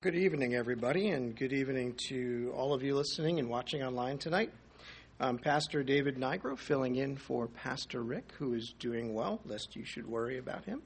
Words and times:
Good 0.00 0.14
evening, 0.14 0.54
everybody, 0.54 1.08
and 1.08 1.34
good 1.34 1.52
evening 1.52 1.96
to 2.08 2.52
all 2.56 2.72
of 2.72 2.84
you 2.84 2.94
listening 2.94 3.40
and 3.40 3.50
watching 3.50 3.82
online 3.82 4.16
tonight. 4.16 4.52
I'm 5.18 5.38
Pastor 5.38 5.82
David 5.82 6.16
Nigro, 6.16 6.56
filling 6.56 6.94
in 6.94 7.16
for 7.16 7.48
Pastor 7.48 8.04
Rick, 8.04 8.30
who 8.38 8.54
is 8.54 8.72
doing 8.78 9.12
well, 9.12 9.40
lest 9.44 9.74
you 9.74 9.84
should 9.84 10.06
worry 10.06 10.38
about 10.38 10.64
him. 10.64 10.82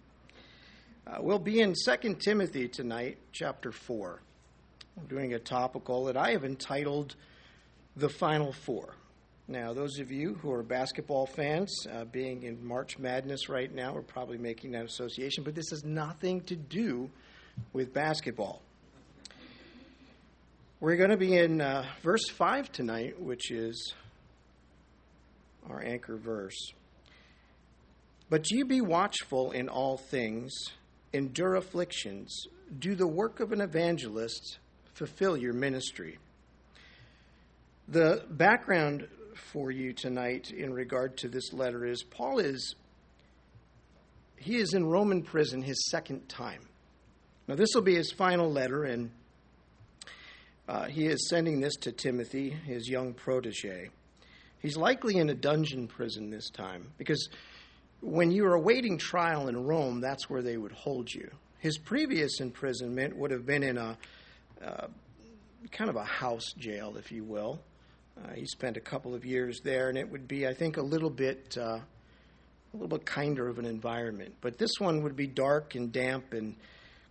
Uh, 1.07 1.19
we'll 1.21 1.39
be 1.39 1.61
in 1.61 1.75
2 1.75 2.15
Timothy 2.25 2.69
tonight, 2.69 3.19
chapter 3.33 3.71
4. 3.71 4.23
I'm 4.99 5.07
doing 5.09 5.35
a 5.35 5.39
topical 5.39 6.07
that 6.07 6.17
I 6.17 6.31
have 6.31 6.47
entitled 6.47 7.15
The 7.95 8.09
Final 8.09 8.51
Four. 8.51 8.95
Now, 9.47 9.75
those 9.75 9.99
of 9.99 10.11
you 10.11 10.37
who 10.41 10.51
are 10.53 10.63
basketball 10.63 11.27
fans, 11.27 11.87
uh, 11.87 12.07
being 12.07 12.45
in 12.45 12.65
March 12.65 12.99
Madness 12.99 13.51
right 13.51 13.75
now, 13.75 13.95
are 13.95 14.01
probably 14.01 14.39
making 14.39 14.71
that 14.71 14.87
association, 14.87 15.45
but 15.45 15.55
this 15.55 15.69
has 15.69 15.85
nothing 15.85 16.41
to 16.45 16.57
do 16.57 17.11
with 17.75 17.93
basketball. 17.93 18.63
We're 20.83 20.97
going 20.97 21.11
to 21.11 21.17
be 21.17 21.37
in 21.39 21.61
uh, 21.61 21.85
verse 22.03 22.29
5 22.29 22.73
tonight, 22.73 23.23
which 23.23 23.53
is 23.53 23.95
our 25.71 25.81
anchor 25.81 26.17
verse. 26.17 26.73
But 28.29 28.51
ye 28.51 28.65
be 28.65 28.81
watchful 28.81 29.53
in 29.53 29.69
all 29.69 29.97
things, 29.97 30.53
endure 31.13 31.55
afflictions, 31.55 32.49
do 32.81 32.97
the 32.97 33.07
work 33.07 33.39
of 33.39 33.53
an 33.53 33.61
evangelist, 33.61 34.59
fulfill 34.95 35.37
your 35.37 35.53
ministry. 35.53 36.19
The 37.87 38.25
background 38.29 39.07
for 39.53 39.71
you 39.71 39.93
tonight 39.93 40.51
in 40.51 40.75
regard 40.75 41.17
to 41.19 41.29
this 41.29 41.53
letter 41.53 41.87
is 41.87 42.03
Paul 42.03 42.41
is 42.41 42.75
he 44.37 44.57
is 44.57 44.75
in 44.75 44.85
Roman 44.85 45.23
prison 45.23 45.63
his 45.63 45.89
second 45.93 46.29
time. 46.29 46.67
Now 47.47 47.55
this 47.55 47.69
will 47.73 47.83
be 47.83 47.95
his 47.95 48.11
final 48.11 48.51
letter 48.51 48.83
and 48.83 49.13
uh, 50.69 50.85
he 50.85 51.07
is 51.07 51.29
sending 51.29 51.61
this 51.61 51.75
to 51.77 51.93
Timothy, 51.93 52.51
his 52.51 52.89
young 52.89 53.15
protege. 53.15 53.91
He's 54.61 54.77
likely 54.77 55.17
in 55.17 55.29
a 55.29 55.35
dungeon 55.35 55.89
prison 55.89 56.31
this 56.31 56.49
time 56.51 56.93
because 56.99 57.29
when 58.01 58.31
you 58.31 58.45
were 58.45 58.55
awaiting 58.55 58.99
trial 58.99 59.49
in 59.49 59.67
Rome, 59.67 60.01
that's 60.01 60.31
where 60.31 60.43
they 60.43 60.57
would 60.57 60.73
hold 60.73 61.13
you. 61.13 61.31
His 61.59 61.79
previous 61.79 62.41
imprisonment 62.41 63.17
would 63.17 63.31
have 63.31 63.47
been 63.47 63.63
in 63.63 63.79
a 63.79 63.97
uh, 64.65 64.87
kind 65.71 65.91
of 65.91 65.97
a 65.97 66.05
house 66.05 66.53
jail, 66.59 66.97
if 66.97 67.13
you 67.13 67.25
will. 67.25 67.61
Uh, 68.17 68.35
he 68.35 68.47
spent 68.47 68.77
a 68.77 68.81
couple 68.81 69.15
of 69.15 69.25
years 69.25 69.61
there, 69.61 69.89
and 69.89 69.97
it 69.97 70.09
would 70.09 70.29
be, 70.29 70.47
I 70.47 70.55
think, 70.55 70.77
a 70.77 70.83
little 70.83 71.11
bit 71.11 71.57
uh, 71.59 71.79
a 72.75 72.77
little 72.77 72.89
bit 72.89 73.05
kinder 73.05 73.49
of 73.49 73.59
an 73.59 73.67
environment. 73.67 74.35
But 74.41 74.59
this 74.59 74.73
one 74.79 75.03
would 75.03 75.17
be 75.17 75.27
dark 75.27 75.75
and 75.75 75.93
damp 75.93 76.33
and 76.33 76.57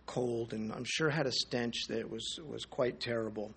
cold, 0.06 0.52
and 0.52 0.72
I'm 0.72 0.84
sure 0.84 1.10
had 1.10 1.26
a 1.26 1.32
stench 1.32 1.86
that 1.88 2.10
was, 2.10 2.38
was 2.48 2.64
quite 2.64 3.00
terrible. 3.00 3.52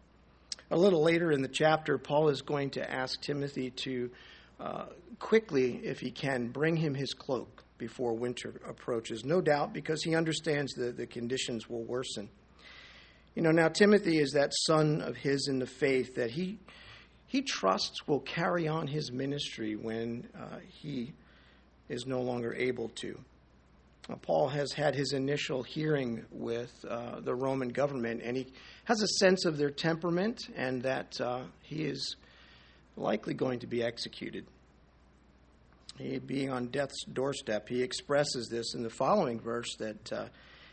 A 0.71 0.77
little 0.77 1.03
later 1.03 1.31
in 1.31 1.41
the 1.41 1.47
chapter, 1.47 1.97
Paul 1.97 2.29
is 2.29 2.41
going 2.41 2.71
to 2.71 2.91
ask 2.91 3.21
Timothy 3.21 3.69
to 3.71 4.09
uh, 4.59 4.85
quickly, 5.19 5.81
if 5.83 5.99
he 5.99 6.11
can, 6.11 6.47
bring 6.47 6.75
him 6.75 6.93
his 6.93 7.13
cloak 7.13 7.63
before 7.77 8.13
winter 8.13 8.53
approaches, 8.67 9.25
no 9.25 9.41
doubt 9.41 9.73
because 9.73 10.01
he 10.03 10.15
understands 10.15 10.73
that 10.73 10.97
the 10.97 11.05
conditions 11.05 11.69
will 11.69 11.83
worsen. 11.83 12.29
You 13.35 13.41
know, 13.41 13.51
now 13.51 13.67
Timothy 13.67 14.17
is 14.17 14.31
that 14.31 14.53
son 14.53 15.01
of 15.01 15.17
his 15.17 15.47
in 15.49 15.59
the 15.59 15.65
faith 15.65 16.15
that 16.15 16.31
he 16.31 16.57
he 17.27 17.41
trusts 17.41 18.07
will 18.07 18.21
carry 18.21 18.67
on 18.67 18.87
his 18.87 19.11
ministry 19.11 19.75
when 19.75 20.29
uh, 20.39 20.59
he 20.69 21.11
is 21.89 22.05
no 22.05 22.21
longer 22.21 22.53
able 22.53 22.89
to. 22.89 23.19
Paul 24.21 24.49
has 24.49 24.71
had 24.71 24.93
his 24.93 25.13
initial 25.13 25.63
hearing 25.63 26.25
with 26.31 26.71
uh, 26.87 27.21
the 27.21 27.33
Roman 27.33 27.69
government, 27.69 28.21
and 28.23 28.37
he 28.37 28.47
has 28.83 29.01
a 29.01 29.07
sense 29.19 29.45
of 29.45 29.57
their 29.57 29.71
temperament 29.71 30.41
and 30.55 30.83
that 30.83 31.19
uh, 31.19 31.41
he 31.61 31.85
is 31.85 32.15
likely 32.95 33.33
going 33.33 33.59
to 33.59 33.67
be 33.67 33.81
executed. 33.81 34.45
He, 35.97 36.19
being 36.19 36.51
on 36.51 36.67
death's 36.67 37.03
doorstep, 37.05 37.67
he 37.67 37.81
expresses 37.81 38.47
this 38.49 38.75
in 38.75 38.83
the 38.83 38.89
following 38.89 39.39
verse 39.39 39.75
that 39.79 40.13
uh, 40.13 40.25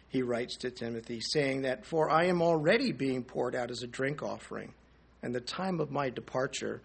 he 0.09 0.23
writes 0.23 0.57
to 0.59 0.71
Timothy, 0.71 1.21
saying 1.21 1.63
that, 1.63 1.87
For 1.87 2.11
I 2.11 2.27
am 2.27 2.43
already 2.43 2.93
being 2.93 3.25
poured 3.25 3.55
out 3.55 3.71
as 3.71 3.83
a 3.83 3.87
drink 3.87 4.23
offering, 4.23 4.75
and 5.23 5.35
the 5.35 5.41
time 5.41 5.81
of 5.81 5.91
my 5.91 6.11
departure 6.11 6.83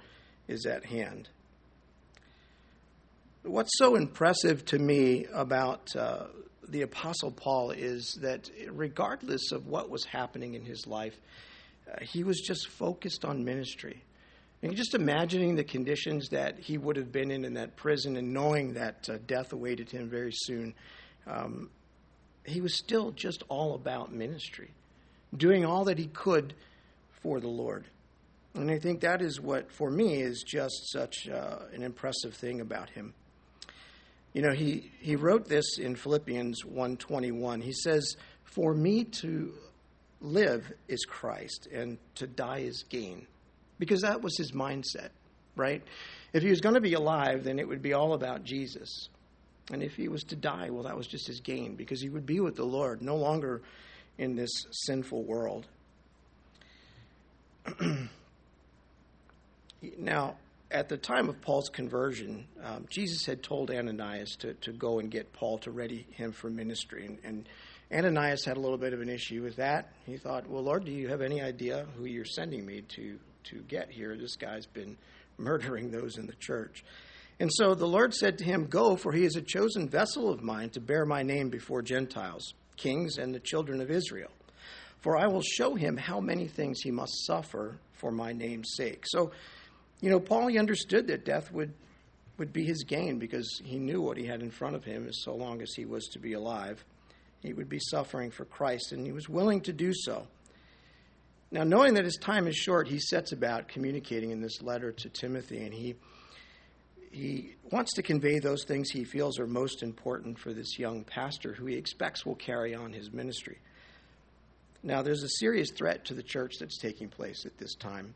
is 0.47 0.65
at 0.65 0.85
hand 0.85 1.29
what's 3.47 3.77
so 3.77 3.95
impressive 3.95 4.65
to 4.65 4.79
me 4.79 5.25
about 5.33 5.95
uh, 5.95 6.25
the 6.67 6.81
Apostle 6.81 7.31
Paul 7.31 7.71
is 7.71 8.17
that 8.21 8.49
regardless 8.69 9.51
of 9.51 9.67
what 9.67 9.89
was 9.89 10.03
happening 10.05 10.53
in 10.53 10.65
his 10.65 10.85
life, 10.85 11.15
uh, 11.89 12.03
he 12.03 12.23
was 12.23 12.41
just 12.41 12.67
focused 12.67 13.23
on 13.23 13.43
ministry. 13.45 14.03
And 14.61 14.75
just 14.75 14.95
imagining 14.95 15.55
the 15.55 15.63
conditions 15.63 16.29
that 16.29 16.59
he 16.59 16.77
would 16.77 16.95
have 16.95 17.11
been 17.11 17.31
in 17.31 17.45
in 17.45 17.53
that 17.53 17.75
prison 17.75 18.17
and 18.17 18.33
knowing 18.33 18.73
that 18.73 19.07
uh, 19.09 19.17
death 19.27 19.53
awaited 19.53 19.91
him 19.91 20.09
very 20.09 20.31
soon, 20.33 20.73
um, 21.27 21.69
he 22.43 22.61
was 22.61 22.75
still 22.77 23.11
just 23.11 23.43
all 23.49 23.75
about 23.75 24.11
ministry, 24.11 24.71
doing 25.35 25.63
all 25.63 25.85
that 25.85 25.99
he 25.99 26.07
could 26.07 26.55
for 27.21 27.39
the 27.39 27.47
Lord. 27.47 27.85
And 28.55 28.71
I 28.71 28.79
think 28.79 29.01
that 29.01 29.21
is 29.21 29.39
what, 29.39 29.71
for 29.71 29.91
me, 29.91 30.21
is 30.21 30.43
just 30.45 30.91
such 30.91 31.29
uh, 31.29 31.59
an 31.73 31.83
impressive 31.83 32.33
thing 32.33 32.59
about 32.59 32.89
him. 32.89 33.13
You 34.33 34.41
know, 34.41 34.51
he, 34.51 34.91
he 34.99 35.15
wrote 35.15 35.47
this 35.47 35.77
in 35.79 35.95
Philippians 35.95 36.63
1:21. 36.63 37.61
He 37.61 37.73
says, 37.73 38.15
"For 38.43 38.73
me 38.73 39.03
to 39.21 39.53
live 40.21 40.71
is 40.87 41.05
Christ 41.05 41.67
and 41.71 41.97
to 42.15 42.27
die 42.27 42.59
is 42.59 42.83
gain." 42.89 43.27
Because 43.79 44.01
that 44.01 44.21
was 44.21 44.37
his 44.37 44.51
mindset, 44.51 45.09
right? 45.55 45.83
If 46.33 46.43
he 46.43 46.49
was 46.49 46.61
going 46.61 46.75
to 46.75 46.81
be 46.81 46.93
alive, 46.93 47.43
then 47.43 47.59
it 47.59 47.67
would 47.67 47.81
be 47.81 47.93
all 47.93 48.13
about 48.13 48.43
Jesus. 48.43 49.09
And 49.71 49.83
if 49.83 49.95
he 49.95 50.07
was 50.07 50.23
to 50.25 50.35
die, 50.35 50.69
well, 50.69 50.83
that 50.83 50.95
was 50.97 51.07
just 51.07 51.27
his 51.27 51.41
gain 51.41 51.75
because 51.75 52.01
he 52.01 52.09
would 52.09 52.25
be 52.25 52.39
with 52.39 52.55
the 52.55 52.63
Lord, 52.63 53.01
no 53.01 53.15
longer 53.15 53.61
in 54.17 54.35
this 54.35 54.49
sinful 54.71 55.23
world. 55.23 55.67
now, 59.97 60.37
at 60.71 60.89
the 60.89 60.97
time 60.97 61.29
of 61.29 61.39
Paul's 61.41 61.69
conversion, 61.69 62.45
um, 62.63 62.85
Jesus 62.89 63.25
had 63.25 63.41
told 63.41 63.71
Ananias 63.71 64.35
to, 64.39 64.53
to 64.55 64.71
go 64.71 64.99
and 64.99 65.09
get 65.09 65.31
Paul 65.33 65.57
to 65.59 65.71
ready 65.71 66.05
him 66.11 66.31
for 66.31 66.49
ministry. 66.49 67.05
And, 67.05 67.19
and, 67.23 67.49
Ananias 67.89 68.43
had 68.43 68.57
a 68.57 68.59
little 68.59 68.77
bit 68.77 68.91
of 68.91 68.99
an 68.99 69.07
issue 69.07 69.43
with 69.43 69.55
that. 69.55 69.93
He 70.05 70.17
thought, 70.17 70.49
Well, 70.49 70.61
Lord, 70.61 70.83
do 70.83 70.91
you 70.91 71.07
have 71.07 71.21
any 71.21 71.41
idea 71.41 71.85
who 71.95 72.03
you're 72.03 72.25
sending 72.25 72.65
me 72.65 72.81
to, 72.81 73.17
to 73.45 73.61
get 73.61 73.89
here? 73.89 74.17
This 74.17 74.35
guy's 74.35 74.65
been 74.65 74.97
murdering 75.37 75.89
those 75.89 76.17
in 76.17 76.25
the 76.25 76.35
church. 76.37 76.83
And 77.39 77.49
so 77.53 77.75
the 77.75 77.87
Lord 77.87 78.13
said 78.13 78.39
to 78.39 78.43
him, 78.43 78.65
Go, 78.65 78.97
for 78.97 79.13
he 79.13 79.23
is 79.23 79.37
a 79.37 79.41
chosen 79.41 79.87
vessel 79.87 80.29
of 80.29 80.43
mine 80.43 80.71
to 80.71 80.81
bear 80.81 81.05
my 81.05 81.23
name 81.23 81.49
before 81.49 81.81
Gentiles, 81.81 82.53
kings, 82.75 83.17
and 83.17 83.33
the 83.33 83.39
children 83.39 83.79
of 83.79 83.89
Israel. 83.89 84.31
For 84.99 85.15
I 85.15 85.27
will 85.27 85.43
show 85.43 85.75
him 85.75 85.95
how 85.95 86.19
many 86.19 86.47
things 86.47 86.79
he 86.83 86.91
must 86.91 87.25
suffer 87.25 87.77
for 87.93 88.11
my 88.11 88.33
name's 88.33 88.73
sake. 88.75 89.03
So, 89.05 89.31
you 90.01 90.09
know, 90.09 90.19
Paul, 90.19 90.47
he 90.47 90.59
understood 90.59 91.07
that 91.07 91.25
death 91.25 91.51
would, 91.51 91.73
would 92.37 92.53
be 92.53 92.63
his 92.63 92.83
gain 92.83 93.17
because 93.17 93.61
he 93.63 93.79
knew 93.79 94.01
what 94.01 94.17
he 94.17 94.25
had 94.25 94.41
in 94.41 94.51
front 94.51 94.75
of 94.75 94.83
him 94.83 95.07
as 95.07 95.23
so 95.23 95.35
long 95.35 95.61
as 95.61 95.73
he 95.73 95.85
was 95.85 96.07
to 96.09 96.19
be 96.19 96.33
alive. 96.33 96.83
He 97.41 97.53
would 97.53 97.69
be 97.69 97.79
suffering 97.79 98.31
for 98.31 98.45
Christ, 98.45 98.91
and 98.91 99.05
he 99.05 99.11
was 99.11 99.29
willing 99.29 99.61
to 99.61 99.73
do 99.73 99.91
so. 99.93 100.27
Now, 101.49 101.63
knowing 101.63 101.93
that 101.93 102.05
his 102.05 102.17
time 102.17 102.47
is 102.47 102.55
short, 102.55 102.87
he 102.87 102.99
sets 102.99 103.31
about 103.31 103.69
communicating 103.69 104.31
in 104.31 104.41
this 104.41 104.61
letter 104.61 104.91
to 104.91 105.09
Timothy, 105.09 105.63
and 105.63 105.73
he, 105.73 105.95
he 107.11 107.55
wants 107.71 107.93
to 107.93 108.03
convey 108.03 108.39
those 108.39 108.65
things 108.65 108.89
he 108.89 109.05
feels 109.05 109.39
are 109.39 109.47
most 109.47 109.81
important 109.81 110.37
for 110.37 110.53
this 110.53 110.77
young 110.77 111.03
pastor 111.05 111.53
who 111.53 111.65
he 111.65 111.75
expects 111.75 112.25
will 112.25 112.35
carry 112.35 112.75
on 112.75 112.91
his 112.91 113.13
ministry. 113.13 113.59
Now, 114.83 115.01
there's 115.01 115.23
a 115.23 115.29
serious 115.39 115.71
threat 115.71 116.05
to 116.05 116.13
the 116.13 116.23
church 116.23 116.55
that's 116.59 116.77
taking 116.77 117.07
place 117.07 117.45
at 117.45 117.57
this 117.57 117.75
time. 117.75 118.13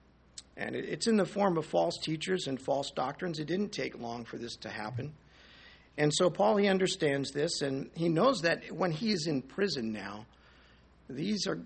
And 0.62 0.76
it's 0.76 1.08
in 1.08 1.18
the 1.18 1.26
form 1.26 1.58
of 1.58 1.66
false 1.66 1.98
teachers 1.98 2.46
and 2.46 2.62
false 2.62 2.92
doctrines. 2.92 3.40
It 3.40 3.48
didn't 3.48 3.72
take 3.72 4.00
long 4.00 4.26
for 4.26 4.38
this 4.38 4.56
to 4.58 4.70
happen. 4.70 5.14
And 5.98 6.12
so 6.14 6.30
Paul, 6.30 6.58
he 6.58 6.68
understands 6.68 7.32
this, 7.32 7.62
and 7.62 7.90
he 7.96 8.10
knows 8.10 8.42
that 8.42 8.72
when 8.72 8.92
he 8.92 9.12
is 9.12 9.26
in 9.28 9.42
prison 9.42 9.92
now, 9.92 10.26
these 11.10 11.48
are 11.48 11.60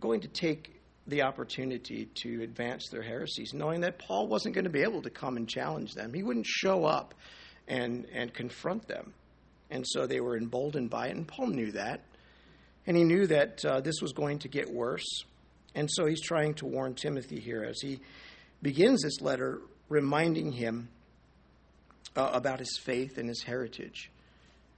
going 0.00 0.20
to 0.22 0.28
take 0.28 0.80
the 1.06 1.22
opportunity 1.22 2.08
to 2.22 2.42
advance 2.42 2.88
their 2.88 3.02
heresies, 3.02 3.54
knowing 3.54 3.80
that 3.82 3.98
Paul 3.98 4.26
wasn't 4.26 4.54
going 4.54 4.64
to 4.64 4.70
be 4.70 4.82
able 4.82 5.02
to 5.02 5.10
come 5.10 5.36
and 5.36 5.48
challenge 5.48 5.94
them. 5.94 6.12
He 6.12 6.22
wouldn't 6.22 6.46
show 6.46 6.84
up 6.84 7.14
and, 7.68 8.06
and 8.12 8.34
confront 8.34 8.86
them. 8.88 9.14
And 9.70 9.86
so 9.86 10.06
they 10.06 10.20
were 10.20 10.36
emboldened 10.36 10.90
by 10.90 11.06
it, 11.06 11.16
and 11.16 11.26
Paul 11.26 11.48
knew 11.48 11.72
that. 11.72 12.02
And 12.86 12.96
he 12.96 13.04
knew 13.04 13.28
that 13.28 13.64
uh, 13.64 13.80
this 13.80 14.02
was 14.02 14.12
going 14.12 14.40
to 14.40 14.48
get 14.48 14.72
worse. 14.72 15.24
And 15.74 15.88
so 15.90 16.06
he's 16.06 16.20
trying 16.20 16.54
to 16.54 16.66
warn 16.66 16.94
Timothy 16.94 17.38
here 17.38 17.62
as 17.62 17.80
he 17.80 18.00
begins 18.62 19.02
this 19.02 19.20
letter 19.20 19.60
reminding 19.88 20.52
him 20.52 20.88
uh, 22.16 22.30
about 22.32 22.58
his 22.58 22.78
faith 22.78 23.18
and 23.18 23.28
his 23.28 23.42
heritage, 23.42 24.10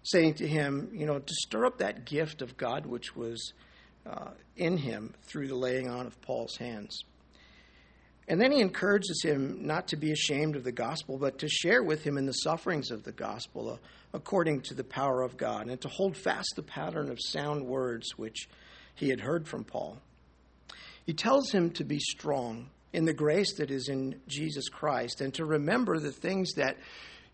saying 0.02 0.34
to 0.34 0.46
him, 0.46 0.90
you 0.92 1.06
know, 1.06 1.18
to 1.18 1.34
stir 1.34 1.66
up 1.66 1.78
that 1.78 2.04
gift 2.04 2.42
of 2.42 2.56
God 2.56 2.86
which 2.86 3.16
was 3.16 3.52
uh, 4.06 4.30
in 4.56 4.76
him 4.76 5.14
through 5.22 5.48
the 5.48 5.54
laying 5.54 5.88
on 5.88 6.06
of 6.06 6.20
Paul's 6.20 6.56
hands. 6.56 7.04
And 8.28 8.40
then 8.40 8.52
he 8.52 8.60
encourages 8.60 9.22
him 9.24 9.66
not 9.66 9.88
to 9.88 9.96
be 9.96 10.12
ashamed 10.12 10.54
of 10.54 10.64
the 10.64 10.72
gospel, 10.72 11.18
but 11.18 11.38
to 11.38 11.48
share 11.48 11.82
with 11.82 12.04
him 12.04 12.16
in 12.16 12.26
the 12.26 12.32
sufferings 12.32 12.90
of 12.90 13.02
the 13.02 13.12
gospel 13.12 13.72
uh, 13.72 13.76
according 14.14 14.60
to 14.60 14.74
the 14.74 14.84
power 14.84 15.22
of 15.22 15.36
God, 15.36 15.68
and 15.68 15.80
to 15.80 15.88
hold 15.88 16.16
fast 16.16 16.52
the 16.54 16.62
pattern 16.62 17.10
of 17.10 17.18
sound 17.20 17.66
words 17.66 18.16
which 18.16 18.48
he 18.94 19.08
had 19.08 19.20
heard 19.20 19.48
from 19.48 19.64
Paul. 19.64 19.98
He 21.04 21.14
tells 21.14 21.50
him 21.50 21.70
to 21.72 21.84
be 21.84 21.98
strong 21.98 22.68
in 22.92 23.04
the 23.04 23.14
grace 23.14 23.54
that 23.54 23.70
is 23.70 23.88
in 23.88 24.20
Jesus 24.26 24.68
Christ 24.68 25.20
and 25.20 25.32
to 25.34 25.44
remember 25.44 25.98
the 25.98 26.12
things 26.12 26.54
that 26.54 26.76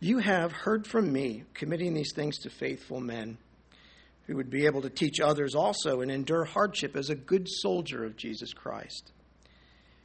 you 0.01 0.19
have 0.19 0.53
heard 0.53 0.87
from 0.87 1.13
me, 1.13 1.45
committing 1.55 1.95
these 1.95 2.13
things 2.15 2.39
to 2.39 2.51
faithful 2.51 3.01
men 3.01 3.37
who 4.27 4.37
would 4.37 4.51
be 4.51 4.67
able 4.67 4.83
to 4.83 4.91
teach 4.91 5.21
others 5.21 5.55
also 5.55 6.01
and 6.01 6.11
endure 6.11 6.45
hardship 6.45 6.95
as 6.95 7.11
a 7.11 7.15
good 7.15 7.49
soldier 7.49 8.05
of 8.05 8.17
Jesus 8.17 8.53
Christ. 8.53 9.11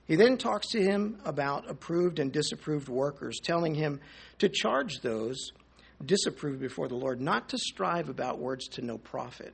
He 0.06 0.16
then 0.16 0.38
talks 0.38 0.68
to 0.70 0.82
him 0.82 1.20
about 1.26 1.70
approved 1.70 2.20
and 2.20 2.32
disapproved 2.32 2.90
workers, 2.90 3.40
telling 3.42 3.76
him 3.76 4.00
to 4.40 4.50
charge 4.50 5.02
those 5.02 5.52
disapproved 6.04 6.60
before 6.60 6.88
the 6.88 6.96
Lord 6.96 7.22
not 7.22 7.50
to 7.50 7.58
strive 7.58 8.10
about 8.10 8.40
words 8.40 8.68
to 8.70 8.82
no 8.82 8.98
profit, 8.98 9.54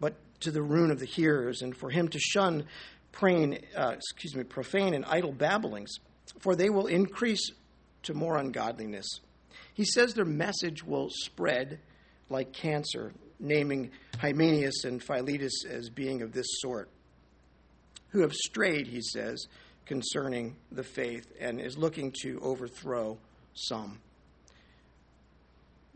but 0.00 0.14
to 0.40 0.50
the 0.50 0.62
ruin 0.62 0.90
of 0.90 1.00
the 1.00 1.06
hearers, 1.06 1.62
and 1.62 1.76
for 1.76 1.90
him 1.90 2.08
to 2.08 2.18
shun 2.18 2.64
praying, 3.12 3.58
uh, 3.76 3.94
excuse 3.96 4.34
me, 4.34 4.44
profane 4.44 4.94
and 4.94 5.04
idle 5.06 5.32
babblings, 5.32 5.94
for 6.40 6.54
they 6.54 6.70
will 6.70 6.86
increase 6.86 7.50
to 8.04 8.14
more 8.14 8.36
ungodliness. 8.36 9.06
He 9.74 9.84
says 9.84 10.14
their 10.14 10.24
message 10.24 10.84
will 10.84 11.08
spread 11.10 11.80
like 12.30 12.52
cancer, 12.52 13.12
naming 13.40 13.90
Hymenaeus 14.18 14.84
and 14.84 15.02
Philetus 15.02 15.64
as 15.68 15.88
being 15.88 16.22
of 16.22 16.32
this 16.32 16.46
sort, 16.60 16.88
who 18.10 18.20
have 18.20 18.32
strayed, 18.32 18.86
he 18.86 19.00
says, 19.00 19.46
concerning 19.86 20.56
the 20.70 20.82
faith, 20.82 21.32
and 21.40 21.60
is 21.60 21.78
looking 21.78 22.12
to 22.22 22.38
overthrow 22.42 23.18
some. 23.54 23.98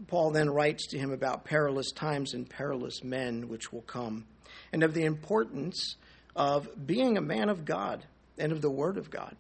Paul 0.06 0.30
then 0.30 0.50
writes 0.50 0.86
to 0.88 0.98
him 0.98 1.12
about 1.12 1.44
perilous 1.44 1.92
times 1.92 2.34
and 2.34 2.48
perilous 2.48 3.04
men 3.04 3.48
which 3.48 3.72
will 3.72 3.82
come, 3.82 4.24
and 4.72 4.82
of 4.82 4.94
the 4.94 5.04
importance 5.04 5.96
of 6.34 6.69
being 6.87 7.17
a 7.17 7.23
man 7.23 7.49
of 7.49 7.64
God 7.64 8.05
and 8.38 8.52
of 8.52 8.62
the 8.62 8.70
Word 8.70 8.96
of 8.96 9.11
God. 9.11 9.37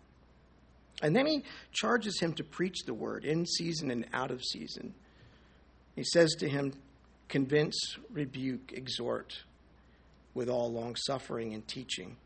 And 1.02 1.16
then 1.16 1.26
he 1.26 1.44
charges 1.72 2.20
him 2.20 2.32
to 2.34 2.44
preach 2.44 2.84
the 2.84 2.94
Word 2.94 3.24
in 3.24 3.46
season 3.46 3.90
and 3.90 4.06
out 4.12 4.30
of 4.30 4.44
season. 4.44 4.94
He 5.96 6.04
says 6.04 6.34
to 6.38 6.48
him, 6.48 6.72
Convince, 7.28 7.96
rebuke, 8.10 8.72
exhort 8.72 9.42
with 10.34 10.48
all 10.48 10.70
long 10.70 10.96
suffering 10.96 11.54
and 11.54 11.66
teaching. 11.66 12.16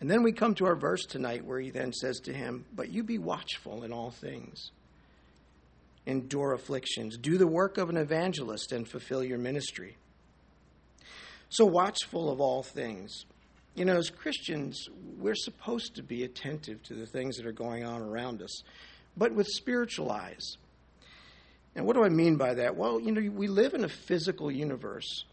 And 0.00 0.10
then 0.10 0.22
we 0.22 0.32
come 0.32 0.54
to 0.54 0.66
our 0.66 0.74
verse 0.74 1.04
tonight 1.04 1.44
where 1.44 1.60
he 1.60 1.70
then 1.70 1.92
says 1.92 2.18
to 2.20 2.32
him, 2.32 2.64
But 2.74 2.90
you 2.90 3.02
be 3.02 3.18
watchful 3.18 3.84
in 3.84 3.92
all 3.92 4.10
things 4.10 4.70
endure 6.06 6.54
afflictions, 6.54 7.16
do 7.16 7.38
the 7.38 7.46
work 7.46 7.78
of 7.78 7.90
an 7.90 7.96
evangelist, 7.96 8.72
and 8.72 8.88
fulfill 8.88 9.22
your 9.22 9.38
ministry. 9.38 9.96
So, 11.50 11.64
watchful 11.64 12.30
of 12.30 12.40
all 12.40 12.62
things. 12.62 13.24
You 13.74 13.84
know, 13.84 13.96
as 13.96 14.10
Christians, 14.10 14.88
we're 15.18 15.34
supposed 15.34 15.94
to 15.96 16.02
be 16.02 16.24
attentive 16.24 16.82
to 16.84 16.94
the 16.94 17.06
things 17.06 17.36
that 17.36 17.46
are 17.46 17.52
going 17.52 17.84
on 17.84 18.02
around 18.02 18.42
us, 18.42 18.62
but 19.16 19.32
with 19.32 19.46
spiritual 19.46 20.10
eyes. 20.10 20.56
And 21.76 21.86
what 21.86 21.94
do 21.94 22.04
I 22.04 22.08
mean 22.08 22.36
by 22.36 22.54
that? 22.54 22.76
Well, 22.76 23.00
you 23.00 23.12
know, 23.12 23.30
we 23.30 23.46
live 23.46 23.74
in 23.74 23.84
a 23.84 23.88
physical 23.88 24.50
universe, 24.50 25.24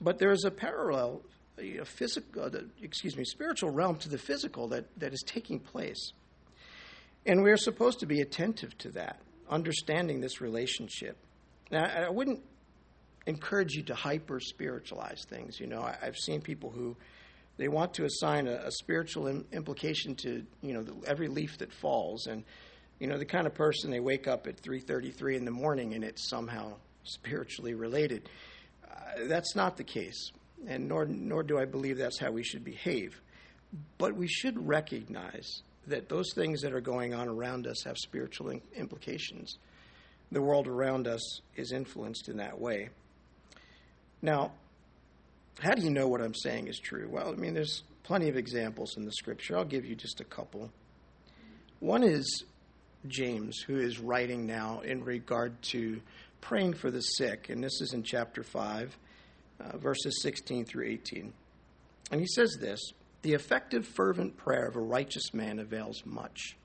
but 0.00 0.18
there 0.18 0.30
is 0.30 0.44
a 0.44 0.50
parallel, 0.50 1.22
a 1.58 1.84
physical, 1.84 2.44
uh, 2.44 2.50
excuse 2.82 3.16
me, 3.16 3.24
spiritual 3.24 3.70
realm 3.70 3.96
to 3.96 4.08
the 4.08 4.18
physical 4.18 4.68
that, 4.68 4.84
that 4.98 5.12
is 5.12 5.22
taking 5.26 5.58
place. 5.58 6.12
And 7.26 7.42
we're 7.42 7.56
supposed 7.56 8.00
to 8.00 8.06
be 8.06 8.20
attentive 8.20 8.78
to 8.78 8.90
that 8.90 9.20
understanding 9.50 10.20
this 10.20 10.40
relationship. 10.40 11.16
Now, 11.70 11.84
I 11.84 12.10
wouldn't 12.10 12.42
encourage 13.26 13.74
you 13.74 13.82
to 13.84 13.94
hyper 13.94 14.38
spiritualize 14.40 15.24
things. 15.28 15.58
You 15.58 15.66
know, 15.66 15.82
I, 15.82 15.96
have 16.02 16.16
seen 16.16 16.40
people 16.40 16.70
who 16.70 16.96
they 17.58 17.68
want 17.68 17.94
to 17.94 18.04
assign 18.04 18.46
a, 18.46 18.54
a 18.54 18.70
spiritual 18.70 19.26
Im- 19.28 19.46
implication 19.52 20.14
to 20.16 20.44
you 20.62 20.74
know 20.74 20.82
the, 20.82 20.94
every 21.06 21.28
leaf 21.28 21.58
that 21.58 21.72
falls, 21.72 22.26
and 22.26 22.44
you 22.98 23.06
know 23.06 23.18
the 23.18 23.24
kind 23.24 23.46
of 23.46 23.54
person 23.54 23.90
they 23.90 24.00
wake 24.00 24.28
up 24.28 24.46
at 24.46 24.58
three 24.58 24.80
thirty 24.80 25.10
three 25.10 25.36
in 25.36 25.44
the 25.44 25.50
morning 25.50 25.94
and 25.94 26.04
it's 26.04 26.28
somehow 26.28 26.74
spiritually 27.04 27.74
related. 27.74 28.28
Uh, 28.84 29.26
that's 29.26 29.54
not 29.54 29.76
the 29.76 29.84
case, 29.84 30.32
and 30.66 30.88
nor 30.88 31.06
nor 31.06 31.42
do 31.42 31.58
I 31.58 31.64
believe 31.64 31.98
that's 31.98 32.18
how 32.18 32.30
we 32.30 32.42
should 32.42 32.64
behave. 32.64 33.20
But 33.98 34.14
we 34.14 34.28
should 34.28 34.66
recognize 34.66 35.62
that 35.86 36.08
those 36.08 36.32
things 36.34 36.62
that 36.62 36.72
are 36.72 36.80
going 36.80 37.14
on 37.14 37.28
around 37.28 37.66
us 37.66 37.82
have 37.84 37.96
spiritual 37.96 38.52
implications. 38.74 39.58
The 40.32 40.42
world 40.42 40.66
around 40.66 41.06
us 41.06 41.40
is 41.54 41.72
influenced 41.72 42.28
in 42.28 42.38
that 42.38 42.58
way. 42.58 42.88
Now, 44.22 44.52
how 45.60 45.74
do 45.74 45.82
you 45.82 45.90
know 45.90 46.08
what 46.08 46.20
I'm 46.20 46.34
saying 46.34 46.68
is 46.68 46.78
true? 46.78 47.08
Well, 47.10 47.30
I 47.30 47.36
mean, 47.36 47.54
there's 47.54 47.82
plenty 48.02 48.28
of 48.28 48.36
examples 48.36 48.96
in 48.96 49.04
the 49.04 49.12
scripture. 49.12 49.56
I'll 49.56 49.64
give 49.64 49.84
you 49.84 49.94
just 49.94 50.20
a 50.20 50.24
couple. 50.24 50.70
One 51.80 52.02
is 52.02 52.44
James, 53.06 53.58
who 53.66 53.78
is 53.78 53.98
writing 53.98 54.46
now 54.46 54.80
in 54.80 55.04
regard 55.04 55.60
to 55.70 56.00
praying 56.40 56.74
for 56.74 56.90
the 56.90 57.00
sick, 57.00 57.48
and 57.48 57.62
this 57.62 57.80
is 57.80 57.92
in 57.92 58.02
chapter 58.02 58.42
5, 58.42 58.96
uh, 59.60 59.76
verses 59.78 60.20
16 60.22 60.64
through 60.64 60.86
18. 60.86 61.32
And 62.10 62.20
he 62.20 62.26
says 62.26 62.56
this 62.60 62.80
the 63.22 63.34
effective, 63.34 63.86
fervent 63.86 64.36
prayer 64.36 64.66
of 64.66 64.76
a 64.76 64.80
righteous 64.80 65.34
man 65.34 65.58
avails 65.58 66.02
much. 66.04 66.56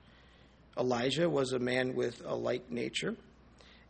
Elijah 0.78 1.28
was 1.28 1.52
a 1.52 1.58
man 1.58 1.94
with 1.94 2.22
a 2.24 2.34
like 2.34 2.70
nature, 2.70 3.16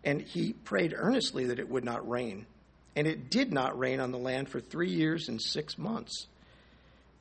and 0.04 0.20
he 0.20 0.52
prayed 0.52 0.94
earnestly 0.96 1.46
that 1.46 1.58
it 1.58 1.68
would 1.68 1.84
not 1.84 2.08
rain. 2.08 2.46
And 2.94 3.06
it 3.06 3.30
did 3.30 3.52
not 3.52 3.78
rain 3.78 4.00
on 4.00 4.12
the 4.12 4.18
land 4.18 4.48
for 4.48 4.60
three 4.60 4.90
years 4.90 5.28
and 5.28 5.40
six 5.40 5.78
months. 5.78 6.26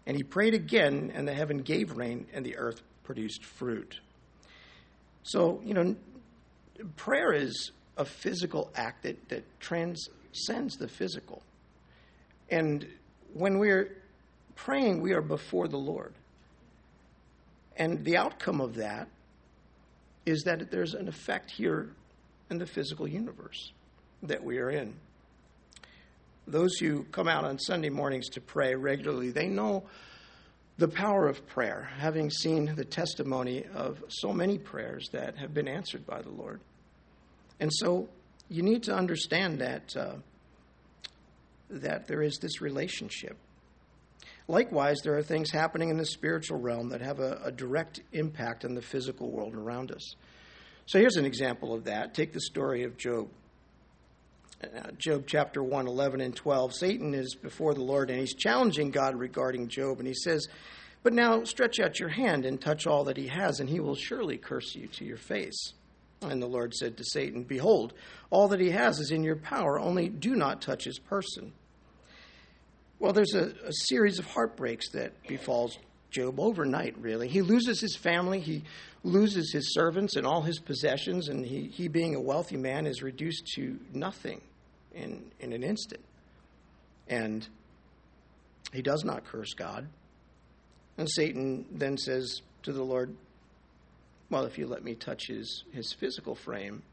And 0.06 0.18
he 0.18 0.24
prayed 0.24 0.54
again, 0.54 1.12
and 1.14 1.28
the 1.28 1.34
heaven 1.34 1.60
gave 1.60 1.96
rain, 1.96 2.28
and 2.34 2.46
the 2.46 2.58
earth 2.58 2.82
produced 3.04 3.46
fruit. 3.46 4.00
So, 5.24 5.62
you 5.64 5.74
know, 5.74 5.96
prayer 6.98 7.34
is 7.34 7.72
a 7.98 8.06
physical 8.06 8.72
act 8.76 9.04
that, 9.04 9.30
that 9.30 9.44
transcends 9.60 10.78
the 10.78 10.88
physical. 10.88 11.42
And 12.50 12.88
when 13.34 13.60
we're 13.60 13.96
praying, 14.56 15.02
we 15.02 15.14
are 15.14 15.22
before 15.22 15.68
the 15.68 15.78
Lord. 15.78 16.14
And 17.78 18.04
the 18.04 18.18
outcome 18.18 18.60
of 18.60 18.76
that 18.76 19.08
is 20.26 20.44
that 20.44 20.70
there's 20.70 20.94
an 20.94 21.08
effect 21.08 21.52
here 21.52 21.90
in 22.50 22.58
the 22.58 22.66
physical 22.66 23.08
universe 23.08 23.72
that 24.24 24.44
we 24.44 24.58
are 24.60 24.70
in. 24.70 24.94
Those 26.48 26.78
who 26.78 27.04
come 27.06 27.28
out 27.28 27.46
on 27.46 27.60
Sunday 27.60 27.90
mornings 27.90 28.30
to 28.30 28.42
pray 28.42 28.76
regularly, 28.76 29.32
they 29.32 29.48
know 29.48 29.84
the 30.78 30.88
power 30.88 31.28
of 31.28 31.46
prayer, 31.48 31.90
having 31.98 32.30
seen 32.30 32.74
the 32.76 32.86
testimony 32.86 33.66
of 33.74 34.04
so 34.08 34.34
many 34.34 34.58
prayers 34.58 35.10
that 35.12 35.38
have 35.38 35.54
been 35.54 35.68
answered 35.68 36.06
by 36.06 36.22
the 36.22 36.32
Lord. 36.32 36.60
And 37.60 37.72
so 37.72 38.10
you 38.50 38.64
need 38.64 38.84
to 38.84 38.96
understand 38.96 39.60
that, 39.60 39.96
uh, 39.96 40.16
that 41.70 42.08
there 42.08 42.22
is 42.22 42.38
this 42.42 42.62
relationship 42.62 43.38
Likewise, 44.52 44.98
there 45.02 45.18
are 45.18 45.24
things 45.24 45.52
happening 45.52 45.90
in 45.90 45.98
the 45.98 46.06
spiritual 46.06 46.60
realm 46.60 46.90
that 46.90 47.00
have 47.00 47.22
a, 47.22 47.40
a 47.46 47.52
direct 47.52 48.02
impact 48.12 48.66
on 48.66 48.74
the 48.74 48.82
physical 48.82 49.32
world 49.32 49.56
around 49.56 49.92
us. 49.92 50.16
So 50.88 51.00
here's 51.00 51.16
an 51.16 51.26
example 51.26 51.74
of 51.74 51.86
that. 51.86 52.14
Take 52.14 52.34
the 52.34 52.42
story 52.42 52.84
of 52.84 52.98
Job. 52.98 53.30
Job 54.98 55.24
chapter 55.26 55.64
1, 55.64 55.88
11 55.88 56.22
and 56.22 56.36
12. 56.36 56.76
Satan 56.76 57.14
is 57.14 57.36
before 57.36 57.74
the 57.74 57.84
Lord 57.84 58.10
and 58.10 58.20
he's 58.20 58.36
challenging 58.36 58.92
God 58.92 59.16
regarding 59.18 59.68
Job. 59.68 60.00
And 60.00 60.08
he 60.08 60.14
says, 60.14 60.48
But 61.04 61.14
now 61.14 61.44
stretch 61.44 61.80
out 61.80 62.00
your 62.00 62.10
hand 62.10 62.46
and 62.46 62.62
touch 62.62 62.86
all 62.86 63.06
that 63.06 63.18
he 63.18 63.28
has, 63.28 63.60
and 63.60 63.70
he 63.70 63.80
will 63.80 63.96
surely 63.96 64.38
curse 64.38 64.76
you 64.76 64.88
to 64.88 65.06
your 65.06 65.18
face. 65.18 65.74
And 66.22 66.42
the 66.42 66.48
Lord 66.48 66.76
said 66.76 66.98
to 66.98 67.04
Satan, 67.04 67.44
Behold, 67.44 67.94
all 68.30 68.48
that 68.50 68.60
he 68.60 68.70
has 68.70 69.00
is 69.00 69.12
in 69.12 69.24
your 69.24 69.38
power, 69.38 69.80
only 69.80 70.10
do 70.10 70.36
not 70.36 70.62
touch 70.62 70.84
his 70.84 71.00
person. 71.00 71.54
Well, 73.00 73.14
there's 73.14 73.34
a, 73.34 73.54
a 73.66 73.74
series 73.74 74.20
of 74.20 74.28
heartbreaks 74.28 74.90
that 74.90 75.14
befalls 75.28 75.80
Job 76.12 76.40
overnight, 76.40 76.96
really. 77.00 77.28
He 77.28 77.42
loses 77.42 77.82
his 77.82 77.96
family, 77.96 78.40
he 78.40 78.64
loses 79.04 79.52
his 79.52 79.74
servants 79.74 80.16
and 80.16 80.28
all 80.28 80.44
his 80.44 80.60
possessions, 80.60 81.30
and 81.30 81.44
he, 81.44 81.64
he 81.74 81.88
being 81.88 82.14
a 82.14 82.22
wealthy 82.22 82.58
man, 82.58 82.86
is 82.86 83.02
reduced 83.02 83.48
to 83.56 83.80
nothing 83.92 84.42
in, 84.94 85.32
in 85.40 85.54
an 85.54 85.64
instant. 85.64 86.04
And 87.08 87.48
he 88.74 88.82
does 88.82 89.04
not 89.04 89.26
curse 89.26 89.54
God. 89.54 89.88
And 90.98 91.10
Satan 91.10 91.66
then 91.72 91.98
says 91.98 92.42
to 92.64 92.72
the 92.72 92.84
Lord, 92.84 93.16
Well, 94.30 94.46
if 94.46 94.58
you 94.58 94.68
let 94.68 94.84
me 94.84 94.96
touch 94.96 95.28
his, 95.28 95.64
his 95.72 95.94
physical 95.94 96.36
frame, 96.36 96.84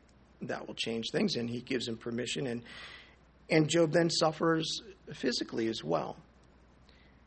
that 0.43 0.67
will 0.67 0.75
change 0.75 1.07
things. 1.13 1.37
And 1.37 1.49
he 1.49 1.61
gives 1.61 1.89
him 1.89 1.97
permission. 1.97 2.47
And, 2.47 2.63
and 3.51 3.69
Job 3.69 3.93
then 3.93 4.11
suffers 4.11 4.83
physically 5.13 5.69
as 5.69 5.83
well. 5.83 6.17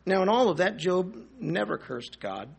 Now, 0.05 0.23
in 0.23 0.29
all 0.29 0.49
of 0.49 0.57
that, 0.57 0.77
Job 0.77 1.15
never 1.39 1.77
cursed 1.77 2.19
God. 2.19 2.49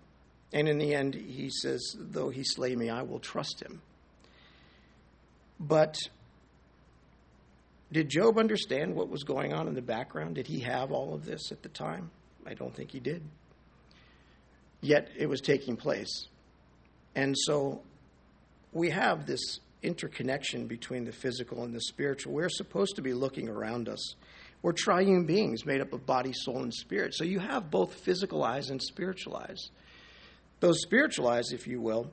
And 0.53 0.69
in 0.69 0.79
the 0.79 0.95
end, 0.95 1.15
he 1.15 1.51
says, 1.51 1.97
Though 1.99 2.29
he 2.29 2.45
slay 2.45 2.77
me, 2.77 2.91
I 2.91 3.03
will 3.03 3.19
trust 3.19 3.63
him. 3.63 3.81
But 5.59 5.97
did 7.93 8.09
Job 8.09 8.39
understand 8.39 8.95
what 8.95 9.09
was 9.09 9.23
going 9.23 9.53
on 9.53 9.69
in 9.69 9.75
the 9.75 9.83
background? 9.83 10.37
Did 10.37 10.47
he 10.47 10.61
have 10.61 10.93
all 10.93 11.15
of 11.15 11.25
this 11.25 11.53
at 11.53 11.63
the 11.63 11.69
time? 11.69 12.11
I 12.47 12.55
don't 12.55 12.75
think 12.75 12.91
he 12.91 13.01
did. 13.01 13.23
Yet 14.81 15.11
it 15.17 15.29
was 15.29 15.41
taking 15.41 15.77
place. 15.77 16.27
And 17.15 17.37
so 17.39 17.83
we 18.73 18.91
have 18.91 19.27
this 19.27 19.61
interconnection 19.83 20.67
between 20.67 21.05
the 21.05 21.13
physical 21.13 21.65
and 21.65 21.75
the 21.75 21.81
spiritual. 21.81 22.33
We're 22.33 22.49
supposed 22.49 22.97
to 22.97 23.03
be 23.03 23.13
looking 23.13 23.49
around 23.49 23.89
us. 23.89 24.15
We're 24.63 24.73
triune 24.73 25.27
beings 25.27 25.67
made 25.67 25.81
up 25.81 25.93
of 25.93 26.07
body, 26.07 26.33
soul, 26.33 26.63
and 26.63 26.73
spirit. 26.73 27.15
So 27.15 27.25
you 27.25 27.41
have 27.41 27.71
both 27.71 27.95
physical 27.95 28.45
eyes 28.45 28.71
and 28.71 28.81
spiritual 28.81 29.37
eyes. 29.37 29.71
Those 30.61 30.81
spiritual 30.83 31.29
eyes, 31.29 31.51
if 31.53 31.67
you 31.67 31.81
will, 31.81 32.11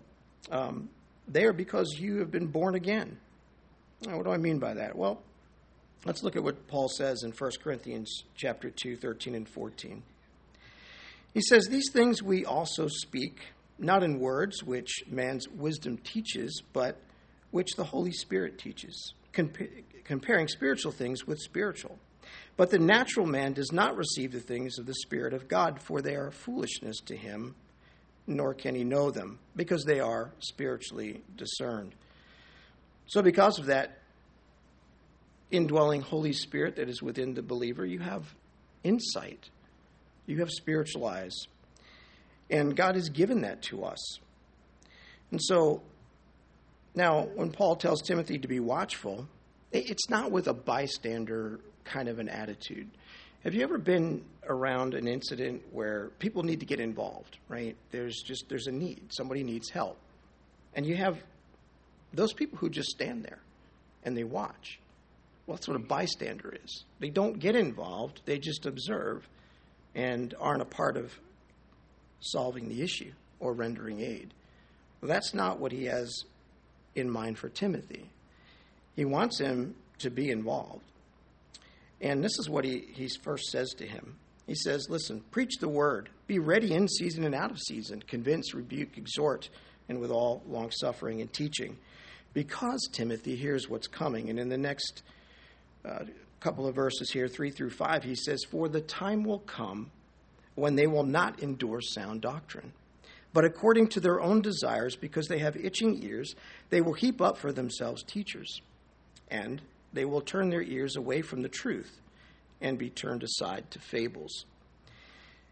um, 0.51 0.89
they 1.27 1.45
are 1.45 1.53
because 1.53 1.95
you 1.99 2.17
have 2.17 2.31
been 2.31 2.47
born 2.47 2.75
again. 2.75 3.17
Now, 4.05 4.17
what 4.17 4.25
do 4.25 4.31
I 4.31 4.37
mean 4.37 4.57
by 4.57 4.73
that? 4.73 4.95
Well, 4.95 5.21
let's 6.05 6.23
look 6.23 6.35
at 6.35 6.43
what 6.43 6.67
Paul 6.67 6.89
says 6.89 7.23
in 7.23 7.31
1 7.31 7.51
Corinthians 7.63 8.23
chapter 8.35 8.69
2, 8.69 8.97
13 8.97 9.35
and 9.35 9.47
14. 9.47 10.03
He 11.33 11.41
says, 11.41 11.67
These 11.67 11.91
things 11.91 12.23
we 12.23 12.45
also 12.45 12.87
speak, 12.87 13.39
not 13.77 14.03
in 14.03 14.19
words 14.19 14.63
which 14.63 15.03
man's 15.07 15.47
wisdom 15.47 15.97
teaches, 15.97 16.63
but 16.73 16.97
which 17.51 17.75
the 17.75 17.83
Holy 17.83 18.11
Spirit 18.11 18.57
teaches, 18.57 19.13
compa- 19.33 19.83
comparing 20.03 20.47
spiritual 20.47 20.91
things 20.91 21.25
with 21.25 21.39
spiritual. 21.39 21.97
But 22.57 22.71
the 22.71 22.79
natural 22.79 23.25
man 23.25 23.53
does 23.53 23.71
not 23.71 23.95
receive 23.95 24.31
the 24.31 24.39
things 24.39 24.77
of 24.77 24.85
the 24.85 24.93
Spirit 24.93 25.33
of 25.33 25.47
God, 25.47 25.81
for 25.81 26.01
they 26.01 26.15
are 26.15 26.31
foolishness 26.31 26.97
to 27.05 27.15
him, 27.15 27.55
nor 28.27 28.53
can 28.53 28.75
he 28.75 28.83
know 28.83 29.11
them, 29.11 29.39
because 29.55 29.83
they 29.85 29.99
are 29.99 30.31
spiritually 30.39 31.21
discerned. 31.35 31.95
So, 33.07 33.21
because 33.21 33.57
of 33.57 33.67
that 33.67 33.98
indwelling 35.51 36.01
Holy 36.01 36.33
Spirit 36.33 36.75
that 36.75 36.89
is 36.89 37.01
within 37.01 37.33
the 37.33 37.41
believer, 37.41 37.85
you 37.85 37.99
have 37.99 38.33
insight, 38.83 39.49
you 40.25 40.39
have 40.39 40.49
spiritual 40.49 41.05
eyes. 41.05 41.35
And 42.49 42.75
God 42.75 42.95
has 42.95 43.09
given 43.09 43.41
that 43.41 43.61
to 43.63 43.83
us. 43.83 44.19
And 45.31 45.39
so, 45.41 45.81
now, 46.95 47.27
when 47.35 47.51
Paul 47.51 47.75
tells 47.75 48.01
Timothy 48.01 48.39
to 48.39 48.47
be 48.47 48.59
watchful, 48.59 49.27
it's 49.71 50.09
not 50.09 50.31
with 50.31 50.47
a 50.47 50.53
bystander 50.53 51.59
kind 51.83 52.07
of 52.07 52.17
an 52.19 52.27
attitude. 52.27 52.89
Have 53.43 53.53
you 53.53 53.63
ever 53.63 53.77
been 53.77 54.23
around 54.47 54.95
an 54.95 55.07
incident 55.07 55.61
where 55.71 56.09
people 56.19 56.43
need 56.43 56.59
to 56.59 56.65
get 56.65 56.79
involved, 56.79 57.37
right? 57.47 57.77
There's 57.91 58.21
just 58.21 58.49
there's 58.49 58.67
a 58.67 58.71
need. 58.71 59.01
Somebody 59.09 59.43
needs 59.43 59.69
help. 59.69 59.97
And 60.75 60.85
you 60.85 60.95
have 60.95 61.17
those 62.13 62.33
people 62.33 62.57
who 62.57 62.69
just 62.69 62.89
stand 62.89 63.23
there 63.23 63.39
and 64.03 64.17
they 64.17 64.23
watch. 64.23 64.79
Well, 65.49 65.55
that's 65.55 65.67
what 65.67 65.77
a 65.77 65.79
bystander 65.79 66.53
is. 66.63 66.83
They 66.99 67.09
don't 67.09 67.39
get 67.39 67.55
involved, 67.55 68.21
they 68.25 68.37
just 68.37 68.67
observe 68.67 69.27
and 69.95 70.35
aren't 70.39 70.61
a 70.61 70.65
part 70.65 70.95
of 70.95 71.11
solving 72.19 72.69
the 72.69 72.83
issue 72.83 73.13
or 73.39 73.53
rendering 73.53 73.99
aid. 73.99 74.31
Well, 75.01 75.09
that's 75.09 75.33
not 75.33 75.59
what 75.59 75.71
he 75.71 75.85
has 75.85 76.23
in 76.93 77.09
mind 77.09 77.39
for 77.39 77.49
Timothy. 77.49 78.11
He 78.95 79.05
wants 79.05 79.39
him 79.39 79.73
to 79.97 80.11
be 80.11 80.29
involved. 80.29 80.83
And 81.99 82.23
this 82.23 82.37
is 82.37 82.47
what 82.47 82.63
he, 82.63 82.85
he 82.93 83.09
first 83.23 83.45
says 83.45 83.71
to 83.79 83.87
him. 83.87 84.17
He 84.45 84.53
says, 84.53 84.87
Listen, 84.87 85.23
preach 85.31 85.57
the 85.59 85.67
word, 85.67 86.09
be 86.27 86.37
ready 86.37 86.75
in 86.75 86.87
season 86.87 87.23
and 87.23 87.33
out 87.33 87.49
of 87.49 87.57
season, 87.57 88.03
convince, 88.05 88.53
rebuke, 88.53 88.99
exhort, 88.99 89.49
and 89.87 89.99
with 89.99 90.11
all 90.11 90.43
long 90.47 90.69
suffering 90.69 91.21
and 91.21 91.33
teaching. 91.33 91.75
Because 92.35 92.87
Timothy 92.91 93.35
hears 93.35 93.67
what's 93.67 93.87
coming. 93.87 94.29
And 94.29 94.37
in 94.37 94.49
the 94.49 94.55
next 94.55 95.01
uh, 95.85 96.05
couple 96.39 96.67
of 96.67 96.75
verses 96.75 97.11
here, 97.11 97.27
3 97.27 97.51
through 97.51 97.71
5, 97.71 98.03
he 98.03 98.15
says, 98.15 98.43
For 98.49 98.69
the 98.69 98.81
time 98.81 99.23
will 99.23 99.39
come 99.39 99.91
when 100.55 100.75
they 100.75 100.87
will 100.87 101.03
not 101.03 101.39
endure 101.39 101.81
sound 101.81 102.21
doctrine 102.21 102.71
but 103.33 103.45
according 103.45 103.87
to 103.89 103.99
their 103.99 104.19
own 104.19 104.41
desires, 104.41 104.95
because 104.95 105.27
they 105.27 105.39
have 105.39 105.55
itching 105.55 106.03
ears, 106.03 106.35
they 106.69 106.81
will 106.81 106.93
heap 106.93 107.21
up 107.21 107.37
for 107.37 107.51
themselves 107.51 108.03
teachers, 108.03 108.61
and 109.29 109.61
they 109.93 110.05
will 110.05 110.21
turn 110.21 110.49
their 110.49 110.63
ears 110.63 110.95
away 110.95 111.21
from 111.21 111.41
the 111.41 111.49
truth 111.49 111.99
and 112.61 112.77
be 112.77 112.89
turned 112.89 113.23
aside 113.23 113.69
to 113.71 113.79
fables. 113.79 114.45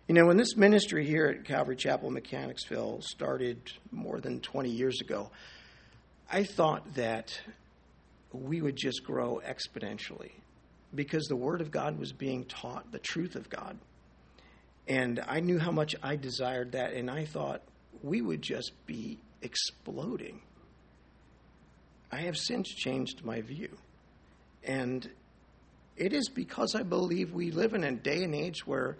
You 0.07 0.15
know, 0.15 0.25
when 0.25 0.37
this 0.37 0.55
ministry 0.55 1.05
here 1.05 1.27
at 1.27 1.45
Calvary 1.45 1.75
Chapel, 1.75 2.09
Mechanicsville, 2.09 3.01
started 3.01 3.59
more 3.91 4.19
than 4.19 4.39
20 4.39 4.69
years 4.69 4.99
ago, 5.01 5.29
I 6.31 6.43
thought 6.43 6.95
that 6.95 7.39
we 8.31 8.61
would 8.61 8.75
just 8.75 9.03
grow 9.03 9.41
exponentially 9.45 10.31
because 10.93 11.25
the 11.25 11.35
Word 11.35 11.61
of 11.61 11.71
God 11.71 11.99
was 11.99 12.11
being 12.11 12.45
taught, 12.45 12.91
the 12.91 12.99
truth 12.99 13.35
of 13.35 13.49
God. 13.49 13.77
And 14.87 15.21
I 15.27 15.41
knew 15.41 15.59
how 15.59 15.71
much 15.71 15.95
I 16.01 16.15
desired 16.15 16.71
that, 16.71 16.93
and 16.93 17.11
I 17.11 17.25
thought 17.25 17.61
we 18.01 18.21
would 18.21 18.41
just 18.41 18.71
be 18.85 19.19
exploding. 19.41 20.41
I 22.11 22.21
have 22.21 22.37
since 22.37 22.69
changed 22.69 23.23
my 23.25 23.41
view. 23.41 23.69
And 24.63 25.09
it 25.97 26.13
is 26.13 26.29
because 26.29 26.73
I 26.75 26.83
believe 26.83 27.33
we 27.33 27.51
live 27.51 27.73
in 27.73 27.83
a 27.83 27.91
day 27.91 28.23
and 28.23 28.33
age 28.33 28.65
where 28.65 28.97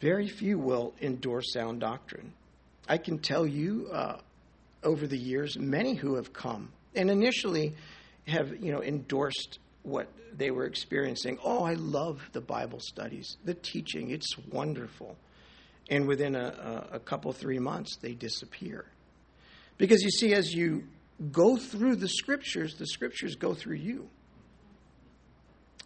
very 0.00 0.28
few 0.28 0.58
will 0.58 0.94
endure 1.00 1.42
sound 1.42 1.80
doctrine. 1.80 2.32
I 2.88 2.98
can 2.98 3.18
tell 3.18 3.46
you 3.46 3.88
uh, 3.92 4.18
over 4.82 5.06
the 5.06 5.18
years, 5.18 5.58
many 5.58 5.94
who 5.94 6.14
have 6.14 6.32
come 6.32 6.70
and 6.94 7.10
initially 7.10 7.74
have, 8.28 8.62
you 8.62 8.72
know, 8.72 8.82
endorsed 8.82 9.58
what 9.82 10.08
they 10.36 10.50
were 10.50 10.64
experiencing. 10.64 11.38
Oh, 11.42 11.64
I 11.64 11.74
love 11.74 12.20
the 12.32 12.40
Bible 12.40 12.80
studies, 12.80 13.36
the 13.44 13.54
teaching, 13.54 14.10
it's 14.10 14.36
wonderful. 14.50 15.16
And 15.90 16.06
within 16.06 16.36
a, 16.36 16.88
a, 16.92 16.98
couple, 16.98 17.32
three 17.32 17.58
months, 17.58 17.96
they 17.96 18.12
disappear. 18.12 18.84
Because 19.78 20.02
you 20.02 20.10
see, 20.10 20.34
as 20.34 20.52
you 20.52 20.84
go 21.32 21.56
through 21.56 21.96
the 21.96 22.08
scriptures, 22.08 22.74
the 22.74 22.86
scriptures 22.86 23.36
go 23.36 23.54
through 23.54 23.76
you. 23.76 24.08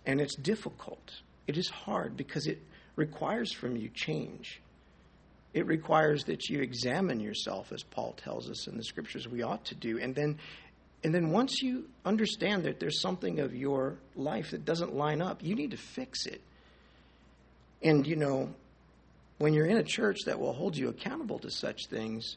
And 0.05 0.21
it's 0.21 0.35
difficult. 0.35 1.23
It 1.47 1.57
is 1.57 1.69
hard 1.69 2.17
because 2.17 2.49
it 2.49 2.61
requires 2.97 3.53
from 3.53 3.77
you 3.77 3.91
change. 3.95 4.61
It 5.55 5.67
requires 5.67 6.25
that 6.25 6.49
you 6.49 6.61
examine 6.61 7.21
yourself, 7.21 7.73
as 7.73 7.83
Paul 7.83 8.15
tells 8.15 8.51
us 8.51 8.67
in 8.67 8.77
the 8.77 8.85
scriptures 8.85 9.29
we 9.29 9.43
ought 9.43 9.65
to 9.67 9.75
do, 9.75 9.99
and 9.99 10.15
then 10.15 10.39
and 11.05 11.15
then 11.15 11.31
once 11.31 11.63
you 11.63 11.89
understand 12.05 12.65
that 12.65 12.79
there's 12.79 13.01
something 13.01 13.41
of 13.41 13.55
your 13.55 13.97
life 14.15 14.53
that 14.53 14.65
doesn't 14.65 14.95
line 14.95 15.21
up, 15.21 15.43
you 15.43 15.55
need 15.55 15.73
to 15.73 15.77
fix 15.77 16.27
it. 16.27 16.41
And, 17.83 18.07
you 18.07 18.15
know, 18.15 18.55
when 19.39 19.53
you're 19.53 19.67
in 19.67 19.79
a 19.79 19.83
church 19.83 20.21
that 20.27 20.39
will 20.39 20.53
hold 20.53 20.77
you 20.77 20.89
accountable 20.89 21.41
to 21.41 21.51
such 21.51 21.87
things, 21.87 22.37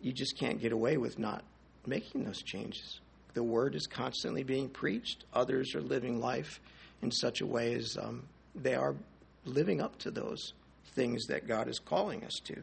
you 0.00 0.12
just 0.12 0.36
can't 0.38 0.60
get 0.60 0.72
away 0.72 0.96
with 0.96 1.18
not 1.18 1.44
making 1.86 2.24
those 2.24 2.42
changes. 2.42 2.98
The 3.34 3.42
word 3.44 3.76
is 3.76 3.86
constantly 3.86 4.42
being 4.42 4.68
preached, 4.68 5.24
others 5.32 5.76
are 5.76 5.80
living 5.80 6.20
life 6.20 6.60
in 7.02 7.12
such 7.12 7.40
a 7.40 7.46
way 7.46 7.74
as 7.74 7.96
um, 8.00 8.24
they 8.56 8.74
are 8.74 8.96
living 9.44 9.80
up 9.80 9.96
to 9.98 10.10
those 10.10 10.52
things 10.94 11.26
that 11.26 11.46
God 11.46 11.68
is 11.68 11.78
calling 11.78 12.24
us 12.24 12.34
to 12.44 12.62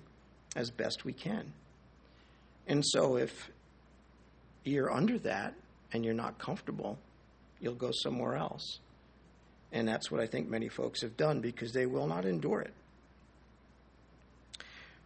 as 0.58 0.70
best 0.70 1.06
we 1.06 1.14
can. 1.14 1.54
And 2.68 2.84
so 2.86 3.16
if 3.16 3.50
you're 4.66 4.92
under 4.92 5.18
that 5.20 5.54
and 5.92 6.04
you're 6.04 6.14
not 6.14 6.38
comfortable, 6.38 6.98
you'll 7.60 7.76
go 7.76 7.92
somewhere 7.92 8.36
else. 8.36 8.80
And 9.72 9.88
that's 9.88 10.10
what 10.10 10.22
I 10.22 10.28
think 10.28 10.50
many 10.50 10.70
folks 10.70 11.02
have 11.02 11.18
done 11.18 11.42
because 11.42 11.74
they 11.74 11.86
will 11.86 12.08
not 12.08 12.26
endure 12.26 12.62
it. 12.62 12.74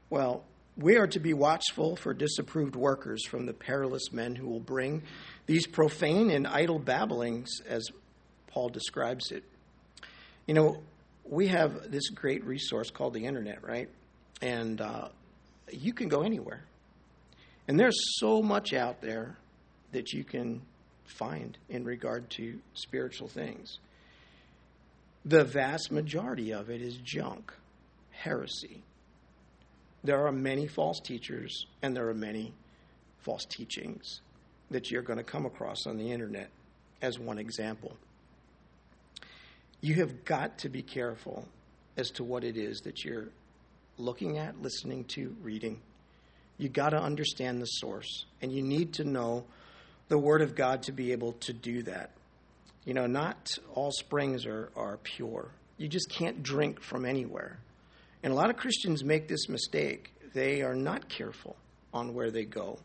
Well, 0.09 0.43
we 0.77 0.95
are 0.97 1.07
to 1.07 1.19
be 1.19 1.33
watchful 1.33 1.95
for 1.95 2.13
disapproved 2.13 2.75
workers 2.75 3.25
from 3.25 3.45
the 3.45 3.53
perilous 3.53 4.11
men 4.11 4.35
who 4.35 4.47
will 4.47 4.59
bring 4.59 5.03
these 5.45 5.67
profane 5.67 6.29
and 6.31 6.47
idle 6.47 6.79
babblings, 6.79 7.61
as 7.67 7.87
Paul 8.47 8.69
describes 8.69 9.31
it. 9.31 9.43
You 10.47 10.53
know, 10.53 10.81
we 11.25 11.47
have 11.47 11.91
this 11.91 12.09
great 12.09 12.43
resource 12.45 12.89
called 12.89 13.13
the 13.13 13.25
internet, 13.25 13.63
right? 13.63 13.89
And 14.41 14.79
uh, 14.81 15.09
you 15.71 15.93
can 15.93 16.07
go 16.07 16.21
anywhere. 16.21 16.63
And 17.67 17.79
there's 17.79 17.97
so 18.19 18.41
much 18.41 18.73
out 18.73 19.01
there 19.01 19.37
that 19.91 20.13
you 20.13 20.23
can 20.23 20.61
find 21.05 21.57
in 21.69 21.83
regard 21.83 22.29
to 22.31 22.59
spiritual 22.73 23.27
things. 23.27 23.79
The 25.25 25.43
vast 25.43 25.91
majority 25.91 26.51
of 26.51 26.69
it 26.69 26.81
is 26.81 26.95
junk, 26.97 27.51
heresy. 28.11 28.83
There 30.03 30.25
are 30.25 30.31
many 30.31 30.67
false 30.67 30.99
teachers 30.99 31.65
and 31.81 31.95
there 31.95 32.07
are 32.07 32.13
many 32.13 32.53
false 33.19 33.45
teachings 33.45 34.21
that 34.71 34.91
you're 34.91 35.01
going 35.01 35.17
to 35.17 35.23
come 35.23 35.45
across 35.45 35.85
on 35.87 35.97
the 35.97 36.11
internet, 36.11 36.49
as 37.01 37.19
one 37.19 37.39
example. 37.39 37.95
You 39.81 39.95
have 39.95 40.25
got 40.25 40.59
to 40.59 40.69
be 40.69 40.81
careful 40.81 41.45
as 41.97 42.11
to 42.11 42.23
what 42.23 42.43
it 42.43 42.55
is 42.55 42.81
that 42.81 43.03
you're 43.03 43.29
looking 43.97 44.37
at, 44.37 44.61
listening 44.61 45.05
to, 45.05 45.35
reading. 45.41 45.81
You 46.57 46.69
got 46.69 46.89
to 46.89 47.01
understand 47.01 47.61
the 47.61 47.65
source, 47.65 48.25
and 48.41 48.51
you 48.51 48.61
need 48.61 48.93
to 48.93 49.03
know 49.03 49.45
the 50.09 50.17
Word 50.17 50.41
of 50.41 50.55
God 50.55 50.83
to 50.83 50.91
be 50.91 51.11
able 51.11 51.33
to 51.33 51.53
do 51.53 51.83
that. 51.83 52.11
You 52.85 52.93
know, 52.93 53.07
not 53.07 53.57
all 53.73 53.91
springs 53.91 54.45
are, 54.45 54.71
are 54.75 54.97
pure. 54.97 55.51
You 55.77 55.87
just 55.87 56.09
can't 56.09 56.43
drink 56.43 56.81
from 56.81 57.05
anywhere. 57.05 57.59
And 58.23 58.33
a 58.33 58.35
lot 58.35 58.49
of 58.49 58.57
Christians 58.57 59.03
make 59.03 59.27
this 59.27 59.47
mistake. 59.47 60.13
They 60.33 60.61
are 60.61 60.75
not 60.75 61.07
careful 61.07 61.55
on 61.93 62.13
where 62.13 62.31
they 62.31 62.43
go, 62.43 62.79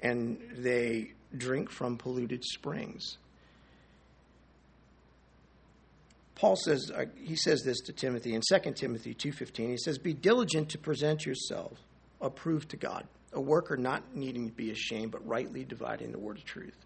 and 0.00 0.38
they 0.56 1.12
drink 1.36 1.70
from 1.70 1.96
polluted 1.96 2.44
springs. 2.44 3.18
Paul 6.34 6.56
says 6.56 6.90
uh, 6.94 7.04
he 7.16 7.36
says 7.36 7.62
this 7.62 7.80
to 7.82 7.92
Timothy 7.92 8.34
in 8.34 8.42
2 8.48 8.72
Timothy 8.72 9.14
2:15. 9.14 9.70
He 9.70 9.76
says, 9.76 9.98
"Be 9.98 10.12
diligent 10.12 10.70
to 10.70 10.78
present 10.78 11.24
yourself 11.24 11.78
approved 12.20 12.70
to 12.70 12.76
God, 12.76 13.06
a 13.34 13.40
worker 13.40 13.76
not 13.76 14.14
needing 14.14 14.48
to 14.48 14.54
be 14.54 14.70
ashamed, 14.70 15.12
but 15.12 15.26
rightly 15.26 15.64
dividing 15.64 16.12
the 16.12 16.18
word 16.18 16.38
of 16.38 16.44
truth." 16.44 16.76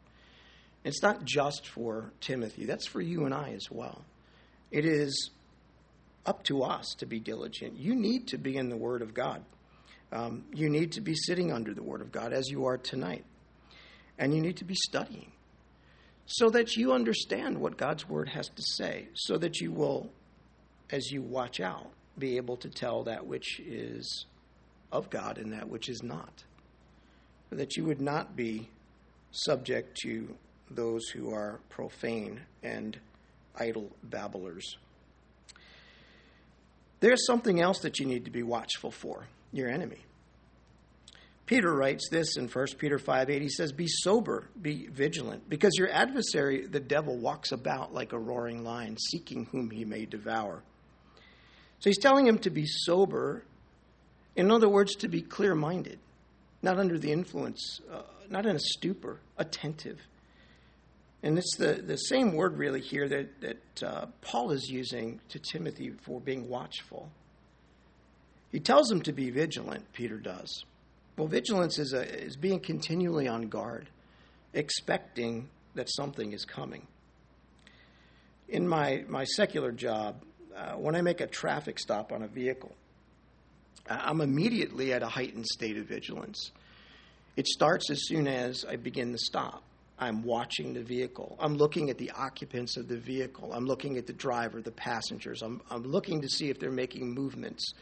It's 0.85 1.03
not 1.03 1.25
just 1.25 1.67
for 1.67 2.13
Timothy, 2.21 2.65
that's 2.65 2.87
for 2.87 3.01
you 3.01 3.25
and 3.25 3.35
I 3.35 3.51
as 3.51 3.71
well. 3.71 4.05
It 4.71 4.85
is 4.85 5.31
up 6.29 6.45
to 6.45 6.63
us 6.63 6.95
to 6.99 7.07
be 7.07 7.19
diligent. 7.19 7.79
You 7.79 7.95
need 7.95 8.29
to 8.29 8.39
be 8.39 8.57
in 8.57 8.69
the 8.69 8.77
Word 8.77 9.03
of 9.03 9.15
God. 9.15 9.43
Um, 10.13 10.45
you 10.53 10.69
need 10.69 10.93
to 10.93 11.01
be 11.01 11.15
sitting 11.15 11.53
under 11.53 11.75
the 11.75 11.83
Word 11.83 12.01
of 12.01 12.13
God 12.13 12.33
as 12.33 12.49
you 12.49 12.67
are 12.67 12.77
tonight. 12.77 13.25
And 14.19 14.35
you 14.35 14.41
need 14.41 14.59
to 14.59 14.65
be 14.65 14.75
studying 14.75 15.33
so 16.27 16.51
that 16.51 16.77
you 16.77 16.93
understand 16.93 17.59
what 17.59 17.79
God's 17.79 18.09
Word 18.09 18.29
has 18.29 18.49
to 18.49 18.63
say, 18.77 19.09
so 19.15 19.39
that 19.39 19.61
you 19.61 19.73
will, 19.73 20.11
as 20.91 21.11
you 21.11 21.23
watch 21.23 21.61
out, 21.61 21.91
be 22.19 22.37
able 22.37 22.57
to 22.59 22.69
tell 22.69 23.05
that 23.05 23.27
which 23.27 23.61
is 23.61 24.27
of 24.93 25.11
God 25.11 25.39
and 25.39 25.53
that 25.53 25.69
which 25.69 25.89
is 25.89 26.03
not. 26.03 26.45
That 27.51 27.77
you 27.77 27.85
would 27.85 28.01
not 28.01 28.37
be 28.37 28.69
subject 29.31 29.99
to 30.03 30.35
those 30.71 31.09
who 31.09 31.33
are 31.33 31.61
profane 31.69 32.41
and 32.63 32.99
idle 33.57 33.91
babblers. 34.03 34.77
There's 37.01 37.27
something 37.27 37.61
else 37.61 37.81
that 37.81 37.99
you 37.99 38.07
need 38.07 38.25
to 38.25 38.31
be 38.31 38.43
watchful 38.43 38.91
for 38.91 39.27
your 39.53 39.69
enemy. 39.69 39.99
Peter 41.47 41.73
writes 41.73 42.11
this 42.11 42.37
in 42.37 42.47
1 42.47 42.67
Peter 42.77 42.99
5 42.99 43.31
8. 43.31 43.41
He 43.41 43.49
says, 43.49 43.73
Be 43.73 43.87
sober, 43.89 44.49
be 44.61 44.87
vigilant, 44.89 45.49
because 45.49 45.73
your 45.79 45.91
adversary, 45.91 46.67
the 46.67 46.79
devil, 46.79 47.17
walks 47.17 47.53
about 47.53 47.95
like 47.95 48.13
a 48.13 48.19
roaring 48.19 48.65
lion, 48.65 48.99
seeking 48.99 49.47
whom 49.47 49.71
he 49.71 49.87
may 49.87 50.05
devour. 50.05 50.63
So 51.79 51.89
he's 51.89 51.99
telling 51.99 52.27
him 52.27 52.39
to 52.41 52.51
be 52.51 52.67
sober, 52.67 53.45
in 54.39 54.53
other 54.53 54.69
words, 54.69 54.95
to 54.95 55.09
be 55.09 55.21
clear 55.21 55.57
minded, 55.57 55.99
not 56.63 56.79
under 56.79 56.97
the 56.97 57.11
influence, 57.11 57.81
uh, 57.93 58.03
not 58.31 58.47
in 58.47 58.55
a 58.55 58.61
stupor, 58.61 59.19
attentive. 59.37 59.99
And 61.25 61.37
it's 61.37 61.57
the, 61.57 61.83
the 61.85 61.97
same 61.97 62.35
word, 62.35 62.57
really, 62.57 62.81
here 62.81 63.09
that, 63.09 63.41
that 63.41 63.83
uh, 63.83 64.07
Paul 64.21 64.53
is 64.53 64.71
using 64.71 65.21
to 65.31 65.41
Timothy 65.41 65.91
for 65.91 66.21
being 66.21 66.49
watchful. 66.49 67.11
He 68.53 68.61
tells 68.61 68.89
him 68.89 69.03
to 69.03 69.13
be 69.13 69.31
vigilant, 69.31 69.93
Peter 69.93 70.19
does. 70.19 70.65
Well, 71.17 71.27
vigilance 71.27 71.81
is, 71.81 71.93
a, 71.93 72.09
is 72.09 72.37
being 72.37 72.61
continually 72.61 73.27
on 73.27 73.49
guard, 73.49 73.89
expecting 74.55 75.49
that 75.75 75.89
something 75.91 76.33
is 76.33 76.45
coming. 76.45 76.87
In 78.49 78.69
my, 78.69 79.05
my 79.09 79.25
secular 79.25 79.73
job, 79.73 80.23
uh, 80.57 80.75
when 80.75 80.95
I 80.95 81.03
make 81.03 81.21
a 81.21 81.27
traffic 81.27 81.81
stop 81.81 82.13
on 82.13 82.23
a 82.23 82.29
vehicle, 82.29 82.77
I'm 83.89 84.21
immediately 84.21 84.93
at 84.93 85.03
a 85.03 85.09
heightened 85.09 85.47
state 85.47 85.77
of 85.77 85.87
vigilance. 85.87 86.51
It 87.37 87.47
starts 87.47 87.91
as 87.91 88.07
soon 88.07 88.27
as 88.27 88.65
I 88.69 88.77
begin 88.77 89.13
to 89.13 89.19
stop. 89.19 89.63
I'm 89.99 90.23
watching 90.23 90.75
the 90.75 90.83
vehicle. 90.83 91.37
I'm 91.41 91.57
looking 91.57 91.91
at 91.91 91.99
the 91.99 92.13
occupants 92.13 92.77
of 92.77 92.89
the 92.89 92.97
vehicle. 92.97 93.53
I'm 93.53 93.67
looking 93.67 93.97
at 93.97 94.07
the 94.07 94.13
driver, 94.13 94.61
the 94.61 94.71
passengers. 94.71 95.43
I'm, 95.43 95.61
I'm 95.71 95.83
looking 95.83 96.21
to 96.21 96.29
see 96.29 96.51
if 96.51 96.61
they're 96.61 96.71
making 96.71 97.13
movements 97.13 97.73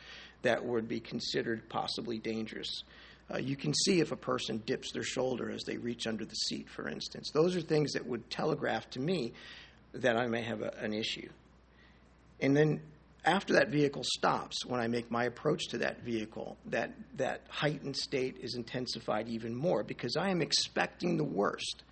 that 0.42 0.64
would 0.64 0.88
be 0.88 1.00
considered 1.00 1.68
possibly 1.68 2.18
dangerous. 2.18 2.84
Uh, 3.32 3.38
you 3.38 3.56
can 3.56 3.74
see 3.74 4.00
if 4.00 4.12
a 4.12 4.16
person 4.16 4.62
dips 4.64 4.92
their 4.92 5.02
shoulder 5.02 5.50
as 5.50 5.64
they 5.64 5.76
reach 5.76 6.06
under 6.06 6.24
the 6.24 6.34
seat, 6.34 6.68
for 6.70 6.88
instance. 6.88 7.30
Those 7.34 7.56
are 7.56 7.60
things 7.60 7.92
that 7.92 8.06
would 8.06 8.30
telegraph 8.30 8.88
to 8.90 9.00
me 9.00 9.32
that 9.92 10.16
I 10.16 10.26
may 10.26 10.42
have 10.42 10.62
a, 10.62 10.72
an 10.78 10.94
issue. 10.94 11.28
And 12.40 12.56
then 12.56 12.80
after 13.26 13.54
that 13.54 13.70
vehicle 13.70 14.04
stops, 14.04 14.64
when 14.64 14.80
I 14.80 14.86
make 14.86 15.10
my 15.10 15.24
approach 15.24 15.66
to 15.68 15.78
that 15.78 16.02
vehicle, 16.02 16.56
that, 16.66 16.92
that 17.16 17.42
heightened 17.48 17.96
state 17.96 18.36
is 18.40 18.54
intensified 18.54 19.28
even 19.28 19.54
more 19.54 19.82
because 19.82 20.16
I 20.16 20.30
am 20.30 20.40
expecting 20.40 21.16
the 21.16 21.24
worst. 21.24 21.82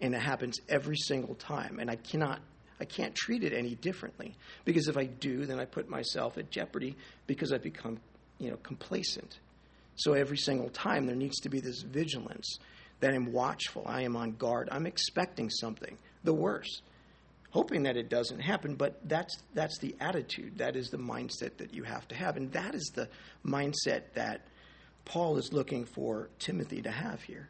And 0.00 0.14
it 0.14 0.20
happens 0.20 0.58
every 0.68 0.96
single 0.96 1.34
time. 1.34 1.78
And 1.78 1.90
i 1.90 1.96
cannot 1.96 2.40
i 2.80 2.84
can't 2.84 3.12
treat 3.14 3.42
it 3.42 3.52
any 3.52 3.74
differently. 3.74 4.34
Because 4.64 4.88
if 4.88 4.96
i 4.96 5.04
do 5.04 5.44
then 5.44 5.60
i 5.60 5.64
put 5.64 5.88
myself 5.88 6.38
at 6.38 6.50
jeopardy 6.50 6.96
because 7.26 7.52
i 7.52 7.58
become 7.58 7.98
you 8.38 8.50
know 8.50 8.56
complacent. 8.62 9.40
So 9.96 10.12
every 10.12 10.38
single 10.38 10.70
time 10.70 11.06
there 11.06 11.16
needs 11.16 11.40
to 11.40 11.48
be 11.48 11.60
this 11.60 11.82
vigilance 11.82 12.58
that 13.00 13.12
i'm 13.12 13.32
watchful. 13.32 13.82
I 13.86 14.02
am 14.02 14.16
on 14.16 14.36
guard. 14.36 14.68
I'm 14.70 14.86
expecting 14.86 15.50
something 15.50 15.98
the 16.22 16.32
worst 16.32 16.82
hoping 17.50 17.82
that 17.84 17.96
it 17.96 18.08
doesn't 18.08 18.40
happen 18.40 18.74
but 18.74 19.00
that's 19.08 19.38
that's 19.54 19.78
the 19.78 19.94
attitude 20.00 20.58
that 20.58 20.76
is 20.76 20.88
the 20.88 20.98
mindset 20.98 21.56
that 21.56 21.72
you 21.72 21.82
have 21.82 22.06
to 22.08 22.14
have 22.14 22.36
and 22.36 22.52
that 22.52 22.74
is 22.74 22.90
the 22.94 23.08
mindset 23.44 24.02
that 24.14 24.42
paul 25.04 25.36
is 25.36 25.52
looking 25.52 25.84
for 25.84 26.28
timothy 26.38 26.82
to 26.82 26.90
have 26.90 27.22
here 27.22 27.48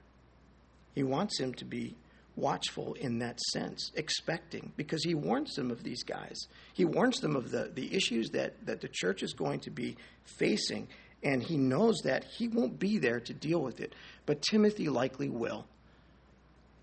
he 0.95 1.03
wants 1.03 1.39
him 1.39 1.55
to 1.55 1.65
be 1.65 1.97
watchful 2.39 2.95
in 2.95 3.19
that 3.19 3.39
sense, 3.53 3.91
expecting, 3.97 4.73
because 4.77 5.05
he 5.05 5.15
warns 5.15 5.55
them 5.55 5.71
of 5.71 5.83
these 5.83 6.03
guys. 6.03 6.37
He 6.73 6.85
warns 6.85 7.21
them 7.21 7.37
of 7.37 7.51
the, 7.51 7.71
the 7.75 7.95
issues 7.95 8.31
that, 8.31 8.55
that 8.67 8.81
the 8.81 8.89
church 8.89 9.23
is 9.23 9.33
going 9.33 9.61
to 9.61 9.71
be 9.71 9.97
facing, 10.25 10.89
and 11.23 11.43
he 11.43 11.57
knows 11.57 12.01
that 12.05 12.25
he 12.25 12.49
won't 12.49 12.79
be 12.79 12.99
there 12.99 13.21
to 13.21 13.35
deal 13.35 13.61
with 13.61 13.81
it, 13.81 13.95
but 14.25 14.43
Timothy 14.43 14.89
likely 14.89 15.29
will. 15.29 15.67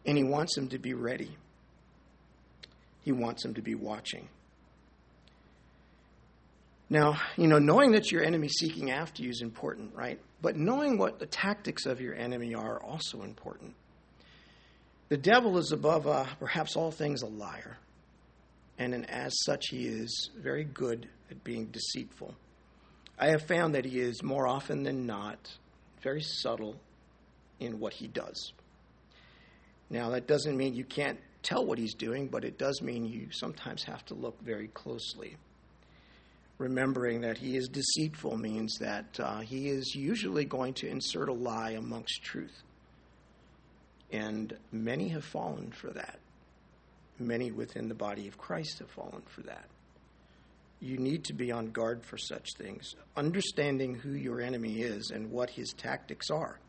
And 0.06 0.18
he 0.18 0.24
wants 0.24 0.56
him 0.58 0.68
to 0.70 0.78
be 0.78 0.94
ready. 0.94 1.36
He 3.06 3.12
wants 3.12 3.46
him 3.46 3.54
to 3.54 3.62
be 3.62 3.76
watching. 3.76 4.28
Now, 6.90 7.20
you 7.38 7.48
know, 7.48 7.60
knowing 7.60 7.92
that 7.92 8.12
your 8.12 8.24
enemy 8.24 8.48
seeking 8.50 8.90
after 8.90 9.22
you 9.22 9.30
is 9.30 9.42
important, 9.42 9.94
right? 9.96 10.20
But 10.42 10.58
knowing 10.58 10.98
what 10.98 11.20
the 11.20 11.28
tactics 11.28 11.86
of 11.86 12.02
your 12.02 12.16
enemy 12.16 12.56
are 12.56 12.82
also 12.82 13.22
important. 13.22 13.76
The 15.10 15.18
devil 15.18 15.60
is 15.60 15.72
above 15.72 16.08
uh, 16.08 16.26
perhaps 16.40 16.76
all 16.76 16.90
things 16.90 17.22
a 17.22 17.28
liar, 17.28 17.78
and 18.80 19.08
as 19.08 19.34
such, 19.46 19.68
he 19.70 19.86
is 19.86 20.32
very 20.36 20.64
good 20.64 21.08
at 21.30 21.44
being 21.44 21.68
deceitful. 21.68 22.34
I 23.20 23.28
have 23.28 23.44
found 23.44 23.76
that 23.76 23.86
he 23.86 24.00
is 24.00 24.24
more 24.24 24.48
often 24.48 24.82
than 24.82 25.06
not 25.06 25.58
very 26.02 26.22
subtle 26.22 26.76
in 27.60 27.80
what 27.80 27.94
he 27.94 28.08
does. 28.08 28.52
Now, 29.92 30.10
that 30.10 30.28
doesn't 30.28 30.58
mean 30.58 30.74
you 30.74 30.84
can't 30.84 31.20
tell 31.46 31.66
what 31.66 31.78
he's 31.78 31.94
doing, 31.94 32.28
but 32.28 32.44
it 32.44 32.58
does 32.58 32.82
mean 32.82 33.06
you 33.06 33.28
sometimes 33.32 33.84
have 33.84 34.04
to 34.06 34.16
look 34.16 34.42
very 34.42 34.68
closely. 34.70 35.38
Remembering 36.58 37.22
that 37.22 37.38
he 37.38 37.56
is 37.56 37.68
deceitful 37.68 38.38
means 38.38 38.78
that 38.80 39.20
uh, 39.20 39.40
he 39.42 39.70
is 39.70 39.94
usually 39.94 40.46
going 40.46 40.74
to 40.74 40.88
insert 40.88 41.30
a 41.30 41.34
lie 41.34 41.72
amongst 41.72 42.24
truth. 42.24 42.64
And 44.12 44.58
many 44.72 45.10
have 45.10 45.26
fallen 45.26 45.72
for 45.72 45.92
that. 45.92 46.20
Many 47.20 47.52
within 47.52 47.88
the 47.88 47.96
body 47.96 48.28
of 48.28 48.38
Christ 48.38 48.80
have 48.80 48.90
fallen 48.90 49.24
for 49.28 49.42
that. 49.44 49.66
You 50.80 50.98
need 50.98 51.26
to 51.26 51.34
be 51.34 51.52
on 51.52 51.68
guard 51.72 52.04
for 52.04 52.18
such 52.18 52.48
things, 52.58 52.96
understanding 53.16 53.96
who 53.96 54.12
your 54.12 54.42
enemy 54.42 54.82
is 54.82 55.12
and 55.14 55.32
what 55.32 55.50
his 55.50 55.74
tactics 55.78 56.30
are. 56.30 56.60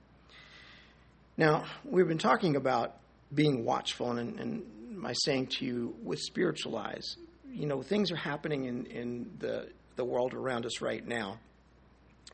Now, 1.36 1.64
we've 1.84 2.08
been 2.08 2.18
talking 2.18 2.56
about 2.56 2.96
being 3.34 3.64
watchful, 3.64 4.12
and, 4.12 4.38
and 4.38 4.62
my 4.96 5.12
saying 5.12 5.48
to 5.58 5.64
you 5.64 5.94
with 6.02 6.18
spiritual 6.20 6.76
eyes, 6.76 7.16
you 7.50 7.66
know, 7.66 7.82
things 7.82 8.10
are 8.10 8.16
happening 8.16 8.64
in, 8.64 8.86
in 8.86 9.30
the, 9.38 9.68
the 9.96 10.04
world 10.04 10.34
around 10.34 10.66
us 10.66 10.80
right 10.80 11.06
now, 11.06 11.38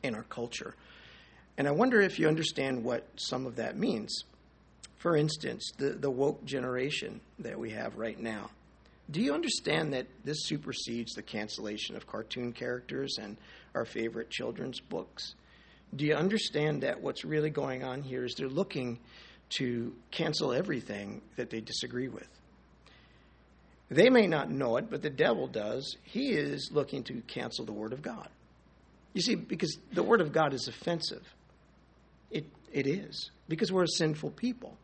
in 0.03 0.15
our 0.15 0.23
culture. 0.23 0.75
And 1.57 1.67
I 1.67 1.71
wonder 1.71 2.01
if 2.01 2.19
you 2.19 2.27
understand 2.27 2.83
what 2.83 3.07
some 3.15 3.45
of 3.45 3.55
that 3.57 3.77
means. 3.77 4.23
For 4.97 5.15
instance, 5.15 5.71
the, 5.77 5.89
the 5.89 6.09
woke 6.09 6.43
generation 6.45 7.19
that 7.39 7.59
we 7.59 7.71
have 7.71 7.97
right 7.97 8.19
now. 8.19 8.49
Do 9.11 9.21
you 9.21 9.33
understand 9.33 9.93
that 9.93 10.07
this 10.23 10.45
supersedes 10.45 11.13
the 11.13 11.21
cancellation 11.21 11.95
of 11.95 12.07
cartoon 12.07 12.53
characters 12.53 13.17
and 13.21 13.37
our 13.75 13.85
favorite 13.85 14.29
children's 14.29 14.79
books? 14.79 15.35
Do 15.95 16.05
you 16.05 16.15
understand 16.15 16.83
that 16.83 17.01
what's 17.01 17.25
really 17.25 17.49
going 17.49 17.83
on 17.83 18.01
here 18.01 18.23
is 18.23 18.33
they're 18.33 18.47
looking 18.47 18.99
to 19.51 19.93
cancel 20.11 20.51
everything 20.51 21.21
that 21.35 21.49
they 21.49 21.61
disagree 21.61 22.07
with? 22.07 22.27
They 23.89 24.09
may 24.09 24.27
not 24.27 24.49
know 24.49 24.77
it, 24.77 24.89
but 24.89 25.01
the 25.01 25.09
devil 25.09 25.47
does. 25.47 25.97
He 26.03 26.29
is 26.29 26.69
looking 26.71 27.03
to 27.03 27.21
cancel 27.27 27.65
the 27.65 27.73
Word 27.73 27.93
of 27.93 28.01
God. 28.01 28.27
You 29.13 29.21
see, 29.21 29.35
because 29.35 29.77
the 29.91 30.01
Word 30.03 30.21
of 30.21 30.31
God 30.31 30.53
is 30.53 30.67
offensive. 30.67 31.23
It, 32.31 32.45
it 32.71 32.87
is, 32.87 33.29
because 33.47 33.71
we're 33.71 33.83
a 33.83 33.87
sinful 33.87 34.31
people. 34.31 34.75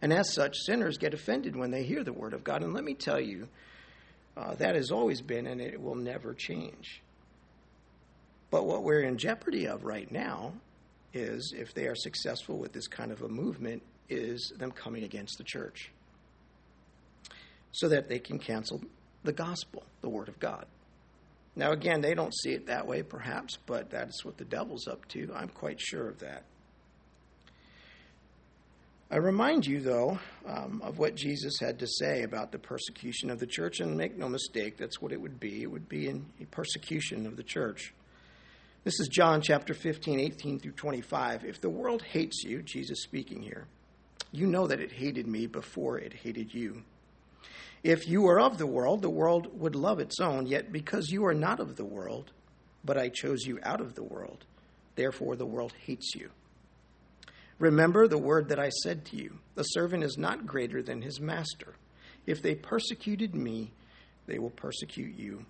And 0.00 0.12
as 0.12 0.32
such, 0.32 0.56
sinners 0.64 0.96
get 0.96 1.12
offended 1.12 1.56
when 1.56 1.70
they 1.70 1.82
hear 1.82 2.02
the 2.02 2.12
Word 2.12 2.32
of 2.32 2.44
God. 2.44 2.62
And 2.62 2.72
let 2.72 2.84
me 2.84 2.94
tell 2.94 3.20
you, 3.20 3.48
uh, 4.36 4.54
that 4.54 4.74
has 4.74 4.90
always 4.90 5.20
been, 5.20 5.46
and 5.46 5.60
it 5.60 5.80
will 5.80 5.94
never 5.94 6.32
change. 6.32 7.02
But 8.50 8.66
what 8.66 8.82
we're 8.82 9.02
in 9.02 9.18
jeopardy 9.18 9.66
of 9.66 9.84
right 9.84 10.10
now 10.10 10.54
is, 11.12 11.52
if 11.56 11.74
they 11.74 11.86
are 11.86 11.94
successful 11.94 12.58
with 12.58 12.72
this 12.72 12.86
kind 12.86 13.12
of 13.12 13.22
a 13.22 13.28
movement, 13.28 13.82
is 14.08 14.52
them 14.58 14.70
coming 14.70 15.04
against 15.04 15.38
the 15.38 15.44
church 15.44 15.90
so 17.72 17.88
that 17.88 18.08
they 18.08 18.18
can 18.18 18.38
cancel 18.38 18.80
the 19.24 19.32
gospel, 19.32 19.82
the 20.00 20.08
Word 20.08 20.28
of 20.28 20.38
God. 20.38 20.66
Now, 21.54 21.72
again, 21.72 22.00
they 22.00 22.14
don't 22.14 22.34
see 22.34 22.50
it 22.50 22.66
that 22.66 22.86
way, 22.86 23.02
perhaps, 23.02 23.58
but 23.66 23.90
that's 23.90 24.24
what 24.24 24.36
the 24.36 24.44
devil's 24.44 24.86
up 24.86 25.06
to. 25.08 25.30
I'm 25.34 25.48
quite 25.48 25.80
sure 25.80 26.08
of 26.08 26.18
that. 26.20 26.44
I 29.10 29.16
remind 29.16 29.66
you, 29.66 29.80
though, 29.80 30.18
um, 30.46 30.82
of 30.84 30.98
what 30.98 31.14
Jesus 31.14 31.58
had 31.60 31.78
to 31.78 31.86
say 31.86 32.24
about 32.24 32.50
the 32.50 32.58
persecution 32.58 33.30
of 33.30 33.38
the 33.38 33.46
church, 33.46 33.80
and 33.80 33.96
make 33.96 34.18
no 34.18 34.28
mistake, 34.28 34.76
that's 34.76 35.00
what 35.00 35.12
it 35.12 35.20
would 35.20 35.38
be. 35.38 35.62
It 35.62 35.70
would 35.70 35.88
be 35.88 36.08
in 36.08 36.26
a 36.40 36.44
persecution 36.46 37.24
of 37.24 37.36
the 37.36 37.44
church. 37.44 37.94
This 38.82 38.98
is 39.00 39.08
John 39.08 39.40
chapter 39.40 39.74
15, 39.74 40.20
18 40.20 40.60
through 40.60 40.72
25. 40.72 41.44
If 41.44 41.60
the 41.60 41.70
world 41.70 42.02
hates 42.02 42.42
you, 42.44 42.62
Jesus 42.62 43.02
speaking 43.02 43.42
here, 43.42 43.66
you 44.32 44.46
know 44.46 44.66
that 44.66 44.80
it 44.80 44.92
hated 44.92 45.26
me 45.26 45.46
before 45.46 45.98
it 45.98 46.12
hated 46.12 46.52
you. 46.52 46.82
If 47.82 48.08
you 48.08 48.22
were 48.22 48.40
of 48.40 48.58
the 48.58 48.66
world, 48.66 49.02
the 49.02 49.10
world 49.10 49.60
would 49.60 49.76
love 49.76 50.00
its 50.00 50.20
own, 50.20 50.46
yet 50.46 50.72
because 50.72 51.10
you 51.10 51.24
are 51.26 51.34
not 51.34 51.60
of 51.60 51.76
the 51.76 51.84
world, 51.84 52.32
but 52.84 52.98
I 52.98 53.08
chose 53.08 53.44
you 53.44 53.58
out 53.62 53.80
of 53.80 53.94
the 53.94 54.02
world, 54.02 54.44
therefore 54.96 55.36
the 55.36 55.46
world 55.46 55.72
hates 55.84 56.14
you. 56.14 56.30
Remember 57.58 58.06
the 58.06 58.18
word 58.18 58.48
that 58.48 58.58
I 58.58 58.68
said 58.68 59.04
to 59.06 59.16
you 59.16 59.38
The 59.54 59.62
servant 59.62 60.04
is 60.04 60.18
not 60.18 60.46
greater 60.46 60.82
than 60.82 61.02
his 61.02 61.20
master. 61.20 61.74
If 62.26 62.42
they 62.42 62.54
persecuted 62.54 63.34
me, 63.34 63.70
they 64.26 64.38
will 64.38 64.50
persecute 64.50 65.16
you. 65.16 65.46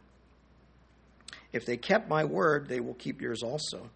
If 1.52 1.64
they 1.64 1.78
kept 1.78 2.08
my 2.08 2.24
word, 2.24 2.68
they 2.68 2.80
will 2.80 2.94
keep 2.94 3.20
yours 3.20 3.42
also. 3.42 3.90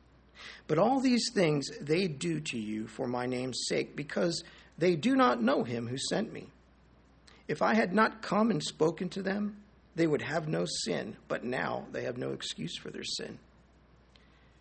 But 0.66 0.78
all 0.78 1.00
these 1.00 1.30
things 1.34 1.66
they 1.80 2.08
do 2.08 2.40
to 2.40 2.58
you 2.58 2.86
for 2.86 3.06
my 3.06 3.26
name's 3.26 3.66
sake, 3.68 3.94
because 3.94 4.42
they 4.80 4.96
do 4.96 5.14
not 5.14 5.42
know 5.42 5.62
him 5.62 5.86
who 5.86 5.98
sent 5.98 6.32
me. 6.32 6.48
If 7.46 7.60
I 7.60 7.74
had 7.74 7.92
not 7.92 8.22
come 8.22 8.50
and 8.50 8.62
spoken 8.62 9.10
to 9.10 9.22
them, 9.22 9.58
they 9.94 10.06
would 10.06 10.22
have 10.22 10.48
no 10.48 10.64
sin, 10.64 11.16
but 11.28 11.44
now 11.44 11.84
they 11.92 12.04
have 12.04 12.16
no 12.16 12.32
excuse 12.32 12.76
for 12.78 12.90
their 12.90 13.04
sin. 13.04 13.38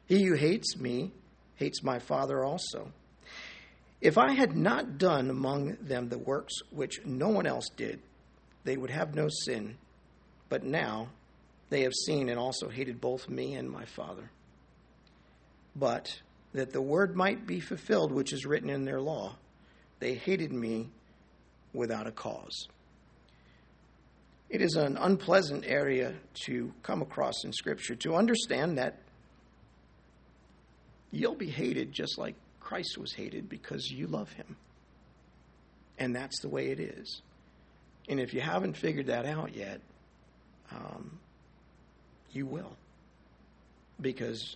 He 0.07 0.25
who 0.25 0.33
hates 0.33 0.75
me 0.75 1.11
hates 1.55 1.83
my 1.83 1.99
Father 1.99 2.43
also. 2.43 2.91
If 4.01 4.17
I 4.17 4.33
had 4.33 4.57
not 4.57 4.97
done 4.97 5.29
among 5.29 5.77
them 5.81 6.09
the 6.09 6.17
works 6.17 6.53
which 6.71 7.05
no 7.05 7.29
one 7.29 7.45
else 7.45 7.69
did, 7.77 8.01
they 8.65 8.75
would 8.75 8.89
have 8.89 9.15
no 9.15 9.29
sin. 9.45 9.77
But 10.49 10.63
now 10.63 11.09
they 11.69 11.81
have 11.81 11.93
seen 11.93 12.27
and 12.27 12.39
also 12.39 12.67
hated 12.67 12.99
both 12.99 13.29
me 13.29 13.53
and 13.53 13.69
my 13.69 13.85
Father. 13.85 14.31
But 15.75 16.19
that 16.53 16.73
the 16.73 16.81
word 16.81 17.15
might 17.15 17.47
be 17.47 17.61
fulfilled 17.61 18.11
which 18.11 18.33
is 18.33 18.45
written 18.45 18.69
in 18.69 18.83
their 18.83 18.99
law, 18.99 19.37
they 19.99 20.15
hated 20.15 20.51
me 20.51 20.89
without 21.73 22.07
a 22.07 22.11
cause. 22.11 22.67
It 24.49 24.61
is 24.61 24.75
an 24.75 24.97
unpleasant 24.97 25.63
area 25.65 26.15
to 26.45 26.73
come 26.81 27.01
across 27.01 27.43
in 27.43 27.53
Scripture 27.53 27.95
to 27.97 28.15
understand 28.15 28.77
that 28.79 28.97
you'll 31.11 31.35
be 31.35 31.49
hated 31.49 31.91
just 31.91 32.17
like 32.17 32.35
Christ 32.59 32.97
was 32.97 33.13
hated 33.13 33.47
because 33.47 33.89
you 33.91 34.07
love 34.07 34.31
him. 34.31 34.55
And 35.99 36.15
that's 36.15 36.39
the 36.41 36.49
way 36.49 36.67
it 36.67 36.79
is. 36.79 37.21
And 38.07 38.19
if 38.19 38.33
you 38.33 38.41
haven't 38.41 38.75
figured 38.75 39.07
that 39.07 39.25
out 39.25 39.55
yet, 39.55 39.81
um, 40.71 41.19
you 42.31 42.45
will. 42.45 42.75
Because 44.01 44.55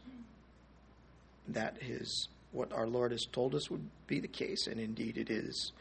that 1.49 1.77
is 1.81 2.29
what 2.53 2.71
our 2.71 2.87
Lord 2.87 3.11
has 3.11 3.25
told 3.31 3.55
us 3.55 3.69
would 3.69 3.87
be 4.07 4.19
the 4.19 4.27
case, 4.27 4.67
and 4.67 4.79
indeed 4.79 5.17
it 5.17 5.29
is. 5.29 5.71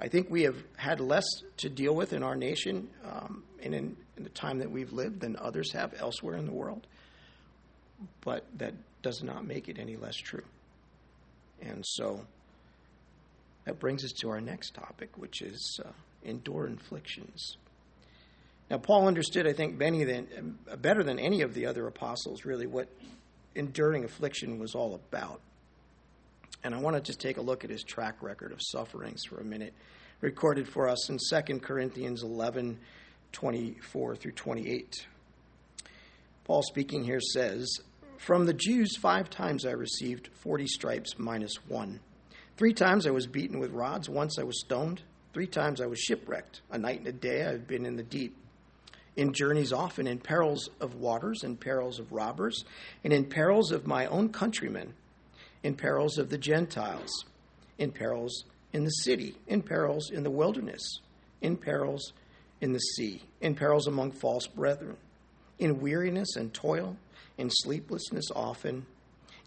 I 0.00 0.08
think 0.08 0.28
we 0.28 0.42
have 0.42 0.56
had 0.76 1.00
less 1.00 1.24
to 1.58 1.70
deal 1.70 1.94
with 1.94 2.12
in 2.12 2.22
our 2.22 2.36
nation 2.36 2.88
um, 3.04 3.44
and 3.62 3.74
in, 3.74 3.96
in 4.16 4.24
the 4.24 4.30
time 4.30 4.58
that 4.58 4.70
we've 4.70 4.92
lived 4.92 5.20
than 5.20 5.36
others 5.36 5.72
have 5.72 5.94
elsewhere 5.98 6.36
in 6.36 6.44
the 6.44 6.52
world. 6.52 6.86
But 8.22 8.44
that 8.58 8.74
does 9.02 9.22
not 9.22 9.46
make 9.46 9.68
it 9.68 9.78
any 9.78 9.96
less 9.96 10.16
true. 10.16 10.44
And 11.62 11.82
so 11.86 12.26
that 13.64 13.78
brings 13.78 14.04
us 14.04 14.12
to 14.20 14.28
our 14.28 14.40
next 14.40 14.74
topic, 14.74 15.16
which 15.16 15.40
is 15.40 15.80
uh, 15.84 15.88
endure 16.24 16.66
inflictions. 16.66 17.56
Now, 18.70 18.78
Paul 18.78 19.06
understood, 19.06 19.46
I 19.46 19.52
think, 19.52 19.78
than, 19.78 20.58
better 20.80 21.02
than 21.04 21.18
any 21.18 21.42
of 21.42 21.54
the 21.54 21.66
other 21.66 21.86
apostles, 21.86 22.44
really, 22.44 22.66
what 22.66 22.88
enduring 23.54 24.04
affliction 24.04 24.58
was 24.58 24.74
all 24.74 24.94
about. 24.94 25.40
And 26.64 26.74
I 26.74 26.78
want 26.78 26.96
to 26.96 27.02
just 27.02 27.20
take 27.20 27.36
a 27.36 27.42
look 27.42 27.64
at 27.64 27.70
his 27.70 27.82
track 27.82 28.22
record 28.22 28.52
of 28.52 28.60
sufferings 28.60 29.24
for 29.24 29.38
a 29.38 29.44
minute, 29.44 29.74
recorded 30.20 30.68
for 30.68 30.88
us 30.88 31.08
in 31.08 31.18
2 31.18 31.60
Corinthians 31.60 32.22
11 32.22 32.78
24 33.32 34.16
through 34.16 34.32
28. 34.32 35.06
Paul 36.44 36.62
speaking 36.62 37.04
here 37.04 37.20
says, 37.20 37.80
from 38.18 38.46
the 38.46 38.54
Jews, 38.54 38.96
five 38.96 39.28
times 39.30 39.66
I 39.66 39.72
received 39.72 40.30
40 40.40 40.66
stripes 40.66 41.18
minus 41.18 41.54
one. 41.68 42.00
Three 42.56 42.72
times 42.72 43.06
I 43.06 43.10
was 43.10 43.26
beaten 43.26 43.58
with 43.58 43.72
rods. 43.72 44.08
Once 44.08 44.38
I 44.38 44.42
was 44.42 44.60
stoned. 44.60 45.02
Three 45.34 45.46
times 45.46 45.80
I 45.80 45.86
was 45.86 46.00
shipwrecked. 46.00 46.62
A 46.70 46.78
night 46.78 47.00
and 47.00 47.08
a 47.08 47.12
day 47.12 47.42
I 47.42 47.52
have 47.52 47.66
been 47.66 47.84
in 47.84 47.96
the 47.96 48.02
deep. 48.02 48.34
In 49.16 49.32
journeys 49.32 49.72
often, 49.72 50.06
in 50.06 50.18
perils 50.18 50.70
of 50.80 50.94
waters, 50.94 51.42
in 51.44 51.56
perils 51.56 51.98
of 51.98 52.12
robbers, 52.12 52.64
and 53.04 53.12
in 53.12 53.26
perils 53.26 53.70
of 53.70 53.86
my 53.86 54.06
own 54.06 54.30
countrymen, 54.30 54.94
in 55.66 55.74
perils 55.74 56.16
of 56.16 56.30
the 56.30 56.38
Gentiles, 56.38 57.24
in 57.76 57.90
perils 57.90 58.44
in 58.72 58.84
the 58.84 58.90
city, 58.90 59.34
in 59.48 59.60
perils 59.60 60.10
in 60.12 60.22
the 60.22 60.30
wilderness, 60.30 61.00
in 61.40 61.56
perils 61.56 62.12
in 62.60 62.72
the 62.72 62.78
sea, 62.78 63.20
in 63.40 63.52
perils 63.52 63.88
among 63.88 64.12
false 64.12 64.46
brethren, 64.46 64.96
in 65.58 65.80
weariness 65.80 66.36
and 66.36 66.54
toil 66.54 66.96
in 67.36 67.50
sleeplessness 67.50 68.26
often, 68.36 68.86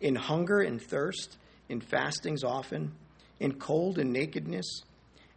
in 0.02 0.14
hunger 0.14 0.60
and 0.60 0.82
thirst, 0.82 1.38
in 1.70 1.80
fastings 1.80 2.44
often, 2.44 2.92
in 3.40 3.54
cold 3.54 3.98
and 3.98 4.12
nakedness, 4.12 4.82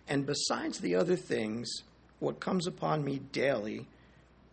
and 0.08 0.26
besides 0.26 0.80
the 0.80 0.96
other 0.96 1.14
things, 1.14 1.70
what 2.18 2.40
comes 2.40 2.66
upon 2.66 3.04
me 3.04 3.20
daily, 3.30 3.86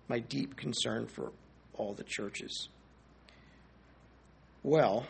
my 0.07 0.19
deep 0.19 0.55
concern 0.55 1.07
for 1.07 1.31
all 1.73 1.95
the 1.95 2.03
churches. 2.03 2.69
Well, 4.61 5.07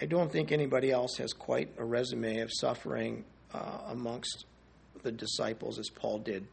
I 0.00 0.06
don't 0.06 0.32
think 0.32 0.52
anybody 0.52 0.90
else 0.90 1.16
has 1.18 1.32
quite 1.32 1.70
a 1.78 1.84
resume 1.84 2.38
of 2.40 2.50
suffering 2.52 3.24
uh, 3.52 3.78
amongst 3.88 4.46
the 5.02 5.12
disciples 5.12 5.78
as 5.78 5.88
Paul 5.90 6.18
did. 6.18 6.46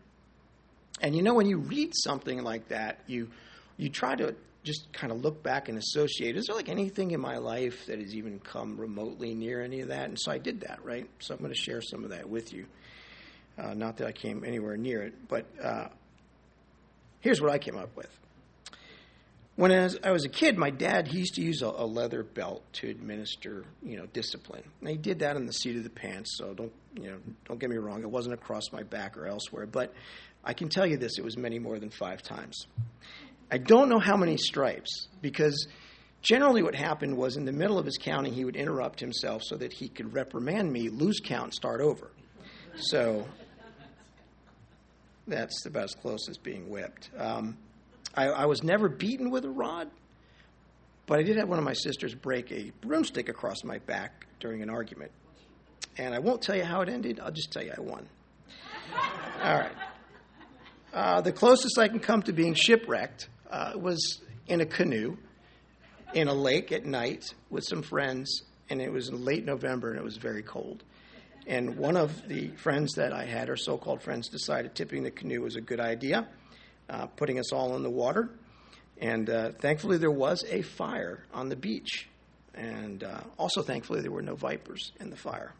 And 1.01 1.15
you 1.15 1.21
know, 1.21 1.33
when 1.33 1.47
you 1.47 1.57
read 1.57 1.93
something 1.95 2.43
like 2.43 2.69
that, 2.69 2.99
you 3.07 3.29
you 3.77 3.89
try 3.89 4.15
to 4.15 4.35
just 4.63 4.91
kind 4.91 5.11
of 5.13 5.21
look 5.21 5.41
back 5.41 5.69
and 5.69 5.77
associate. 5.77 6.35
Is 6.35 6.47
there 6.47 6.55
like 6.55 6.67
anything 6.67 7.11
in 7.11 7.21
my 7.21 7.37
life 7.37 7.85
that 7.85 7.99
has 7.99 8.13
even 8.13 8.39
come 8.39 8.77
remotely 8.77 9.33
near 9.33 9.61
any 9.61 9.79
of 9.79 9.87
that? 9.87 10.09
And 10.09 10.19
so 10.19 10.31
I 10.31 10.37
did 10.37 10.61
that, 10.61 10.83
right? 10.83 11.07
So 11.19 11.33
I'm 11.33 11.39
going 11.39 11.53
to 11.53 11.57
share 11.57 11.81
some 11.81 12.03
of 12.03 12.09
that 12.09 12.29
with 12.29 12.51
you. 12.51 12.65
Uh, 13.57 13.73
not 13.73 13.97
that 13.97 14.07
I 14.07 14.11
came 14.11 14.43
anywhere 14.43 14.75
near 14.75 15.01
it, 15.01 15.13
but 15.27 15.45
uh, 15.63 15.87
here's 17.21 17.41
what 17.41 17.51
I 17.51 17.57
came 17.57 17.77
up 17.77 17.95
with. 17.95 18.09
When 19.59 19.73
I 19.73 19.83
was, 19.83 19.97
I 20.05 20.11
was, 20.11 20.23
a 20.23 20.29
kid, 20.29 20.57
my 20.57 20.69
dad 20.69 21.09
he 21.09 21.17
used 21.17 21.33
to 21.33 21.41
use 21.41 21.61
a, 21.61 21.67
a, 21.67 21.85
leather 21.85 22.23
belt 22.23 22.63
to 22.75 22.89
administer, 22.89 23.65
you 23.83 23.97
know, 23.97 24.05
discipline. 24.05 24.63
And 24.79 24.89
he 24.89 24.95
did 24.95 25.19
that 25.19 25.35
in 25.35 25.45
the 25.45 25.51
seat 25.51 25.75
of 25.75 25.83
the 25.83 25.89
pants. 25.89 26.37
So 26.37 26.53
don't, 26.53 26.71
you 26.95 27.11
know, 27.11 27.17
don't 27.43 27.59
get 27.59 27.69
me 27.69 27.75
wrong. 27.75 28.01
It 28.01 28.09
wasn't 28.09 28.35
across 28.35 28.71
my 28.71 28.83
back 28.83 29.17
or 29.17 29.27
elsewhere, 29.27 29.65
but 29.65 29.93
I 30.45 30.53
can 30.53 30.69
tell 30.69 30.85
you 30.85 30.95
this: 30.95 31.17
it 31.17 31.25
was 31.25 31.35
many 31.35 31.59
more 31.59 31.77
than 31.77 31.89
five 31.89 32.23
times. 32.23 32.67
I 33.51 33.57
don't 33.57 33.89
know 33.89 33.99
how 33.99 34.15
many 34.15 34.37
stripes 34.37 35.09
because 35.21 35.67
generally 36.21 36.63
what 36.63 36.73
happened 36.73 37.17
was 37.17 37.35
in 37.35 37.43
the 37.43 37.51
middle 37.51 37.77
of 37.77 37.85
his 37.85 37.97
counting, 37.97 38.31
he 38.31 38.45
would 38.45 38.55
interrupt 38.55 39.01
himself 39.01 39.43
so 39.43 39.57
that 39.57 39.73
he 39.73 39.89
could 39.89 40.13
reprimand 40.13 40.71
me, 40.71 40.87
lose 40.87 41.19
count, 41.21 41.53
start 41.53 41.81
over. 41.81 42.11
So 42.77 43.27
that's 45.27 45.65
about 45.65 45.83
as 45.83 45.95
close 45.95 46.29
as 46.29 46.37
being 46.37 46.69
whipped. 46.69 47.09
Um, 47.17 47.57
I, 48.15 48.27
I 48.27 48.45
was 48.45 48.63
never 48.63 48.89
beaten 48.89 49.29
with 49.29 49.45
a 49.45 49.49
rod, 49.49 49.89
but 51.05 51.19
I 51.19 51.23
did 51.23 51.37
have 51.37 51.49
one 51.49 51.57
of 51.57 51.65
my 51.65 51.73
sisters 51.73 52.13
break 52.13 52.51
a 52.51 52.71
broomstick 52.81 53.29
across 53.29 53.63
my 53.63 53.79
back 53.79 54.27
during 54.39 54.61
an 54.61 54.69
argument. 54.69 55.11
And 55.97 56.13
I 56.13 56.19
won't 56.19 56.41
tell 56.41 56.55
you 56.55 56.63
how 56.63 56.81
it 56.81 56.89
ended, 56.89 57.19
I'll 57.19 57.31
just 57.31 57.51
tell 57.51 57.63
you 57.63 57.73
I 57.77 57.81
won. 57.81 58.07
All 59.43 59.59
right. 59.59 59.71
Uh, 60.93 61.21
the 61.21 61.31
closest 61.31 61.77
I 61.77 61.87
can 61.87 61.99
come 61.99 62.23
to 62.23 62.33
being 62.33 62.55
shipwrecked 62.55 63.29
uh, 63.49 63.73
was 63.75 64.21
in 64.47 64.61
a 64.61 64.65
canoe 64.65 65.17
in 66.13 66.27
a 66.27 66.33
lake 66.33 66.71
at 66.71 66.85
night 66.85 67.25
with 67.49 67.63
some 67.63 67.83
friends, 67.83 68.43
and 68.69 68.81
it 68.81 68.91
was 68.91 69.09
in 69.09 69.23
late 69.23 69.45
November 69.45 69.91
and 69.91 69.99
it 69.99 70.03
was 70.03 70.17
very 70.17 70.41
cold. 70.41 70.83
And 71.47 71.77
one 71.77 71.97
of 71.97 72.27
the 72.27 72.49
friends 72.57 72.93
that 72.95 73.13
I 73.13 73.25
had, 73.25 73.49
or 73.49 73.55
so 73.55 73.77
called 73.77 74.01
friends, 74.01 74.29
decided 74.29 74.75
tipping 74.75 75.03
the 75.03 75.11
canoe 75.11 75.41
was 75.41 75.55
a 75.55 75.61
good 75.61 75.79
idea, 75.79 76.27
uh, 76.89 77.07
putting 77.07 77.39
us 77.39 77.51
all 77.51 77.75
in 77.75 77.83
the 77.83 77.89
water. 77.89 78.29
And 78.97 79.29
uh, 79.29 79.51
thankfully, 79.51 79.97
there 79.97 80.11
was 80.11 80.43
a 80.49 80.61
fire 80.61 81.23
on 81.33 81.49
the 81.49 81.55
beach. 81.55 82.07
And 82.53 83.03
uh, 83.03 83.21
also, 83.37 83.61
thankfully, 83.61 84.01
there 84.01 84.11
were 84.11 84.21
no 84.21 84.35
vipers 84.35 84.91
in 84.99 85.09
the 85.09 85.15
fire. 85.15 85.53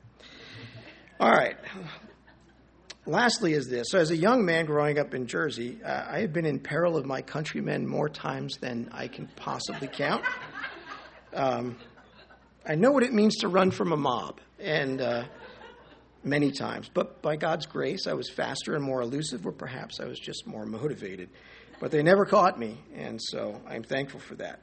All 1.19 1.31
right. 1.31 1.55
Lastly, 3.05 3.53
is 3.53 3.67
this. 3.67 3.87
So, 3.89 3.99
as 3.99 4.11
a 4.11 4.17
young 4.17 4.45
man 4.45 4.65
growing 4.65 4.99
up 4.99 5.13
in 5.13 5.25
Jersey, 5.25 5.79
uh, 5.83 6.05
I 6.09 6.19
have 6.19 6.33
been 6.33 6.45
in 6.45 6.59
peril 6.59 6.97
of 6.97 7.05
my 7.05 7.21
countrymen 7.21 7.87
more 7.87 8.09
times 8.09 8.57
than 8.57 8.89
I 8.91 9.07
can 9.07 9.27
possibly 9.35 9.87
count. 9.87 10.23
Um, 11.33 11.77
I 12.67 12.75
know 12.75 12.91
what 12.91 13.03
it 13.03 13.13
means 13.13 13.37
to 13.37 13.47
run 13.47 13.71
from 13.71 13.93
a 13.93 13.97
mob. 13.97 14.41
And 14.59 15.01
uh, 15.01 15.23
many 16.23 16.51
times. 16.51 16.89
But 16.93 17.21
by 17.21 17.35
God's 17.35 17.65
grace, 17.65 18.07
I 18.07 18.13
was 18.13 18.29
faster 18.29 18.75
and 18.75 18.83
more 18.83 19.01
elusive, 19.01 19.45
or 19.45 19.51
perhaps 19.51 19.99
I 19.99 20.05
was 20.05 20.19
just 20.19 20.45
more 20.45 20.65
motivated. 20.65 21.29
But 21.79 21.91
they 21.91 22.03
never 22.03 22.25
caught 22.25 22.59
me, 22.59 22.77
and 22.95 23.19
so 23.21 23.61
I'm 23.67 23.83
thankful 23.83 24.19
for 24.19 24.35
that. 24.35 24.59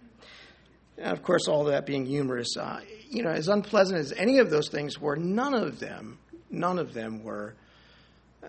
And 0.98 1.12
of 1.12 1.22
course, 1.22 1.48
all 1.48 1.64
that 1.64 1.86
being 1.86 2.06
humorous, 2.06 2.56
uh, 2.56 2.80
you 3.08 3.22
know, 3.22 3.30
as 3.30 3.48
unpleasant 3.48 3.98
as 3.98 4.12
any 4.12 4.38
of 4.38 4.50
those 4.50 4.68
things 4.68 5.00
were, 5.00 5.16
none 5.16 5.54
of 5.54 5.78
them, 5.78 6.18
none 6.50 6.78
of 6.78 6.92
them 6.92 7.22
were 7.22 7.54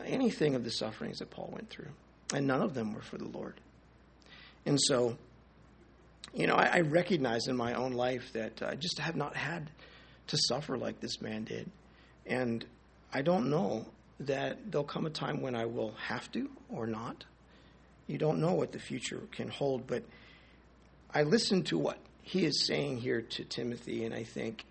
anything 0.06 0.56
of 0.56 0.64
the 0.64 0.72
sufferings 0.72 1.20
that 1.20 1.30
Paul 1.30 1.50
went 1.54 1.70
through, 1.70 1.92
and 2.34 2.46
none 2.46 2.62
of 2.62 2.74
them 2.74 2.94
were 2.94 3.02
for 3.02 3.18
the 3.18 3.28
Lord. 3.28 3.56
And 4.66 4.80
so, 4.82 5.18
you 6.34 6.48
know, 6.48 6.56
I, 6.56 6.78
I 6.78 6.80
recognize 6.82 7.48
in 7.48 7.56
my 7.56 7.74
own 7.74 7.94
life 7.94 8.34
that 8.34 8.62
I 8.62 8.76
just 8.76 9.00
have 9.00 9.16
not 9.16 9.36
had 9.36 9.70
to 10.28 10.38
suffer 10.38 10.78
like 10.78 11.00
this 11.00 11.22
man 11.22 11.46
did. 11.46 11.70
And 12.26 12.66
I 13.18 13.24
don't 13.24 13.50
know 13.50 13.84
that 14.20 14.72
there'll 14.72 14.86
come 14.86 15.08
a 15.08 15.10
time 15.10 15.42
when 15.42 15.56
I 15.56 15.66
will 15.66 15.96
have 16.08 16.32
to 16.34 16.48
or 16.70 16.86
not. 16.86 17.26
You 18.06 18.20
don't 18.20 18.40
know 18.40 18.54
what 18.54 18.74
the 18.74 18.80
future 18.80 19.24
can 19.32 19.48
hold, 19.48 19.88
but 19.88 20.04
I 21.12 21.24
listen 21.24 21.64
to 21.64 21.80
what 21.80 21.98
he 22.22 22.46
is 22.46 22.68
saying 22.68 23.00
here 23.00 23.24
to 23.24 23.44
Timothy, 23.44 24.06
and 24.06 24.14
I 24.14 24.24
think 24.24 24.66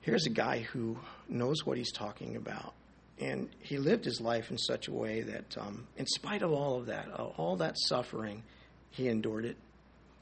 here's 0.00 0.24
a 0.24 0.30
guy 0.30 0.60
who 0.60 0.96
knows 1.28 1.66
what 1.66 1.76
he's 1.76 1.92
talking 1.92 2.34
about. 2.34 2.72
And 3.18 3.50
he 3.60 3.76
lived 3.76 4.06
his 4.06 4.22
life 4.22 4.50
in 4.50 4.56
such 4.56 4.88
a 4.88 4.92
way 4.92 5.20
that, 5.20 5.58
um, 5.58 5.86
in 5.98 6.06
spite 6.06 6.40
of 6.40 6.50
all 6.50 6.78
of 6.78 6.86
that, 6.86 7.08
uh, 7.12 7.24
all 7.36 7.56
that 7.56 7.74
suffering, 7.78 8.42
he 8.90 9.06
endured 9.06 9.44
it. 9.44 9.58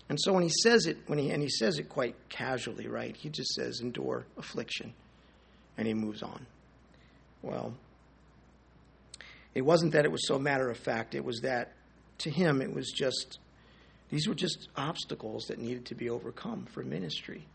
And 0.09 0.21
so 0.21 0.33
when 0.33 0.42
he 0.42 0.51
says 0.64 0.87
it, 0.87 0.97
when 1.07 1.21
he 1.21 1.31
and 1.31 1.40
he 1.40 1.51
says 1.51 1.79
it 1.79 1.88
quite 1.88 2.16
casually, 2.31 2.88
right? 2.88 3.16
He 3.16 3.29
just 3.29 3.55
says, 3.55 3.79
"Endure 3.81 4.27
affliction," 4.37 4.92
and 5.79 5.87
he 5.87 5.95
moves 5.95 6.25
on. 6.25 6.47
Well, 7.42 7.75
it 9.55 9.62
wasn't 9.62 9.92
that 9.92 10.05
it 10.05 10.12
was 10.12 10.27
so 10.27 10.38
matter 10.38 10.70
of 10.70 10.77
fact, 10.77 11.14
it 11.14 11.25
was 11.25 11.40
that 11.40 11.72
to 12.18 12.31
him 12.31 12.61
it 12.61 12.72
was 12.72 12.90
just, 12.90 13.38
these 14.11 14.29
were 14.29 14.35
just 14.35 14.68
obstacles 14.77 15.46
that 15.49 15.59
needed 15.59 15.87
to 15.87 15.94
be 15.94 16.11
overcome 16.11 16.66
for 16.72 16.83
ministry. 16.83 17.46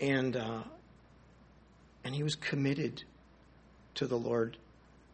And, 0.00 0.36
uh, 0.36 0.62
and 2.04 2.14
he 2.14 2.22
was 2.22 2.34
committed 2.34 3.04
to 3.94 4.06
the 4.06 4.18
Lord 4.18 4.56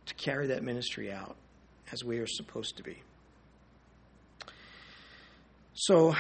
to 0.07 0.15
carry 0.15 0.49
that 0.49 0.63
ministry 0.63 1.13
out 1.13 1.37
as 1.93 2.05
we 2.05 2.19
are 2.19 2.27
supposed 2.27 2.77
to 2.79 2.83
be. 2.83 3.03
So, 5.75 6.15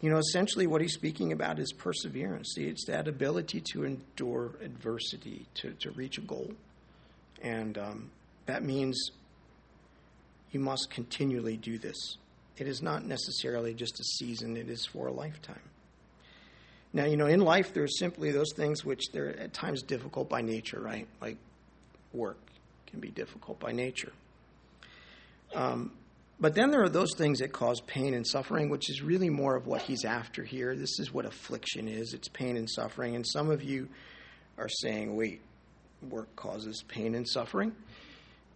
you 0.00 0.08
know, 0.08 0.18
essentially 0.18 0.66
what 0.66 0.80
he's 0.80 0.94
speaking 0.94 1.32
about 1.32 1.58
is 1.58 1.72
perseverance. 1.72 2.52
See, 2.54 2.66
it's 2.66 2.86
that 2.86 3.06
ability 3.06 3.62
to 3.72 3.84
endure 3.84 4.52
adversity, 4.62 5.46
to, 5.56 5.72
to 5.80 5.90
reach 5.90 6.16
a 6.16 6.22
goal. 6.22 6.52
And 7.42 7.76
um, 7.76 8.10
that 8.46 8.62
means 8.62 9.10
you 10.52 10.60
must 10.60 10.90
continually 10.90 11.56
do 11.56 11.78
this. 11.78 12.16
It 12.56 12.66
is 12.66 12.82
not 12.82 13.04
necessarily 13.04 13.74
just 13.74 14.00
a 14.00 14.04
season, 14.04 14.56
it 14.56 14.68
is 14.68 14.86
for 14.86 15.06
a 15.06 15.12
lifetime. 15.12 15.60
Now, 16.92 17.04
you 17.04 17.16
know, 17.16 17.26
in 17.26 17.40
life, 17.40 17.72
there's 17.72 17.98
simply 17.98 18.32
those 18.32 18.52
things 18.54 18.84
which 18.84 19.12
they're 19.12 19.38
at 19.38 19.52
times 19.52 19.82
difficult 19.82 20.28
by 20.28 20.40
nature, 20.40 20.80
right? 20.80 21.06
Like 21.20 21.36
work 22.12 22.38
can 22.86 23.00
be 23.00 23.08
difficult 23.10 23.60
by 23.60 23.72
nature. 23.72 24.12
Um, 25.54 25.92
but 26.40 26.54
then 26.54 26.70
there 26.70 26.82
are 26.82 26.88
those 26.88 27.14
things 27.16 27.40
that 27.40 27.52
cause 27.52 27.80
pain 27.82 28.14
and 28.14 28.26
suffering, 28.26 28.70
which 28.70 28.88
is 28.88 29.02
really 29.02 29.28
more 29.28 29.56
of 29.56 29.66
what 29.66 29.82
he's 29.82 30.04
after 30.04 30.42
here. 30.42 30.74
This 30.74 30.98
is 30.98 31.12
what 31.12 31.26
affliction 31.26 31.86
is 31.86 32.14
it's 32.14 32.28
pain 32.28 32.56
and 32.56 32.68
suffering. 32.68 33.14
And 33.14 33.26
some 33.26 33.50
of 33.50 33.62
you 33.62 33.88
are 34.56 34.68
saying, 34.68 35.14
wait, 35.14 35.42
work 36.08 36.34
causes 36.36 36.82
pain 36.88 37.14
and 37.14 37.28
suffering. 37.28 37.74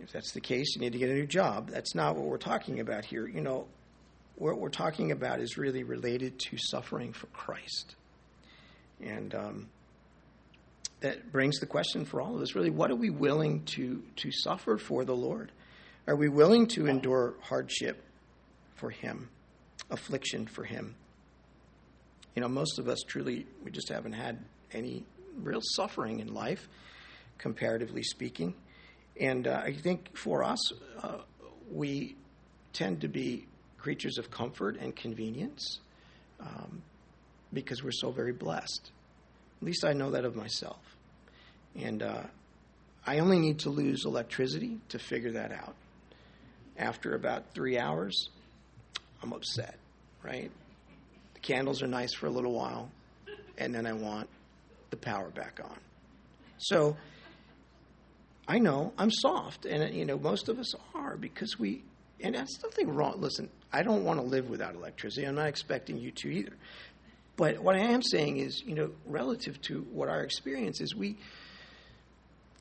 If 0.00 0.12
that's 0.12 0.32
the 0.32 0.40
case, 0.40 0.74
you 0.74 0.80
need 0.80 0.92
to 0.92 0.98
get 0.98 1.10
a 1.10 1.14
new 1.14 1.26
job. 1.26 1.68
That's 1.70 1.94
not 1.94 2.16
what 2.16 2.24
we're 2.26 2.38
talking 2.38 2.80
about 2.80 3.04
here. 3.04 3.26
You 3.26 3.40
know, 3.40 3.66
what 4.36 4.58
we're 4.58 4.70
talking 4.70 5.12
about 5.12 5.40
is 5.40 5.56
really 5.58 5.84
related 5.84 6.38
to 6.50 6.56
suffering 6.58 7.12
for 7.12 7.26
Christ. 7.28 7.94
And 9.02 9.34
um, 9.34 9.68
that 11.00 11.30
brings 11.30 11.60
the 11.60 11.66
question 11.66 12.04
for 12.04 12.20
all 12.20 12.34
of 12.34 12.40
us 12.40 12.54
really, 12.54 12.70
what 12.70 12.90
are 12.90 12.96
we 12.96 13.10
willing 13.10 13.62
to, 13.76 14.02
to 14.16 14.30
suffer 14.32 14.78
for 14.78 15.04
the 15.04 15.14
Lord? 15.14 15.52
Are 16.06 16.16
we 16.16 16.28
willing 16.28 16.66
to 16.68 16.86
endure 16.86 17.34
hardship 17.40 18.02
for 18.74 18.90
Him, 18.90 19.30
affliction 19.90 20.46
for 20.46 20.62
Him? 20.62 20.96
You 22.34 22.42
know, 22.42 22.48
most 22.48 22.78
of 22.78 22.88
us 22.88 22.98
truly, 23.06 23.46
we 23.64 23.70
just 23.70 23.88
haven't 23.88 24.12
had 24.12 24.38
any 24.72 25.04
real 25.36 25.60
suffering 25.62 26.20
in 26.20 26.34
life, 26.34 26.68
comparatively 27.38 28.02
speaking. 28.02 28.54
And 29.18 29.46
uh, 29.46 29.62
I 29.64 29.72
think 29.72 30.14
for 30.14 30.44
us, 30.44 30.58
uh, 31.02 31.18
we 31.72 32.16
tend 32.74 33.00
to 33.00 33.08
be 33.08 33.46
creatures 33.78 34.18
of 34.18 34.30
comfort 34.30 34.76
and 34.78 34.94
convenience 34.94 35.78
um, 36.38 36.82
because 37.50 37.82
we're 37.82 37.92
so 37.92 38.10
very 38.10 38.32
blessed. 38.32 38.90
At 39.62 39.66
least 39.66 39.86
I 39.86 39.94
know 39.94 40.10
that 40.10 40.26
of 40.26 40.36
myself. 40.36 40.82
And 41.74 42.02
uh, 42.02 42.24
I 43.06 43.20
only 43.20 43.38
need 43.38 43.60
to 43.60 43.70
lose 43.70 44.04
electricity 44.04 44.80
to 44.90 44.98
figure 44.98 45.32
that 45.32 45.50
out 45.50 45.76
after 46.78 47.14
about 47.14 47.54
three 47.54 47.78
hours, 47.78 48.30
I'm 49.22 49.32
upset, 49.32 49.76
right? 50.22 50.50
The 51.34 51.40
candles 51.40 51.82
are 51.82 51.86
nice 51.86 52.14
for 52.14 52.26
a 52.26 52.30
little 52.30 52.52
while, 52.52 52.90
and 53.58 53.74
then 53.74 53.86
I 53.86 53.92
want 53.92 54.28
the 54.90 54.96
power 54.96 55.28
back 55.30 55.60
on. 55.62 55.78
So 56.58 56.96
I 58.46 58.58
know 58.58 58.92
I'm 58.98 59.10
soft, 59.10 59.66
and 59.66 59.94
you 59.94 60.04
know 60.04 60.18
most 60.18 60.48
of 60.48 60.58
us 60.58 60.74
are 60.94 61.16
because 61.16 61.58
we. 61.58 61.82
And 62.20 62.34
that's 62.36 62.62
nothing 62.62 62.94
wrong. 62.94 63.20
Listen, 63.20 63.50
I 63.72 63.82
don't 63.82 64.04
want 64.04 64.20
to 64.20 64.24
live 64.24 64.48
without 64.48 64.74
electricity. 64.76 65.26
I'm 65.26 65.34
not 65.34 65.48
expecting 65.48 65.98
you 65.98 66.12
to 66.12 66.28
either. 66.28 66.52
But 67.36 67.58
what 67.58 67.74
I 67.74 67.80
am 67.80 68.02
saying 68.02 68.36
is, 68.36 68.62
you 68.64 68.74
know, 68.76 68.92
relative 69.04 69.60
to 69.62 69.80
what 69.92 70.08
our 70.08 70.22
experience 70.22 70.80
is, 70.80 70.94
we 70.94 71.16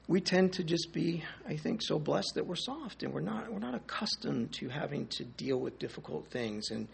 we 0.07 0.19
tend 0.19 0.53
to 0.53 0.63
just 0.63 0.91
be, 0.91 1.23
I 1.47 1.55
think, 1.55 1.81
so 1.81 1.97
blessed 1.97 2.33
that 2.35 2.45
we're 2.45 2.55
soft 2.55 3.03
and 3.03 3.13
we're 3.13 3.21
not 3.21 3.51
we're 3.51 3.59
not 3.59 3.75
accustomed 3.75 4.51
to 4.53 4.69
having 4.69 5.07
to 5.07 5.23
deal 5.23 5.57
with 5.57 5.79
difficult 5.79 6.27
things, 6.27 6.71
and 6.71 6.87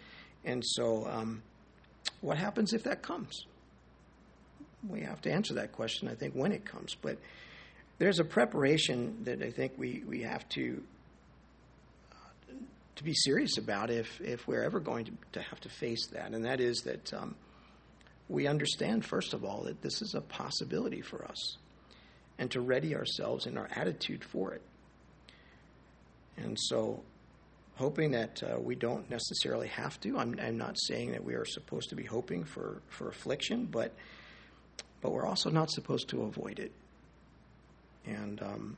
and 0.46 0.64
so 0.66 1.08
um, 1.08 1.42
what 2.22 2.38
happens 2.38 2.74
if 2.74 2.84
that 2.84 3.02
comes? 3.02 3.46
We 4.88 5.02
have 5.02 5.22
to 5.22 5.32
answer 5.32 5.56
that 5.56 5.74
question, 5.74 6.08
I 6.08 6.16
think, 6.16 6.36
when 6.36 6.52
it 6.52 6.66
comes. 6.66 6.96
But 6.96 7.18
there's 7.98 8.20
a 8.20 8.24
preparation 8.24 9.24
that 9.24 9.42
I 9.42 9.50
think 9.50 9.74
we 9.78 10.04
we 10.08 10.22
have 10.22 10.48
to 10.50 10.84
uh, 12.12 12.54
to 12.98 13.04
be 13.04 13.14
serious 13.16 13.58
about 13.58 13.90
if 13.90 14.22
if 14.22 14.48
we're 14.48 14.64
ever 14.64 14.80
going 14.80 15.06
to, 15.06 15.12
to 15.34 15.42
have 15.42 15.60
to 15.62 15.70
face 15.70 16.06
that, 16.14 16.32
and 16.32 16.46
that 16.46 16.60
is 16.62 16.82
that 16.82 17.12
um, 17.14 17.34
we 18.28 18.46
understand 18.46 19.04
first 19.04 19.34
of 19.34 19.44
all 19.44 19.64
that 19.64 19.82
this 19.82 20.04
is 20.04 20.14
a 20.14 20.22
possibility 20.22 21.02
for 21.02 21.26
us 21.26 21.58
and 22.40 22.50
to 22.52 22.62
ready 22.62 22.96
ourselves 22.96 23.46
in 23.46 23.58
our 23.58 23.70
attitude 23.76 24.24
for 24.24 24.54
it. 24.54 24.62
And 26.38 26.58
so, 26.58 27.04
hoping 27.76 28.12
that 28.12 28.42
uh, 28.42 28.58
we 28.60 28.76
don't 28.76 29.10
necessarily 29.10 29.68
have 29.68 30.00
to, 30.02 30.18
I'm, 30.18 30.40
I'm, 30.42 30.58
not 30.58 30.78
saying 30.80 31.12
that 31.12 31.24
we 31.24 31.34
are 31.36 31.46
supposed 31.46 31.90
to 31.90 31.96
be 31.96 32.04
hoping 32.04 32.46
for, 32.46 32.82
for 32.88 33.10
affliction, 33.10 33.68
but, 33.70 33.94
but 35.02 35.12
we're 35.12 35.26
also 35.26 35.50
not 35.50 35.70
supposed 35.70 36.08
to 36.10 36.24
avoid 36.24 36.60
it. 36.60 36.72
And 38.06 38.42
um, 38.42 38.78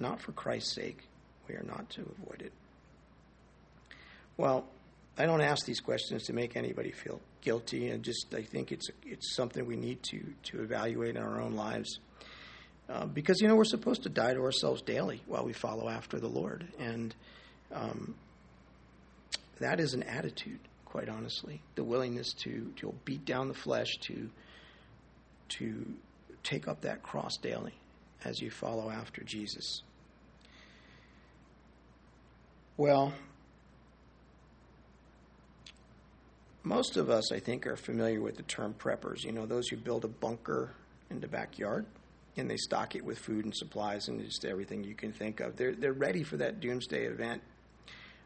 not 0.00 0.20
for 0.20 0.32
Christ's 0.32 0.74
sake, 0.74 1.04
we 1.48 1.54
are 1.54 1.64
not 1.64 1.88
to 1.90 2.00
avoid 2.00 2.42
it. 2.42 2.52
Well, 4.36 4.66
I 5.16 5.26
don't 5.26 5.40
ask 5.40 5.64
these 5.64 5.80
questions 5.80 6.24
to 6.24 6.32
make 6.32 6.56
anybody 6.56 6.90
feel 6.90 7.20
guilty, 7.40 7.90
and 7.90 8.02
just 8.02 8.34
I 8.34 8.42
think 8.42 8.72
it's 8.72 8.88
it's 9.06 9.36
something 9.36 9.64
we 9.64 9.76
need 9.76 10.02
to 10.10 10.20
to 10.50 10.62
evaluate 10.62 11.14
in 11.16 11.22
our 11.22 11.40
own 11.40 11.54
lives. 11.54 12.00
Uh, 12.88 13.06
because, 13.06 13.40
you 13.40 13.48
know, 13.48 13.56
we're 13.56 13.64
supposed 13.64 14.02
to 14.02 14.10
die 14.10 14.34
to 14.34 14.40
ourselves 14.40 14.82
daily 14.82 15.22
while 15.26 15.44
we 15.44 15.52
follow 15.52 15.88
after 15.88 16.20
the 16.20 16.28
Lord. 16.28 16.66
And 16.78 17.14
um, 17.72 18.14
that 19.58 19.80
is 19.80 19.94
an 19.94 20.02
attitude, 20.02 20.60
quite 20.84 21.08
honestly. 21.08 21.62
The 21.76 21.84
willingness 21.84 22.34
to, 22.44 22.72
to 22.76 22.94
beat 23.04 23.24
down 23.24 23.48
the 23.48 23.54
flesh, 23.54 23.96
to, 24.02 24.28
to 25.60 25.86
take 26.42 26.68
up 26.68 26.82
that 26.82 27.02
cross 27.02 27.38
daily 27.38 27.72
as 28.22 28.40
you 28.40 28.50
follow 28.50 28.90
after 28.90 29.22
Jesus. 29.24 29.82
Well, 32.76 33.14
most 36.62 36.96
of 36.96 37.08
us, 37.08 37.32
I 37.32 37.38
think, 37.38 37.66
are 37.66 37.76
familiar 37.76 38.20
with 38.20 38.36
the 38.36 38.42
term 38.42 38.74
preppers. 38.78 39.22
You 39.22 39.32
know, 39.32 39.46
those 39.46 39.68
who 39.68 39.76
build 39.76 40.04
a 40.04 40.08
bunker 40.08 40.72
in 41.10 41.20
the 41.20 41.28
backyard 41.28 41.86
and 42.36 42.50
they 42.50 42.56
stock 42.56 42.94
it 42.96 43.04
with 43.04 43.18
food 43.18 43.44
and 43.44 43.54
supplies 43.54 44.08
and 44.08 44.24
just 44.24 44.44
everything 44.44 44.84
you 44.84 44.94
can 44.94 45.12
think 45.12 45.40
of. 45.40 45.56
They're, 45.56 45.74
they're 45.74 45.92
ready 45.92 46.22
for 46.22 46.36
that 46.38 46.60
doomsday 46.60 47.04
event. 47.04 47.42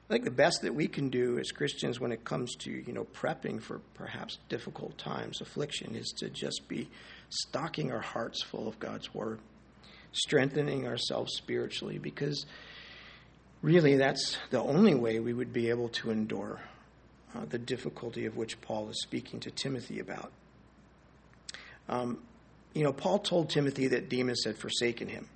I 0.08 0.14
think 0.14 0.24
the 0.24 0.30
best 0.30 0.62
that 0.62 0.74
we 0.74 0.88
can 0.88 1.10
do 1.10 1.38
as 1.38 1.50
Christians 1.50 2.00
when 2.00 2.12
it 2.12 2.24
comes 2.24 2.54
to, 2.60 2.70
you 2.70 2.94
know, 2.94 3.04
prepping 3.04 3.60
for 3.60 3.80
perhaps 3.92 4.38
difficult 4.48 4.96
times, 4.96 5.42
affliction, 5.42 5.94
is 5.94 6.14
to 6.18 6.30
just 6.30 6.66
be 6.66 6.88
stocking 7.28 7.92
our 7.92 8.00
hearts 8.00 8.42
full 8.42 8.66
of 8.66 8.78
God's 8.78 9.12
Word, 9.12 9.38
strengthening 10.12 10.86
ourselves 10.86 11.34
spiritually, 11.36 11.98
because 11.98 12.46
really 13.60 13.96
that's 13.96 14.38
the 14.48 14.62
only 14.62 14.94
way 14.94 15.20
we 15.20 15.34
would 15.34 15.52
be 15.52 15.68
able 15.68 15.90
to 15.90 16.10
endure 16.10 16.58
uh, 17.34 17.44
the 17.44 17.58
difficulty 17.58 18.24
of 18.24 18.34
which 18.34 18.58
Paul 18.62 18.88
is 18.88 19.02
speaking 19.02 19.40
to 19.40 19.50
Timothy 19.50 19.98
about. 19.98 20.32
Um, 21.86 22.22
you 22.74 22.84
know, 22.84 22.92
Paul 22.92 23.18
told 23.18 23.50
Timothy 23.50 23.88
that 23.88 24.08
Demas 24.08 24.44
had 24.44 24.58
forsaken 24.58 25.08
him. 25.08 25.28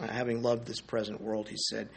Uh, 0.00 0.08
having 0.08 0.42
loved 0.42 0.66
this 0.66 0.80
present 0.80 1.20
world, 1.20 1.48
he 1.48 1.56
said. 1.56 1.88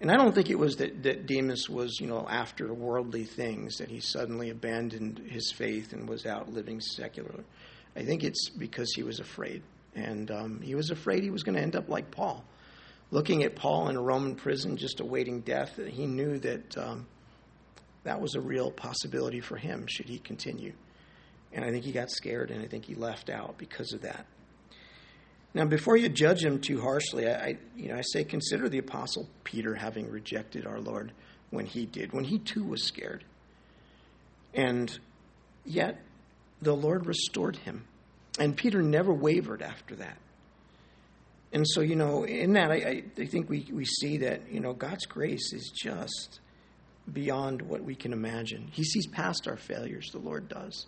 And 0.00 0.10
I 0.10 0.16
don't 0.16 0.34
think 0.34 0.50
it 0.50 0.58
was 0.58 0.76
that, 0.76 1.04
that 1.04 1.26
Demas 1.26 1.70
was, 1.70 2.00
you 2.00 2.06
know, 2.06 2.26
after 2.28 2.72
worldly 2.74 3.24
things, 3.24 3.78
that 3.78 3.88
he 3.88 4.00
suddenly 4.00 4.50
abandoned 4.50 5.18
his 5.18 5.52
faith 5.52 5.92
and 5.92 6.08
was 6.08 6.26
out 6.26 6.52
living 6.52 6.80
secular. 6.80 7.44
I 7.94 8.02
think 8.04 8.24
it's 8.24 8.50
because 8.50 8.92
he 8.94 9.02
was 9.02 9.20
afraid. 9.20 9.62
And 9.94 10.30
um, 10.30 10.60
he 10.60 10.74
was 10.74 10.90
afraid 10.90 11.22
he 11.22 11.30
was 11.30 11.44
going 11.44 11.54
to 11.54 11.62
end 11.62 11.76
up 11.76 11.88
like 11.88 12.10
Paul. 12.10 12.44
Looking 13.10 13.44
at 13.44 13.54
Paul 13.54 13.88
in 13.88 13.96
a 13.96 14.02
Roman 14.02 14.34
prison, 14.34 14.76
just 14.76 15.00
awaiting 15.00 15.40
death, 15.40 15.76
he 15.76 16.06
knew 16.06 16.38
that 16.40 16.76
um, 16.76 17.06
that 18.02 18.20
was 18.20 18.34
a 18.34 18.40
real 18.40 18.70
possibility 18.70 19.40
for 19.40 19.56
him 19.56 19.86
should 19.86 20.08
he 20.08 20.18
continue. 20.18 20.72
And 21.56 21.64
I 21.64 21.70
think 21.70 21.84
he 21.84 21.92
got 21.92 22.10
scared 22.10 22.50
and 22.50 22.62
I 22.62 22.66
think 22.66 22.84
he 22.84 22.94
left 22.94 23.30
out 23.30 23.56
because 23.56 23.94
of 23.94 24.02
that. 24.02 24.26
Now, 25.54 25.64
before 25.64 25.96
you 25.96 26.10
judge 26.10 26.44
him 26.44 26.60
too 26.60 26.82
harshly, 26.82 27.26
I, 27.26 27.56
you 27.74 27.88
know, 27.88 27.96
I 27.96 28.02
say 28.02 28.24
consider 28.24 28.68
the 28.68 28.76
Apostle 28.76 29.26
Peter 29.42 29.74
having 29.74 30.10
rejected 30.10 30.66
our 30.66 30.78
Lord 30.78 31.12
when 31.48 31.64
he 31.64 31.86
did, 31.86 32.12
when 32.12 32.24
he 32.24 32.38
too 32.38 32.62
was 32.62 32.84
scared. 32.84 33.24
And 34.52 34.96
yet, 35.64 36.02
the 36.60 36.74
Lord 36.76 37.06
restored 37.06 37.56
him. 37.56 37.86
And 38.38 38.54
Peter 38.54 38.82
never 38.82 39.14
wavered 39.14 39.62
after 39.62 39.96
that. 39.96 40.18
And 41.54 41.66
so, 41.66 41.80
you 41.80 41.96
know, 41.96 42.24
in 42.24 42.52
that, 42.52 42.70
I, 42.70 43.02
I 43.16 43.24
think 43.24 43.48
we, 43.48 43.66
we 43.72 43.86
see 43.86 44.18
that, 44.18 44.42
you 44.52 44.60
know, 44.60 44.74
God's 44.74 45.06
grace 45.06 45.54
is 45.54 45.72
just 45.74 46.40
beyond 47.10 47.62
what 47.62 47.82
we 47.82 47.94
can 47.94 48.12
imagine. 48.12 48.68
He 48.72 48.84
sees 48.84 49.06
past 49.06 49.48
our 49.48 49.56
failures, 49.56 50.10
the 50.12 50.18
Lord 50.18 50.50
does. 50.50 50.84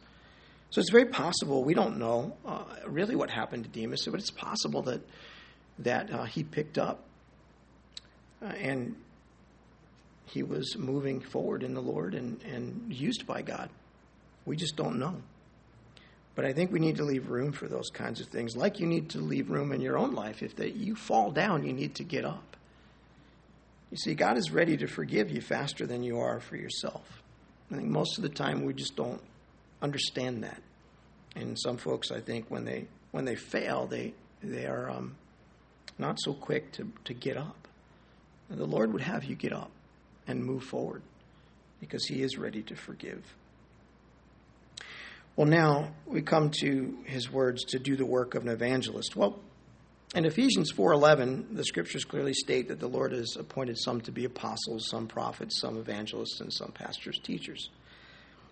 So 0.71 0.81
it's 0.81 0.91
very 0.91 1.07
possible, 1.07 1.65
we 1.65 1.75
don't 1.75 1.99
know 1.99 2.37
uh, 2.45 2.65
really 2.87 3.17
what 3.17 3.31
happened 3.31 3.65
to 3.65 3.71
Demas, 3.71 4.07
but 4.11 4.21
it's 4.21 4.31
possible 4.31 4.83
that, 4.83 5.01
that 5.79 6.13
uh, 6.13 6.25
he 6.25 6.45
picked 6.45 6.77
up 6.77 7.05
uh, 8.43 8.47
and 8.47 8.95
he 10.27 10.43
was 10.43 10.77
moving 10.77 11.21
forward 11.21 11.63
in 11.63 11.73
the 11.73 11.81
Lord 11.81 12.15
and, 12.15 12.43
and 12.43 12.93
used 12.93 13.27
by 13.27 13.41
God. 13.41 13.71
We 14.45 14.57
just 14.57 14.77
don't 14.77 14.99
know. 14.99 15.17
But 16.35 16.45
I 16.45 16.53
think 16.53 16.71
we 16.71 16.79
need 16.79 16.97
to 16.97 17.05
leave 17.05 17.31
room 17.31 17.53
for 17.53 17.67
those 17.67 17.89
kinds 17.89 18.21
of 18.21 18.29
things, 18.29 18.55
like 18.55 18.79
you 18.79 18.87
need 18.87 19.11
to 19.11 19.19
leave 19.19 19.51
room 19.51 19.73
in 19.73 19.81
your 19.81 19.99
own 19.99 20.15
life. 20.15 20.43
If 20.43 20.57
that 20.57 20.77
you 20.77 20.95
fall 20.95 21.31
down, 21.31 21.67
you 21.67 21.73
need 21.73 21.97
to 21.97 22.05
get 22.05 22.25
up. 22.25 22.57
You 23.91 23.97
see, 23.97 24.15
God 24.15 24.37
is 24.37 24.51
ready 24.51 24.77
to 24.77 24.87
forgive 24.87 25.31
you 25.31 25.41
faster 25.41 25.87
than 25.87 26.03
you 26.03 26.19
are 26.19 26.41
for 26.41 26.57
yourself. 26.57 27.23
I 27.73 27.77
think 27.77 27.89
most 27.89 28.19
of 28.19 28.23
the 28.23 28.29
time 28.29 28.65
we 28.65 28.75
just 28.75 28.97
don't 28.97 29.21
understand 29.83 30.45
that. 30.45 30.63
And 31.37 31.59
some 31.59 31.77
folks, 31.77 32.11
I 32.11 32.21
think, 32.21 32.47
when 32.49 32.65
they 32.65 32.87
when 33.13 33.25
they 33.25 33.37
fail, 33.37 33.87
they 33.87 34.15
they 34.43 34.67
are 34.67 34.91
um, 34.91 35.17
not 35.99 36.19
so 36.21 36.33
quick 36.33 36.73
to, 36.73 36.91
to 37.05 37.15
get 37.15 37.37
up. 37.37 37.69
And 38.51 38.59
the 38.59 38.67
Lord 38.67 38.93
would 38.93 39.03
have 39.03 39.25
you 39.25 39.35
get 39.35 39.53
up 39.53 39.71
and 40.27 40.45
move 40.45 40.65
forward 40.65 41.03
because 41.81 42.07
He 42.07 42.23
is 42.23 42.39
ready 42.39 42.63
to 42.63 42.77
forgive. 42.77 43.23
Well, 45.37 45.47
now 45.47 45.93
we 46.07 46.23
come 46.23 46.51
to 46.63 46.99
His 47.05 47.31
words 47.31 47.65
to 47.67 47.79
do 47.79 47.97
the 47.97 48.07
work 48.07 48.35
of 48.35 48.43
an 48.43 48.49
evangelist. 48.49 49.15
Well, 49.15 49.39
in 50.15 50.25
Ephesians 50.25 50.73
4:11, 50.73 51.55
the 51.55 51.65
scriptures 51.65 52.05
clearly 52.05 52.33
state 52.33 52.69
that 52.69 52.81
the 52.81 52.89
Lord 52.89 53.13
has 53.13 53.37
appointed 53.37 53.79
some 53.79 54.01
to 54.03 54.13
be 54.13 54.25
apostles, 54.25 54.89
some 54.89 55.07
prophets, 55.07 55.61
some 55.61 55.77
evangelists, 55.77 56.41
and 56.41 56.53
some 56.53 56.73
pastors, 56.73 57.19
teachers. 57.23 57.69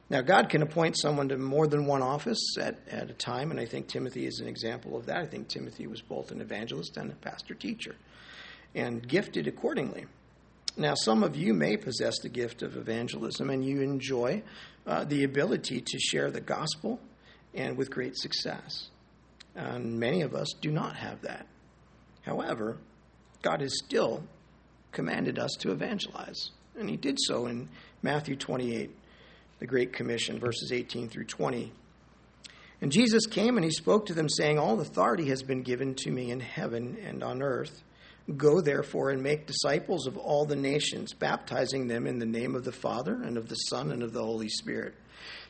Now, 0.09 0.21
God 0.21 0.49
can 0.49 0.63
appoint 0.63 0.97
someone 0.97 1.29
to 1.31 1.37
more 1.37 1.67
than 1.67 1.87
one 1.87 2.03
office 2.03 2.57
at, 2.61 2.77
at 2.89 3.11
a 3.11 3.15
time, 3.15 3.51
and 3.51 3.59
I 3.59 3.67
think 3.67 3.89
Timothy 3.89 4.27
is 4.27 4.39
an 4.39 4.47
example 4.47 4.97
of 4.97 5.07
that. 5.07 5.17
I 5.17 5.27
think 5.27 5.49
Timothy 5.49 5.89
was 5.89 6.01
both 6.01 6.31
an 6.31 6.41
evangelist 6.41 6.97
and 6.97 7.11
a 7.11 7.17
pastor 7.17 7.55
teacher, 7.55 7.97
and 8.75 9.07
gifted 9.07 9.49
accordingly. 9.49 10.07
Now, 10.77 10.95
some 10.95 11.25
of 11.25 11.35
you 11.35 11.55
may 11.55 11.77
possess 11.77 12.21
the 12.21 12.29
gift 12.29 12.63
of 12.63 12.77
evangelism, 12.77 13.51
and 13.51 13.65
you 13.65 13.81
enjoy 13.81 14.43
uh, 14.87 15.05
the 15.05 15.25
ability 15.25 15.81
to 15.81 15.99
share 15.99 16.31
the 16.31 16.41
gospel 16.41 17.01
and 17.53 17.77
with 17.77 17.91
great 17.91 18.17
success. 18.17 18.91
And 19.57 19.99
many 19.99 20.23
of 20.23 20.35
us 20.35 20.53
do 20.61 20.71
not 20.71 20.95
have 20.97 21.23
that. 21.23 21.47
However, 22.23 22.77
God 23.43 23.61
has 23.61 23.77
still 23.85 24.23
commanded 24.93 25.39
us 25.39 25.51
to 25.61 25.73
evangelize, 25.73 26.51
and 26.79 26.89
He 26.89 26.97
did 26.97 27.19
so 27.19 27.47
in 27.47 27.71
Matthew 28.03 28.37
28 28.37 28.91
the 29.59 29.67
Great 29.67 29.93
Commission, 29.93 30.39
verses 30.39 30.73
18 30.73 31.09
through 31.09 31.25
20. 31.25 31.73
And 32.81 32.93
Jesus 32.93 33.27
came 33.27 33.57
and 33.57 33.65
he 33.65 33.71
spoke 33.71 34.07
to 34.07 34.15
them, 34.15 34.29
saying, 34.29 34.59
All 34.59 34.81
authority 34.81 35.29
has 35.29 35.43
been 35.43 35.63
given 35.63 35.95
to 35.97 36.11
me 36.11 36.31
in 36.31 36.41
heaven 36.41 36.99
and 37.03 37.23
on 37.23 37.43
earth. 37.43 37.83
Go 38.37 38.61
therefore 38.61 39.11
and 39.11 39.23
make 39.23 39.47
disciples 39.47 40.07
of 40.07 40.17
all 40.17 40.45
the 40.45 40.57
nations, 40.57 41.15
baptizing 41.15 41.87
them 41.87 42.07
in 42.07 42.19
the 42.19 42.27
name 42.27 42.55
of 42.55 42.65
the 42.65 42.73
Father 42.73 43.15
and 43.23 43.39
of 43.39 43.49
the 43.49 43.55
Son 43.55 43.93
and 43.93 44.03
of 44.03 44.13
the 44.13 44.23
Holy 44.23 44.49
Spirit, 44.49 44.95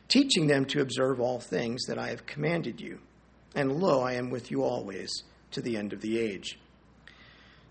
teaching 0.07 0.47
them 0.47 0.63
to 0.65 0.81
observe 0.81 1.19
all 1.19 1.39
things 1.39 1.85
that 1.87 1.97
I 1.97 2.09
have 2.09 2.25
commanded 2.25 2.79
you. 2.79 2.99
And 3.55 3.81
lo, 3.81 4.01
I 4.01 4.13
am 4.13 4.29
with 4.29 4.51
you 4.51 4.63
always 4.63 5.11
to 5.51 5.61
the 5.61 5.75
end 5.75 5.91
of 5.91 6.01
the 6.01 6.19
age. 6.19 6.59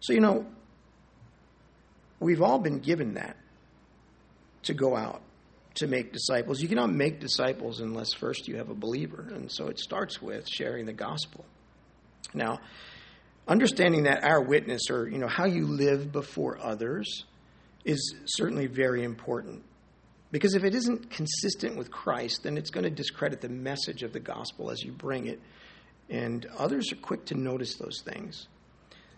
So, 0.01 0.13
you 0.13 0.21
know, 0.21 0.45
we've 2.19 2.43
all 2.43 2.59
been 2.59 2.81
given 2.81 3.15
that 3.15 3.37
to 4.65 4.75
go 4.75 4.97
out 4.97 5.23
to 5.77 5.87
make 5.87 6.13
disciples. 6.13 6.61
You 6.61 6.69
cannot 6.69 6.93
make 6.93 7.21
disciples 7.21 7.81
unless 7.81 8.13
first 8.13 8.49
you 8.49 8.57
have 8.57 8.71
a 8.71 8.75
believer. 8.75 9.29
And 9.33 9.51
so 9.51 9.69
it 9.69 9.79
starts 9.79 10.21
with 10.21 10.49
sharing 10.49 10.87
the 10.87 10.93
gospel. 10.93 11.45
Now, 12.35 12.61
understanding 13.47 14.05
that 14.05 14.25
our 14.25 14.43
witness 14.43 14.91
or 14.91 15.09
you 15.09 15.19
know 15.19 15.29
how 15.29 15.47
you 15.47 15.67
live 15.67 16.13
before 16.13 16.59
others 16.61 17.25
is 17.85 18.15
certainly 18.27 18.67
very 18.67 19.05
important. 19.05 19.63
Because 20.33 20.55
if 20.55 20.65
it 20.65 20.75
isn't 20.75 21.11
consistent 21.11 21.77
with 21.77 21.91
Christ, 21.91 22.43
then 22.43 22.59
it's 22.59 22.71
going 22.71 22.85
to 22.85 22.91
discredit 22.91 23.41
the 23.41 23.49
message 23.49 24.03
of 24.03 24.13
the 24.13 24.21
gospel 24.21 24.71
as 24.71 24.83
you 24.83 24.93
bring 24.93 25.27
it. 25.27 25.41
And 26.11 26.47
others 26.59 26.93
are 26.93 26.97
quick 26.97 27.27
to 27.27 27.35
notice 27.35 27.77
those 27.77 28.03
things. 28.03 28.49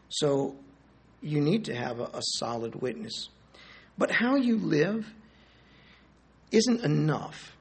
So 0.09 0.57
you 1.23 1.41
need 1.41 1.65
to 1.67 1.75
have 1.75 2.01
a, 2.01 2.05
a 2.05 2.21
solid 2.21 2.75
witness. 2.75 3.29
But 3.97 4.11
how 4.11 4.37
you 4.37 4.59
live 4.59 5.13
isn't 6.51 6.85
enough. 6.85 7.57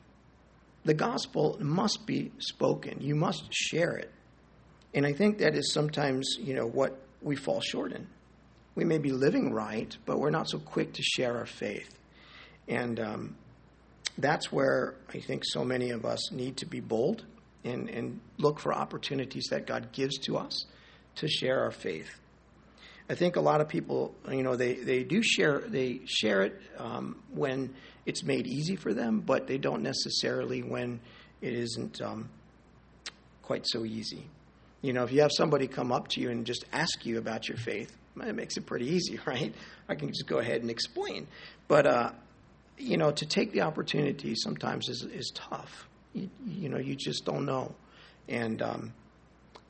The 0.86 0.94
gospel 0.94 1.58
must 1.60 2.06
be 2.06 2.32
spoken. 2.40 3.02
You 3.02 3.16
must 3.16 3.48
share 3.52 3.98
it. 3.98 4.12
And 4.94 5.06
I 5.06 5.14
think 5.14 5.40
that 5.40 5.56
is 5.56 5.74
sometimes, 5.74 6.38
you 6.40 6.54
know, 6.54 6.66
what 6.66 6.98
we 7.22 7.36
fall 7.36 7.62
short 7.62 7.92
in. 7.92 8.08
We 8.76 8.86
may 8.86 8.98
be 8.98 9.12
living 9.12 9.54
right, 9.54 9.96
but 10.06 10.20
we're 10.20 10.30
not 10.30 10.50
so 10.50 10.60
quick 10.60 10.94
to 10.94 11.04
share 11.04 11.38
our 11.38 11.46
faith. 11.46 11.90
And 12.68 13.00
um, 13.00 13.36
that's 14.18 14.52
where 14.52 14.96
I 15.14 15.20
think 15.20 15.44
so 15.46 15.64
many 15.64 15.90
of 15.92 16.06
us 16.06 16.32
need 16.32 16.58
to 16.58 16.66
be 16.66 16.80
bold 16.80 17.26
and, 17.64 17.90
and 17.90 18.20
look 18.38 18.60
for 18.60 18.74
opportunities 18.74 19.48
that 19.50 19.66
God 19.66 19.92
gives 19.92 20.18
to 20.20 20.38
us 20.38 20.66
to 21.16 21.28
share 21.28 21.64
our 21.64 21.72
faith. 21.72 22.20
I 23.10 23.16
think 23.16 23.38
a 23.38 23.42
lot 23.42 23.62
of 23.62 23.70
people, 23.70 24.14
you 24.30 24.44
know, 24.44 24.56
they, 24.56 24.76
they 24.76 25.04
do 25.04 25.22
share 25.24 25.60
they 25.60 26.02
share 26.06 26.42
it 26.42 26.62
um, 26.78 27.22
when 27.34 27.74
it's 28.06 28.24
made 28.24 28.48
easy 28.48 28.76
for 28.76 28.94
them, 28.94 29.22
but 29.22 29.48
they 29.48 29.58
don't 29.58 29.82
necessarily 29.82 30.62
when 30.62 31.00
it 31.42 31.54
isn't 31.54 32.02
um, 32.02 32.30
quite 33.42 33.66
so 33.66 33.86
easy. 33.86 34.28
You 34.82 34.94
know, 34.94 35.04
if 35.04 35.12
you 35.12 35.22
have 35.22 35.32
somebody 35.36 35.68
come 35.68 35.92
up 35.92 36.10
to 36.10 36.22
you 36.22 36.30
and 36.30 36.46
just 36.46 36.66
ask 36.72 37.06
you 37.06 37.18
about 37.18 37.48
your 37.48 37.58
faith, 37.58 37.96
it 38.22 38.36
makes 38.36 38.58
it 38.58 38.66
pretty 38.66 38.88
easy, 38.88 39.20
right? 39.26 39.54
I 39.88 39.96
can 39.96 40.10
just 40.10 40.28
go 40.28 40.40
ahead 40.40 40.62
and 40.62 40.70
explain. 40.70 41.28
But, 41.68 41.88
uh, 41.88 42.12
you 42.78 42.98
know, 42.98 43.12
to 43.12 43.26
take 43.26 43.54
the 43.54 43.62
opportunity 43.62 44.36
sometimes 44.36 44.90
is, 44.90 45.04
is 45.04 45.32
tough. 45.34 45.88
You, 46.14 46.30
you 46.46 46.70
know, 46.70 46.78
you 46.78 46.96
just 46.96 47.26
don't 47.26 47.46
know. 47.46 47.74
And 48.28 48.62
um, 48.62 48.94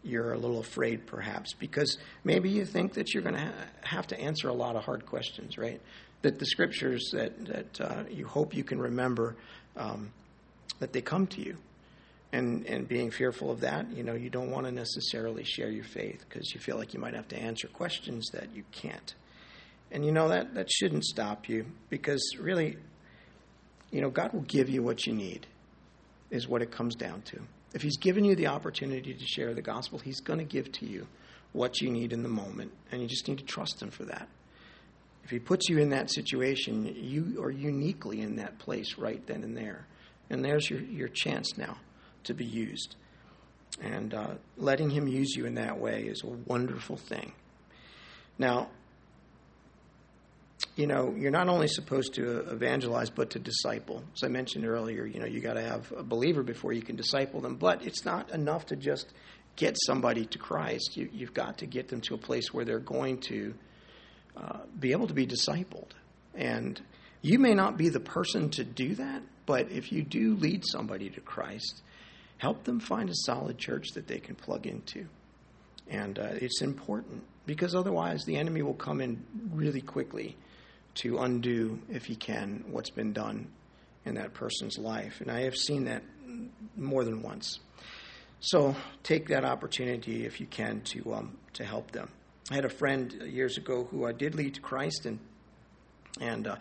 you're 0.08 0.34
a 0.34 0.38
little 0.38 0.60
afraid, 0.60 1.06
perhaps, 1.06 1.54
because 1.54 1.98
maybe 2.24 2.50
you 2.50 2.66
think 2.66 2.94
that 2.94 3.14
you're 3.14 3.24
going 3.24 3.36
to 3.36 3.42
ha- 3.42 3.68
have 3.82 4.08
to 4.08 4.20
answer 4.20 4.50
a 4.50 4.54
lot 4.54 4.76
of 4.76 4.84
hard 4.84 5.06
questions, 5.06 5.58
right? 5.58 5.82
That 6.22 6.40
the 6.40 6.46
scriptures 6.46 7.10
that, 7.14 7.46
that 7.46 7.82
uh, 7.82 8.04
you 8.10 8.26
hope 8.26 8.56
you 8.56 8.64
can 8.64 8.80
remember, 8.80 9.36
um, 9.76 10.12
that 10.80 10.94
they 10.94 11.02
come 11.02 11.28
to 11.28 11.42
you 11.42 11.58
and 12.32 12.66
and 12.66 12.88
being 12.88 13.10
fearful 13.10 13.50
of 13.52 13.62
that, 13.62 13.90
you 13.92 14.04
know, 14.04 14.14
you 14.14 14.30
don't 14.30 14.52
want 14.52 14.66
to 14.66 14.72
necessarily 14.72 15.44
share 15.44 15.70
your 15.70 15.86
faith 15.86 16.26
because 16.28 16.54
you 16.54 16.60
feel 16.60 16.78
like 16.78 16.94
you 16.94 17.00
might 17.00 17.14
have 17.14 17.28
to 17.30 17.38
answer 17.38 17.68
questions 17.68 18.30
that 18.34 18.54
you 18.54 18.64
can't. 18.72 19.16
And 19.92 20.06
you 20.06 20.12
know 20.12 20.28
that 20.30 20.54
that 20.56 20.70
shouldn't 20.70 21.06
stop 21.06 21.48
you 21.48 21.66
because 21.90 22.36
really, 22.40 22.78
you 23.92 24.02
know, 24.02 24.10
God 24.10 24.34
will 24.34 24.42
give 24.42 24.70
you 24.70 24.84
what 24.84 25.06
you 25.06 25.14
need, 25.14 25.48
is 26.30 26.48
what 26.48 26.62
it 26.62 26.72
comes 26.72 26.96
down 26.96 27.22
to. 27.24 27.40
If 27.78 27.84
He's 27.84 27.98
given 27.98 28.26
you 28.26 28.36
the 28.36 28.48
opportunity 28.48 29.14
to 29.14 29.26
share 29.28 29.54
the 29.54 29.62
gospel, 29.62 30.00
He's 30.00 30.20
going 30.20 30.40
to 30.40 30.46
give 30.46 30.72
to 30.72 30.88
you 30.88 31.06
what 31.54 31.80
you 31.80 31.92
need 31.92 32.12
in 32.12 32.24
the 32.24 32.28
moment, 32.28 32.72
and 32.92 33.04
you 33.04 33.08
just 33.08 33.28
need 33.28 33.38
to 33.38 33.44
trust 33.44 33.80
Him 33.80 33.92
for 33.92 34.04
that. 34.06 34.28
If 35.24 35.30
He 35.30 35.38
puts 35.38 35.70
you 35.70 35.78
in 35.78 35.92
that 35.92 36.10
situation, 36.10 36.92
you 36.98 37.40
are 37.40 37.52
uniquely 37.52 38.22
in 38.22 38.38
that 38.38 38.58
place 38.58 38.98
right 38.98 39.24
then 39.28 39.44
and 39.44 39.56
there. 39.56 39.86
And 40.32 40.44
there's 40.44 40.68
your, 40.68 40.80
your 40.80 41.08
chance 41.08 41.56
now 41.56 41.78
to 42.24 42.34
be 42.34 42.46
used. 42.46 42.96
And 43.80 44.12
uh, 44.12 44.34
letting 44.58 44.90
Him 44.90 45.08
use 45.08 45.36
you 45.36 45.46
in 45.46 45.54
that 45.54 45.78
way 45.78 46.06
is 46.06 46.24
a 46.24 46.30
wonderful 46.50 46.98
thing. 46.98 47.34
Now, 48.40 48.70
you 50.76 50.88
know, 50.88 51.14
you're 51.18 51.32
not 51.32 51.50
only 51.50 51.68
supposed 51.68 52.14
to 52.16 52.40
evangelize, 52.50 53.10
but 53.10 53.32
to 53.32 53.40
disciple. 53.40 54.04
As 54.16 54.24
I 54.24 54.28
mentioned 54.28 54.66
earlier, 54.66 55.06
you 55.06 55.20
know, 55.20 55.26
you 55.26 55.40
got 55.40 55.54
to 55.54 55.62
have 55.62 55.92
a 55.96 56.04
believer 56.04 56.44
before 56.44 56.74
you 56.74 56.82
can 56.82 56.96
disciple 56.96 57.42
them. 57.42 57.56
But 57.56 57.86
it's 57.86 58.06
not 58.06 58.32
enough 58.32 58.68
to 58.68 58.76
just 58.76 59.12
get 59.56 59.76
somebody 59.86 60.26
to 60.26 60.38
Christ. 60.38 60.96
You, 60.96 61.10
have 61.26 61.34
got 61.34 61.60
to 61.60 61.66
get 61.66 61.90
them 61.90 62.02
to 62.02 62.16
a 62.16 62.18
place 62.18 62.54
where 62.54 62.66
they're 62.66 62.80
going 62.80 63.20
to 63.22 63.54
uh, 64.36 64.60
be 64.80 64.92
able 64.92 65.08
to 65.08 65.14
be 65.14 65.26
discipled. 65.26 65.92
And 66.36 66.80
you 67.22 67.40
may 67.40 67.54
not 67.54 67.78
be 67.78 67.90
the 67.90 68.00
person 68.00 68.50
to 68.52 68.64
do 68.64 68.96
that, 68.96 69.24
but 69.46 69.72
if 69.72 69.92
you 69.92 70.04
do 70.04 70.36
lead 70.36 70.64
somebody 70.66 71.10
to 71.10 71.22
Christ, 71.22 71.82
help 72.38 72.64
them 72.64 72.80
find 72.80 73.10
a 73.10 73.16
solid 73.26 73.58
church 73.58 73.90
that 73.96 74.08
they 74.08 74.20
can 74.20 74.36
plug 74.36 74.68
into. 74.68 75.08
And 75.90 76.20
uh, 76.20 76.30
it's 76.34 76.62
important 76.62 77.24
because 77.48 77.74
otherwise 77.74 78.26
the 78.26 78.36
enemy 78.36 78.62
will 78.62 78.76
come 78.76 79.02
in 79.02 79.24
really 79.52 79.82
quickly 79.82 80.38
to 80.98 81.20
undo, 81.20 81.80
if 81.90 82.06
he 82.06 82.16
can, 82.16 82.66
what's 82.70 82.90
been 82.90 83.14
done 83.14 83.48
in 84.06 84.16
that 84.16 84.34
person's 84.34 84.78
life. 84.78 85.22
And 85.22 85.30
I 85.30 85.42
have 85.42 85.56
seen 85.56 85.86
that 85.86 86.04
more 86.76 87.04
than 87.04 87.22
once. 87.22 87.60
So 88.40 88.76
take 89.04 89.30
that 89.30 89.44
opportunity 89.44 90.26
if 90.26 90.40
you 90.40 90.46
can 90.46 90.82
to 90.82 91.14
um, 91.14 91.38
to 91.54 91.66
help 91.66 91.92
them. 91.92 92.10
I 92.52 92.56
had 92.56 92.66
a 92.66 92.70
friend 92.70 93.12
years 93.26 93.58
ago 93.58 93.88
who 93.90 94.06
I 94.06 94.12
did 94.12 94.36
lead 94.36 94.54
to 94.56 94.62
Christ, 94.62 95.06
and 95.06 95.20
and 96.22 96.48
uh, 96.48 96.56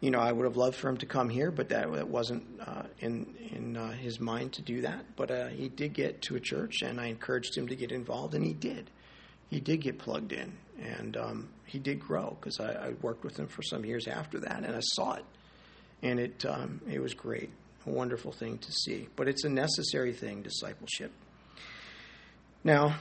you 0.00 0.12
know, 0.12 0.20
I 0.20 0.30
would 0.30 0.44
have 0.44 0.56
loved 0.56 0.76
for 0.76 0.88
him 0.88 0.96
to 0.98 1.06
come 1.06 1.28
here, 1.28 1.50
but 1.50 1.70
that, 1.70 1.92
that 1.92 2.08
wasn't 2.08 2.44
uh, 2.64 2.84
in 3.00 3.34
in 3.52 3.76
uh, 3.76 3.92
his 3.92 4.20
mind 4.20 4.52
to 4.54 4.62
do 4.62 4.82
that. 4.82 5.04
But 5.16 5.30
uh, 5.30 5.48
he 5.48 5.68
did 5.68 5.92
get 5.92 6.22
to 6.22 6.36
a 6.36 6.40
church, 6.40 6.82
and 6.82 7.00
I 7.00 7.06
encouraged 7.06 7.56
him 7.56 7.66
to 7.68 7.76
get 7.76 7.90
involved, 7.90 8.34
and 8.34 8.44
he 8.44 8.54
did. 8.54 8.90
He 9.50 9.60
did 9.60 9.80
get 9.80 9.98
plugged 9.98 10.32
in, 10.32 10.52
and 10.78 11.16
um, 11.16 11.48
he 11.66 11.78
did 11.78 12.00
grow 12.00 12.36
because 12.40 12.60
I, 12.60 12.72
I, 12.72 12.88
worked 13.02 13.24
with 13.24 13.38
him 13.38 13.48
for 13.48 13.62
some 13.62 13.84
years 13.84 14.06
after 14.06 14.38
that, 14.40 14.64
and 14.64 14.74
I 14.74 14.80
saw 14.80 15.14
it, 15.14 15.24
and 16.02 16.20
it 16.20 16.44
um, 16.46 16.80
it 16.90 17.00
was 17.00 17.14
great, 17.14 17.50
a 17.86 17.90
wonderful 17.90 18.32
thing 18.32 18.58
to 18.58 18.72
see. 18.72 19.08
But 19.16 19.28
it's 19.28 19.44
a 19.44 19.48
necessary 19.48 20.12
thing, 20.12 20.42
discipleship. 20.42 21.12
Now, 22.64 22.96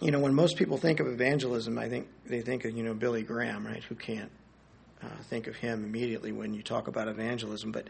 you 0.00 0.10
know, 0.10 0.20
when 0.20 0.34
most 0.34 0.56
people 0.56 0.76
think 0.76 1.00
of 1.00 1.06
evangelism, 1.06 1.78
I 1.78 1.88
think 1.88 2.08
they 2.26 2.40
think 2.40 2.64
of 2.64 2.76
you 2.76 2.82
know 2.82 2.94
Billy 2.94 3.22
Graham, 3.22 3.66
right? 3.66 3.82
Who 3.84 3.94
can't 3.94 4.30
uh, 5.02 5.08
think 5.28 5.46
of 5.46 5.56
him 5.56 5.84
immediately 5.84 6.32
when 6.32 6.54
you 6.54 6.62
talk 6.62 6.88
about 6.88 7.08
evangelism. 7.08 7.72
But 7.72 7.88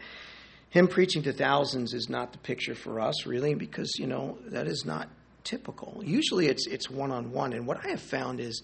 him 0.69 0.87
preaching 0.87 1.23
to 1.23 1.33
thousands 1.33 1.93
is 1.93 2.09
not 2.09 2.31
the 2.31 2.37
picture 2.37 2.75
for 2.75 2.99
us, 2.99 3.25
really, 3.25 3.55
because 3.55 3.91
you 3.97 4.07
know 4.07 4.37
that 4.47 4.67
is 4.67 4.85
not 4.85 5.09
typical. 5.43 6.01
Usually, 6.03 6.47
it's 6.47 6.67
it's 6.67 6.89
one 6.89 7.11
on 7.11 7.31
one, 7.31 7.53
and 7.53 7.67
what 7.67 7.85
I 7.85 7.89
have 7.89 8.01
found 8.01 8.39
is 8.39 8.61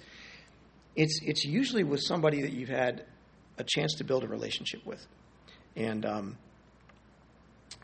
it's 0.96 1.20
it's 1.24 1.46
usually 1.46 1.84
with 1.84 2.02
somebody 2.02 2.42
that 2.42 2.52
you've 2.52 2.70
had 2.70 3.06
a 3.58 3.64
chance 3.64 3.96
to 3.96 4.04
build 4.04 4.24
a 4.24 4.28
relationship 4.28 4.86
with, 4.86 5.06
and 5.76 6.06
um, 6.06 6.38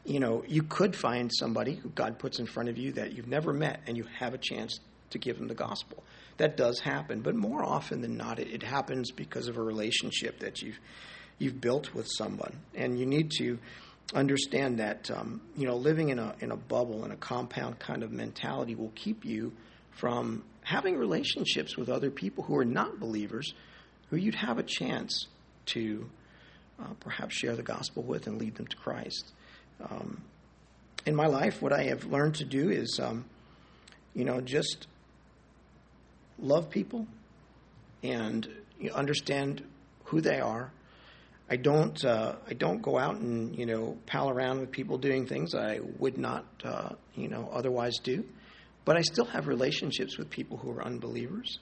you 0.05 0.19
know 0.19 0.43
you 0.47 0.63
could 0.63 0.95
find 0.95 1.31
somebody 1.33 1.75
who 1.75 1.89
God 1.89 2.19
puts 2.19 2.39
in 2.39 2.45
front 2.45 2.69
of 2.69 2.77
you 2.77 2.93
that 2.93 3.13
you've 3.13 3.27
never 3.27 3.53
met, 3.53 3.81
and 3.87 3.97
you 3.97 4.05
have 4.19 4.33
a 4.33 4.39
chance 4.39 4.79
to 5.11 5.17
give 5.17 5.37
them 5.37 5.47
the 5.47 5.55
gospel 5.55 6.03
that 6.37 6.57
does 6.57 6.79
happen. 6.79 7.21
But 7.21 7.35
more 7.35 7.63
often 7.63 8.01
than 8.01 8.17
not, 8.17 8.39
it, 8.39 8.47
it 8.49 8.63
happens 8.63 9.11
because 9.11 9.47
of 9.47 9.57
a 9.57 9.61
relationship 9.61 10.39
that 10.39 10.61
you've 10.61 10.79
you've 11.39 11.59
built 11.59 11.93
with 11.93 12.07
someone, 12.17 12.61
and 12.75 12.99
you 12.99 13.05
need 13.05 13.31
to 13.39 13.59
understand 14.13 14.79
that 14.79 15.09
um, 15.11 15.41
you 15.55 15.65
know 15.65 15.75
living 15.75 16.09
in 16.09 16.19
a 16.19 16.35
in 16.39 16.51
a 16.51 16.57
bubble 16.57 17.05
in 17.05 17.11
a 17.11 17.15
compound 17.15 17.79
kind 17.79 18.03
of 18.03 18.11
mentality 18.11 18.75
will 18.75 18.91
keep 18.95 19.25
you 19.25 19.51
from 19.91 20.43
having 20.61 20.97
relationships 20.97 21.77
with 21.77 21.89
other 21.89 22.09
people 22.09 22.43
who 22.43 22.57
are 22.57 22.65
not 22.65 22.99
believers, 22.99 23.53
who 24.09 24.17
you'd 24.17 24.35
have 24.35 24.57
a 24.57 24.63
chance 24.63 25.27
to 25.65 26.09
uh, 26.79 26.93
perhaps 26.99 27.35
share 27.35 27.55
the 27.55 27.63
gospel 27.63 28.03
with 28.03 28.27
and 28.27 28.39
lead 28.39 28.55
them 28.55 28.67
to 28.67 28.77
Christ. 28.77 29.31
Um, 29.89 30.23
in 31.05 31.15
my 31.15 31.27
life, 31.27 31.61
what 31.61 31.73
I 31.73 31.83
have 31.83 32.05
learned 32.05 32.35
to 32.35 32.45
do 32.45 32.69
is, 32.69 32.99
um, 33.01 33.25
you 34.13 34.23
know, 34.23 34.39
just 34.41 34.87
love 36.39 36.69
people 36.69 37.07
and 38.01 38.47
understand 38.93 39.63
who 40.05 40.21
they 40.21 40.39
are. 40.39 40.71
I 41.49 41.57
don't 41.57 42.03
uh, 42.03 42.35
I 42.47 42.53
don't 42.53 42.81
go 42.81 42.97
out 42.97 43.15
and 43.15 43.57
you 43.57 43.65
know 43.65 43.97
pal 44.05 44.29
around 44.29 44.61
with 44.61 44.71
people 44.71 44.97
doing 44.97 45.25
things 45.25 45.53
I 45.53 45.79
would 45.99 46.17
not 46.17 46.45
uh, 46.63 46.89
you 47.15 47.27
know 47.27 47.49
otherwise 47.51 47.97
do, 48.03 48.23
but 48.85 48.97
I 48.97 49.01
still 49.01 49.25
have 49.25 49.47
relationships 49.47 50.17
with 50.17 50.29
people 50.29 50.57
who 50.57 50.71
are 50.71 50.83
unbelievers, 50.83 51.59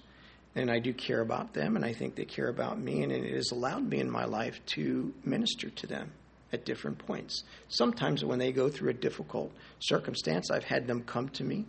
and 0.56 0.70
I 0.70 0.80
do 0.80 0.94
care 0.94 1.22
about 1.22 1.54
them, 1.54 1.76
and 1.76 1.84
I 1.84 1.94
think 1.94 2.16
they 2.16 2.26
care 2.26 2.48
about 2.48 2.80
me, 2.80 3.04
and 3.04 3.12
it 3.12 3.34
has 3.34 3.52
allowed 3.52 3.88
me 3.88 4.00
in 4.00 4.10
my 4.10 4.26
life 4.26 4.60
to 4.68 5.14
minister 5.24 5.70
to 5.70 5.88
them 5.88 6.12
at 6.54 6.66
different 6.66 7.00
points. 7.00 7.44
Sometimes 7.70 8.24
when 8.24 8.40
they 8.40 8.52
go 8.52 8.70
through 8.70 8.90
a 8.90 8.94
difficult 8.94 9.52
circumstance, 9.80 10.52
I've 10.52 10.66
had 10.66 10.86
them 10.86 11.04
come 11.04 11.30
to 11.30 11.44
me 11.44 11.66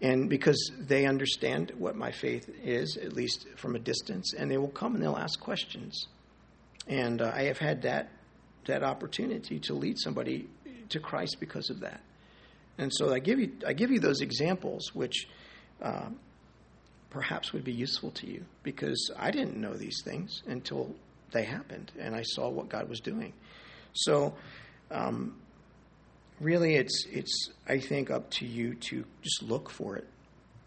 and 0.00 0.28
because 0.28 0.70
they 0.78 1.06
understand 1.06 1.72
what 1.76 1.96
my 1.96 2.12
faith 2.12 2.48
is, 2.62 2.96
at 2.96 3.12
least 3.14 3.46
from 3.56 3.74
a 3.74 3.80
distance, 3.80 4.32
and 4.32 4.50
they 4.50 4.58
will 4.58 4.68
come 4.68 4.94
and 4.94 5.02
they'll 5.02 5.16
ask 5.16 5.40
questions. 5.40 6.06
And 6.88 7.20
uh, 7.20 7.32
I 7.34 7.44
have 7.44 7.58
had 7.58 7.82
that 7.82 8.08
that 8.66 8.82
opportunity 8.82 9.58
to 9.60 9.72
lead 9.74 9.98
somebody 9.98 10.48
to 10.90 11.00
Christ 11.00 11.36
because 11.40 11.70
of 11.70 11.80
that. 11.80 12.00
And 12.76 12.92
so 12.92 13.12
I 13.12 13.18
give 13.18 13.38
you 13.38 13.52
I 13.66 13.72
give 13.72 13.90
you 13.90 14.00
those 14.00 14.20
examples, 14.20 14.94
which 14.94 15.28
uh, 15.82 16.08
perhaps 17.10 17.52
would 17.52 17.64
be 17.64 17.72
useful 17.72 18.10
to 18.12 18.26
you 18.26 18.44
because 18.62 19.10
I 19.18 19.30
didn't 19.30 19.56
know 19.56 19.74
these 19.74 20.02
things 20.04 20.42
until 20.46 20.94
they 21.32 21.44
happened, 21.44 21.92
and 21.98 22.14
I 22.14 22.22
saw 22.22 22.48
what 22.48 22.68
God 22.68 22.88
was 22.88 23.00
doing. 23.00 23.32
So. 23.92 24.34
Um, 24.90 25.36
really 26.40 26.76
it's 26.76 27.06
it's 27.10 27.50
I 27.68 27.78
think 27.78 28.10
up 28.10 28.30
to 28.32 28.46
you 28.46 28.74
to 28.74 29.04
just 29.22 29.42
look 29.42 29.70
for 29.70 29.96
it. 29.96 30.06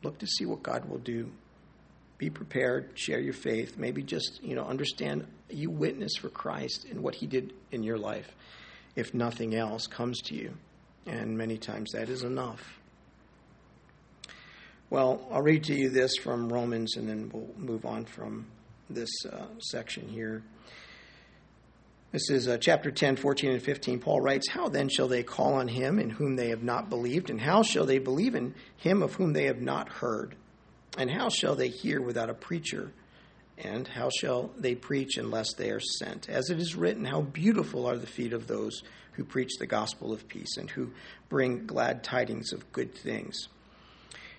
Look 0.03 0.17
to 0.19 0.27
see 0.27 0.45
what 0.45 0.63
God 0.63 0.89
will 0.89 0.99
do. 0.99 1.31
Be 2.21 2.29
prepared, 2.29 2.91
share 2.93 3.19
your 3.19 3.33
faith, 3.33 3.79
maybe 3.79 4.03
just, 4.03 4.43
you 4.43 4.53
know, 4.53 4.63
understand 4.63 5.25
you 5.49 5.71
witness 5.71 6.17
for 6.17 6.29
Christ 6.29 6.85
and 6.91 7.01
what 7.01 7.15
he 7.15 7.25
did 7.25 7.51
in 7.71 7.81
your 7.81 7.97
life. 7.97 8.35
If 8.95 9.15
nothing 9.15 9.55
else 9.55 9.87
comes 9.87 10.21
to 10.25 10.35
you. 10.35 10.53
And 11.07 11.35
many 11.35 11.57
times 11.57 11.93
that 11.93 12.09
is 12.09 12.21
enough. 12.21 12.77
Well, 14.91 15.27
I'll 15.31 15.41
read 15.41 15.63
to 15.63 15.73
you 15.73 15.89
this 15.89 16.15
from 16.15 16.53
Romans 16.53 16.95
and 16.95 17.09
then 17.09 17.31
we'll 17.33 17.49
move 17.57 17.87
on 17.87 18.05
from 18.05 18.45
this 18.87 19.09
uh, 19.25 19.47
section 19.57 20.07
here. 20.07 20.43
This 22.11 22.29
is 22.29 22.47
uh, 22.47 22.59
chapter 22.59 22.91
10, 22.91 23.15
14, 23.15 23.53
and 23.53 23.63
15. 23.63 23.99
Paul 23.99 24.21
writes, 24.21 24.47
How 24.47 24.69
then 24.69 24.89
shall 24.89 25.07
they 25.07 25.23
call 25.23 25.55
on 25.55 25.67
him 25.67 25.97
in 25.97 26.11
whom 26.11 26.35
they 26.35 26.49
have 26.49 26.61
not 26.61 26.87
believed? 26.87 27.31
And 27.31 27.41
how 27.41 27.63
shall 27.63 27.87
they 27.87 27.97
believe 27.97 28.35
in 28.35 28.53
him 28.77 29.01
of 29.01 29.15
whom 29.15 29.33
they 29.33 29.45
have 29.45 29.61
not 29.61 29.89
heard? 29.89 30.35
And 30.97 31.09
how 31.09 31.29
shall 31.29 31.55
they 31.55 31.69
hear 31.69 32.01
without 32.01 32.29
a 32.29 32.33
preacher? 32.33 32.91
And 33.57 33.87
how 33.87 34.09
shall 34.09 34.51
they 34.57 34.75
preach 34.75 35.17
unless 35.17 35.53
they 35.53 35.69
are 35.69 35.79
sent? 35.79 36.29
As 36.29 36.49
it 36.49 36.59
is 36.59 36.75
written, 36.75 37.05
How 37.05 37.21
beautiful 37.21 37.85
are 37.87 37.97
the 37.97 38.07
feet 38.07 38.33
of 38.33 38.47
those 38.47 38.81
who 39.13 39.23
preach 39.23 39.57
the 39.59 39.67
gospel 39.67 40.13
of 40.13 40.27
peace 40.27 40.57
and 40.57 40.69
who 40.69 40.91
bring 41.29 41.65
glad 41.65 42.03
tidings 42.03 42.53
of 42.53 42.71
good 42.71 42.95
things. 42.95 43.47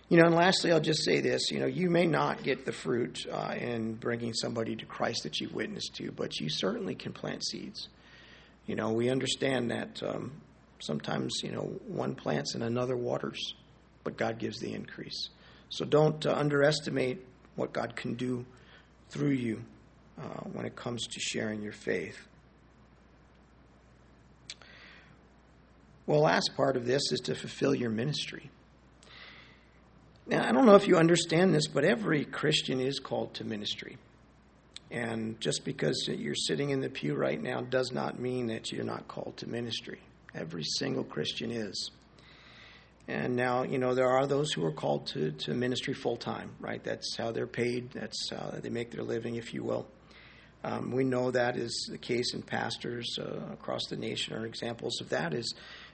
You 0.08 0.18
know, 0.18 0.26
and 0.26 0.34
lastly, 0.34 0.72
I'll 0.72 0.80
just 0.80 1.04
say 1.04 1.20
this. 1.20 1.50
You 1.50 1.60
know, 1.60 1.66
you 1.66 1.88
may 1.88 2.06
not 2.06 2.42
get 2.42 2.66
the 2.66 2.72
fruit 2.72 3.24
uh, 3.30 3.54
in 3.58 3.94
bringing 3.94 4.34
somebody 4.34 4.76
to 4.76 4.84
Christ 4.84 5.22
that 5.22 5.40
you've 5.40 5.54
witnessed 5.54 5.94
to, 5.96 6.10
but 6.12 6.38
you 6.38 6.48
certainly 6.50 6.94
can 6.94 7.12
plant 7.12 7.44
seeds. 7.46 7.88
You 8.66 8.76
know, 8.76 8.92
we 8.92 9.08
understand 9.08 9.70
that 9.70 10.02
um, 10.02 10.32
sometimes, 10.80 11.40
you 11.42 11.52
know, 11.52 11.80
one 11.86 12.14
plants 12.14 12.54
and 12.54 12.62
another 12.62 12.96
waters, 12.96 13.54
but 14.04 14.16
God 14.16 14.38
gives 14.38 14.58
the 14.58 14.74
increase. 14.74 15.30
So 15.72 15.86
don't 15.86 16.26
uh, 16.26 16.34
underestimate 16.34 17.24
what 17.56 17.72
God 17.72 17.96
can 17.96 18.12
do 18.12 18.44
through 19.08 19.30
you 19.30 19.64
uh, 20.20 20.42
when 20.52 20.66
it 20.66 20.76
comes 20.76 21.06
to 21.06 21.18
sharing 21.18 21.62
your 21.62 21.72
faith. 21.72 22.28
Well, 26.06 26.20
last 26.20 26.50
part 26.58 26.76
of 26.76 26.84
this 26.84 27.10
is 27.10 27.20
to 27.20 27.34
fulfill 27.34 27.74
your 27.74 27.88
ministry. 27.88 28.50
Now, 30.26 30.46
I 30.46 30.52
don't 30.52 30.66
know 30.66 30.74
if 30.74 30.86
you 30.86 30.98
understand 30.98 31.54
this, 31.54 31.68
but 31.68 31.84
every 31.84 32.26
Christian 32.26 32.78
is 32.78 32.98
called 32.98 33.32
to 33.34 33.44
ministry. 33.44 33.96
And 34.90 35.40
just 35.40 35.64
because 35.64 36.06
you're 36.06 36.34
sitting 36.34 36.68
in 36.68 36.82
the 36.82 36.90
pew 36.90 37.14
right 37.14 37.42
now 37.42 37.62
does 37.62 37.92
not 37.92 38.20
mean 38.20 38.48
that 38.48 38.70
you're 38.70 38.84
not 38.84 39.08
called 39.08 39.38
to 39.38 39.48
ministry. 39.48 40.00
Every 40.34 40.64
single 40.64 41.04
Christian 41.04 41.50
is. 41.50 41.90
And 43.08 43.34
now, 43.34 43.64
you 43.64 43.78
know, 43.78 43.94
there 43.94 44.08
are 44.08 44.26
those 44.26 44.52
who 44.52 44.64
are 44.64 44.72
called 44.72 45.08
to, 45.08 45.32
to 45.32 45.54
ministry 45.54 45.92
full 45.92 46.16
time, 46.16 46.50
right? 46.60 46.82
That's 46.82 47.16
how 47.16 47.32
they're 47.32 47.46
paid, 47.46 47.90
that's 47.90 48.30
how 48.30 48.54
they 48.60 48.68
make 48.70 48.90
their 48.92 49.02
living, 49.02 49.34
if 49.34 49.52
you 49.52 49.64
will. 49.64 49.86
Um, 50.64 50.92
we 50.92 51.02
know 51.02 51.32
that 51.32 51.56
is 51.56 51.88
the 51.90 51.98
case 51.98 52.34
in 52.34 52.42
pastors 52.42 53.18
uh, 53.18 53.52
across 53.52 53.86
the 53.86 53.96
nation 53.96 54.34
are 54.34 54.46
examples 54.46 55.00
of 55.00 55.08
that, 55.08 55.34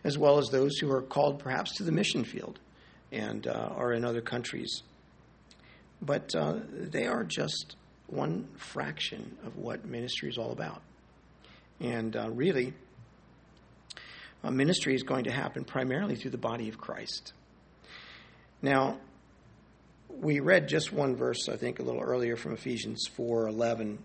as 0.04 0.18
well 0.18 0.38
as 0.38 0.48
those 0.48 0.76
who 0.76 0.90
are 0.92 1.00
called 1.00 1.38
perhaps 1.38 1.76
to 1.76 1.84
the 1.84 1.92
mission 1.92 2.24
field 2.24 2.58
and 3.10 3.46
uh, 3.46 3.70
are 3.74 3.94
in 3.94 4.04
other 4.04 4.20
countries. 4.20 4.82
But 6.02 6.34
uh, 6.34 6.56
they 6.70 7.06
are 7.06 7.24
just 7.24 7.76
one 8.08 8.48
fraction 8.56 9.38
of 9.44 9.56
what 9.56 9.86
ministry 9.86 10.28
is 10.28 10.36
all 10.36 10.52
about. 10.52 10.82
And 11.80 12.14
uh, 12.14 12.30
really, 12.30 12.74
uh, 14.44 14.50
ministry 14.50 14.94
is 14.94 15.02
going 15.02 15.24
to 15.24 15.32
happen 15.32 15.64
primarily 15.64 16.16
through 16.16 16.30
the 16.30 16.38
body 16.38 16.68
of 16.68 16.78
Christ. 16.78 17.32
Now, 18.62 18.98
we 20.08 20.40
read 20.40 20.68
just 20.68 20.92
one 20.92 21.16
verse, 21.16 21.48
I 21.48 21.56
think, 21.56 21.78
a 21.78 21.82
little 21.82 22.00
earlier 22.00 22.36
from 22.36 22.52
Ephesians 22.52 23.08
4:11. 23.16 23.98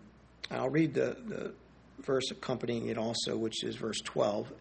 I'll 0.52 0.70
read 0.70 0.94
the, 0.94 1.18
the 1.26 1.54
verse 2.02 2.30
accompanying 2.32 2.90
it 2.90 2.98
also, 2.98 3.38
which 3.38 3.64
is 3.64 3.76
verse 3.76 4.00
12. 4.02 4.52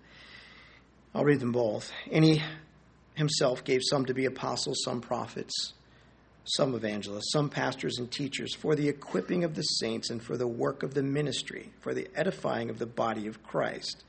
I'll 1.14 1.24
read 1.24 1.40
them 1.40 1.52
both. 1.52 1.92
And 2.10 2.24
he 2.24 2.42
himself 3.14 3.64
gave 3.64 3.80
some 3.82 4.06
to 4.06 4.14
be 4.14 4.24
apostles, 4.24 4.82
some 4.84 5.00
prophets, 5.00 5.74
some 6.44 6.74
evangelists, 6.74 7.32
some 7.32 7.50
pastors 7.50 7.98
and 7.98 8.10
teachers, 8.10 8.54
for 8.54 8.74
the 8.74 8.88
equipping 8.88 9.44
of 9.44 9.54
the 9.54 9.62
saints 9.62 10.10
and 10.10 10.22
for 10.22 10.36
the 10.36 10.46
work 10.46 10.82
of 10.82 10.94
the 10.94 11.02
ministry, 11.02 11.72
for 11.80 11.92
the 11.92 12.08
edifying 12.14 12.70
of 12.70 12.78
the 12.78 12.86
body 12.86 13.26
of 13.26 13.42
Christ. 13.42 14.04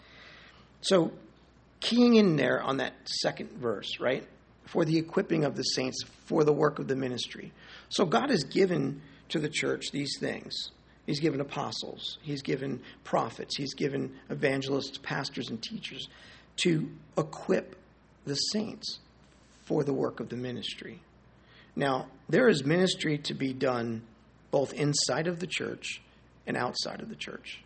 So, 0.81 1.11
keying 1.83 2.15
in 2.15 2.37
there 2.37 2.63
on 2.63 2.77
that 2.77 2.93
second 3.05 3.51
verse, 3.51 3.99
right? 3.99 4.25
For 4.65 4.85
the 4.85 4.97
equipping 4.97 5.43
of 5.43 5.55
the 5.55 5.63
saints 5.63 6.03
for 6.25 6.43
the 6.43 6.53
work 6.53 6.79
of 6.79 6.87
the 6.87 6.95
ministry. 6.95 7.51
So 7.89 8.05
God 8.05 8.29
has 8.29 8.45
given 8.45 9.01
to 9.29 9.39
the 9.39 9.49
church 9.49 9.91
these 9.91 10.17
things. 10.19 10.71
He's 11.05 11.19
given 11.19 11.41
apostles, 11.41 12.17
he's 12.21 12.41
given 12.41 12.81
prophets, 13.03 13.57
he's 13.57 13.73
given 13.73 14.15
evangelists, 14.29 14.97
pastors, 14.97 15.49
and 15.49 15.61
teachers 15.61 16.07
to 16.63 16.89
equip 17.17 17.75
the 18.25 18.35
saints 18.35 18.99
for 19.65 19.83
the 19.83 19.93
work 19.93 20.21
of 20.21 20.29
the 20.29 20.37
ministry. 20.37 21.01
Now, 21.75 22.07
there 22.29 22.47
is 22.47 22.63
ministry 22.63 23.17
to 23.17 23.33
be 23.33 23.51
done 23.51 24.03
both 24.49 24.71
inside 24.71 25.27
of 25.27 25.41
the 25.41 25.47
church 25.47 26.01
and 26.47 26.55
outside 26.55 27.01
of 27.01 27.09
the 27.09 27.15
church. 27.15 27.61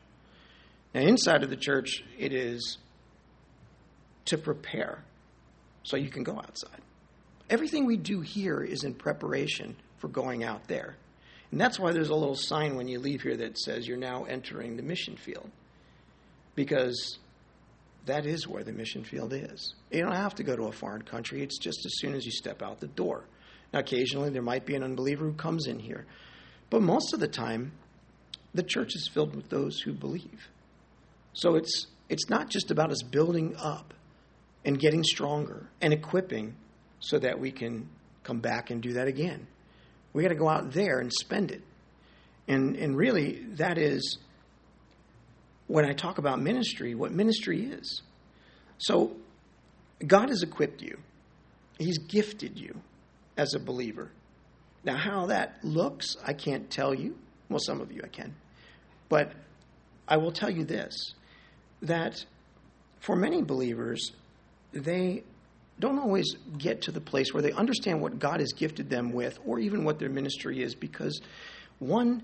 Now, 0.95 1.01
inside 1.01 1.43
of 1.43 1.51
the 1.51 1.57
church, 1.57 2.03
it 2.17 2.33
is 2.33 2.79
to 4.27 4.37
prepare 4.37 5.03
so 5.83 5.97
you 5.97 6.09
can 6.09 6.23
go 6.23 6.37
outside. 6.37 6.81
Everything 7.49 7.85
we 7.85 7.97
do 7.97 8.21
here 8.21 8.61
is 8.61 8.83
in 8.83 8.93
preparation 8.93 9.75
for 9.99 10.09
going 10.09 10.43
out 10.43 10.67
there. 10.67 10.95
And 11.51 11.61
that's 11.61 11.79
why 11.79 11.93
there's 11.93 12.09
a 12.09 12.15
little 12.15 12.35
sign 12.35 12.75
when 12.75 12.87
you 12.87 12.99
leave 12.99 13.21
here 13.21 13.37
that 13.37 13.57
says 13.57 13.87
you're 13.87 13.97
now 13.97 14.25
entering 14.25 14.75
the 14.75 14.83
mission 14.83 15.15
field. 15.15 15.49
Because 16.55 17.17
that 18.05 18.25
is 18.25 18.47
where 18.47 18.63
the 18.63 18.73
mission 18.73 19.03
field 19.03 19.33
is. 19.33 19.75
You 19.91 20.01
don't 20.01 20.15
have 20.15 20.35
to 20.35 20.43
go 20.43 20.55
to 20.55 20.63
a 20.63 20.71
foreign 20.71 21.03
country, 21.03 21.41
it's 21.41 21.57
just 21.57 21.85
as 21.85 21.99
soon 21.99 22.15
as 22.15 22.25
you 22.25 22.31
step 22.31 22.61
out 22.61 22.79
the 22.79 22.87
door. 22.87 23.23
Now, 23.73 23.79
occasionally 23.79 24.29
there 24.29 24.41
might 24.41 24.65
be 24.65 24.75
an 24.75 24.83
unbeliever 24.83 25.25
who 25.25 25.33
comes 25.33 25.67
in 25.67 25.79
here, 25.79 26.05
but 26.69 26.81
most 26.81 27.13
of 27.13 27.19
the 27.19 27.27
time, 27.27 27.73
the 28.53 28.63
church 28.63 28.95
is 28.95 29.09
filled 29.13 29.35
with 29.35 29.49
those 29.49 29.79
who 29.81 29.93
believe. 29.93 30.49
So 31.33 31.55
it's, 31.55 31.87
it's 32.09 32.29
not 32.29 32.49
just 32.49 32.71
about 32.71 32.91
us 32.91 33.03
building 33.03 33.55
up 33.57 33.93
and 34.67 34.77
getting 34.77 35.01
stronger 35.01 35.65
and 35.79 35.93
equipping 35.93 36.53
so 36.99 37.17
that 37.17 37.39
we 37.39 37.51
can 37.51 37.87
come 38.23 38.41
back 38.41 38.69
and 38.69 38.81
do 38.81 38.93
that 38.93 39.07
again. 39.07 39.47
We 40.11 40.23
got 40.23 40.29
to 40.29 40.35
go 40.35 40.49
out 40.49 40.73
there 40.73 40.99
and 40.99 41.11
spend 41.11 41.51
it. 41.51 41.61
And, 42.49 42.75
and 42.75 42.97
really, 42.97 43.45
that 43.53 43.77
is 43.77 44.17
when 45.67 45.85
I 45.85 45.93
talk 45.93 46.17
about 46.17 46.41
ministry, 46.41 46.95
what 46.95 47.13
ministry 47.13 47.63
is. 47.63 48.01
So, 48.77 49.15
God 50.05 50.29
has 50.29 50.43
equipped 50.43 50.81
you, 50.81 50.99
He's 51.79 51.97
gifted 51.99 52.59
you 52.59 52.75
as 53.37 53.53
a 53.53 53.59
believer. 53.59 54.11
Now, 54.83 54.97
how 54.97 55.27
that 55.27 55.63
looks, 55.63 56.17
I 56.25 56.33
can't 56.33 56.69
tell 56.69 56.93
you. 56.93 57.17
Well, 57.49 57.59
some 57.59 57.79
of 57.79 57.91
you 57.91 58.01
I 58.03 58.09
can. 58.09 58.35
But 59.07 59.31
I 60.07 60.17
will 60.17 60.31
tell 60.31 60.49
you 60.49 60.65
this 60.65 61.13
that 61.83 62.25
for 62.99 63.15
many 63.15 63.41
believers, 63.41 64.11
they 64.79 65.23
don't 65.79 65.99
always 65.99 66.35
get 66.57 66.81
to 66.83 66.91
the 66.91 67.01
place 67.01 67.33
where 67.33 67.43
they 67.43 67.51
understand 67.51 68.01
what 68.01 68.19
God 68.19 68.39
has 68.39 68.53
gifted 68.53 68.89
them 68.89 69.11
with 69.11 69.39
or 69.45 69.59
even 69.59 69.83
what 69.83 69.99
their 69.99 70.09
ministry 70.09 70.63
is 70.63 70.73
because, 70.75 71.21
one, 71.79 72.23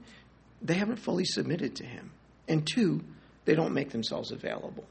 they 0.62 0.74
haven't 0.74 0.98
fully 0.98 1.26
submitted 1.26 1.76
to 1.76 1.86
Him, 1.86 2.12
and 2.48 2.66
two, 2.66 3.04
they 3.46 3.56
don't 3.56 3.74
make 3.74 3.92
themselves 3.92 4.32
available. 4.32 4.86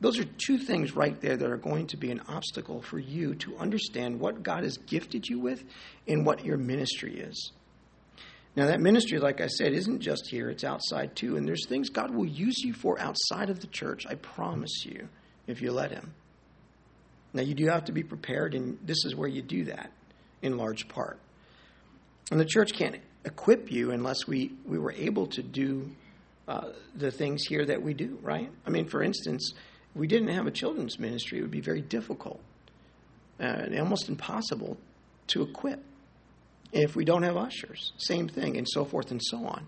Those 0.00 0.18
are 0.18 0.24
two 0.24 0.58
things 0.58 0.94
right 0.94 1.18
there 1.20 1.36
that 1.36 1.50
are 1.50 1.56
going 1.56 1.86
to 1.88 1.96
be 1.96 2.10
an 2.10 2.20
obstacle 2.28 2.82
for 2.82 2.98
you 2.98 3.34
to 3.36 3.56
understand 3.56 4.20
what 4.20 4.42
God 4.42 4.64
has 4.64 4.76
gifted 4.76 5.26
you 5.26 5.38
with 5.38 5.64
and 6.06 6.26
what 6.26 6.44
your 6.44 6.58
ministry 6.58 7.18
is. 7.18 7.52
Now, 8.56 8.66
that 8.66 8.80
ministry, 8.80 9.18
like 9.18 9.40
I 9.40 9.48
said, 9.48 9.72
isn't 9.72 10.00
just 10.00 10.28
here, 10.28 10.48
it's 10.50 10.62
outside 10.62 11.16
too. 11.16 11.36
And 11.36 11.48
there's 11.48 11.66
things 11.66 11.88
God 11.88 12.14
will 12.14 12.26
use 12.26 12.58
you 12.58 12.72
for 12.72 13.00
outside 13.00 13.50
of 13.50 13.60
the 13.60 13.66
church, 13.66 14.04
I 14.06 14.14
promise 14.16 14.84
you, 14.84 15.08
if 15.46 15.60
you 15.60 15.72
let 15.72 15.90
Him. 15.90 16.12
Now, 17.34 17.42
you 17.42 17.54
do 17.54 17.66
have 17.66 17.84
to 17.86 17.92
be 17.92 18.04
prepared, 18.04 18.54
and 18.54 18.78
this 18.82 19.04
is 19.04 19.14
where 19.14 19.28
you 19.28 19.42
do 19.42 19.64
that 19.64 19.90
in 20.40 20.56
large 20.56 20.88
part. 20.88 21.18
And 22.30 22.40
the 22.40 22.44
church 22.44 22.72
can't 22.72 22.96
equip 23.24 23.70
you 23.70 23.90
unless 23.90 24.26
we, 24.26 24.52
we 24.64 24.78
were 24.78 24.92
able 24.92 25.26
to 25.26 25.42
do 25.42 25.90
uh, 26.46 26.68
the 26.94 27.10
things 27.10 27.44
here 27.44 27.64
that 27.66 27.82
we 27.82 27.92
do, 27.92 28.18
right? 28.22 28.50
I 28.66 28.70
mean, 28.70 28.86
for 28.86 29.02
instance, 29.02 29.52
if 29.94 30.00
we 30.00 30.06
didn't 30.06 30.28
have 30.28 30.46
a 30.46 30.50
children's 30.50 30.98
ministry, 30.98 31.38
it 31.38 31.42
would 31.42 31.50
be 31.50 31.60
very 31.60 31.80
difficult 31.80 32.40
uh, 33.40 33.44
and 33.44 33.78
almost 33.80 34.08
impossible 34.08 34.76
to 35.28 35.42
equip. 35.42 35.82
If 36.72 36.96
we 36.96 37.04
don't 37.04 37.22
have 37.22 37.36
ushers, 37.36 37.92
same 37.98 38.28
thing, 38.28 38.56
and 38.56 38.66
so 38.68 38.84
forth 38.84 39.10
and 39.10 39.20
so 39.22 39.38
on. 39.46 39.66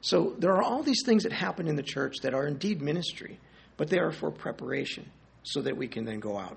So 0.00 0.34
there 0.38 0.52
are 0.52 0.62
all 0.62 0.82
these 0.82 1.02
things 1.04 1.22
that 1.22 1.32
happen 1.32 1.66
in 1.66 1.76
the 1.76 1.82
church 1.82 2.18
that 2.22 2.34
are 2.34 2.46
indeed 2.46 2.80
ministry, 2.82 3.38
but 3.76 3.88
they 3.88 3.98
are 3.98 4.12
for 4.12 4.30
preparation 4.30 5.10
so 5.42 5.62
that 5.62 5.76
we 5.76 5.88
can 5.88 6.04
then 6.04 6.20
go 6.20 6.38
out. 6.38 6.56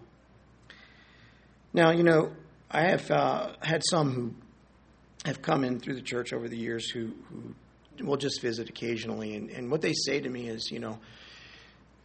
Now, 1.77 1.91
you 1.91 2.01
know, 2.01 2.31
I 2.71 2.89
have 2.89 3.11
uh, 3.11 3.51
had 3.61 3.83
some 3.87 4.11
who 4.11 4.33
have 5.25 5.43
come 5.43 5.63
in 5.63 5.79
through 5.79 5.93
the 5.93 6.01
church 6.01 6.33
over 6.33 6.49
the 6.49 6.57
years 6.57 6.89
who, 6.89 7.11
who 7.29 7.53
will 8.03 8.17
just 8.17 8.41
visit 8.41 8.67
occasionally, 8.67 9.35
and, 9.35 9.51
and 9.51 9.69
what 9.69 9.81
they 9.81 9.93
say 9.93 10.19
to 10.19 10.27
me 10.27 10.47
is, 10.47 10.71
you 10.71 10.79
know, 10.79 10.97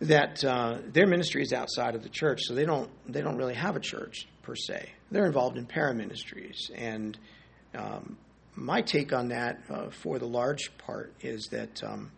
that 0.00 0.44
uh, 0.44 0.76
their 0.88 1.06
ministry 1.06 1.40
is 1.40 1.54
outside 1.54 1.94
of 1.94 2.02
the 2.02 2.10
church, 2.10 2.42
so 2.42 2.54
they 2.54 2.66
don't 2.66 2.90
they 3.10 3.22
don't 3.22 3.38
really 3.38 3.54
have 3.54 3.74
a 3.74 3.80
church 3.80 4.28
per 4.42 4.54
se. 4.54 4.90
They're 5.10 5.24
involved 5.24 5.56
in 5.56 5.64
para 5.64 5.94
ministries, 5.94 6.70
and 6.74 7.16
um, 7.74 8.18
my 8.54 8.82
take 8.82 9.14
on 9.14 9.28
that, 9.28 9.62
uh, 9.70 9.88
for 9.88 10.18
the 10.18 10.26
large 10.26 10.76
part, 10.76 11.14
is 11.22 11.48
that 11.50 11.82
um, 11.82 12.10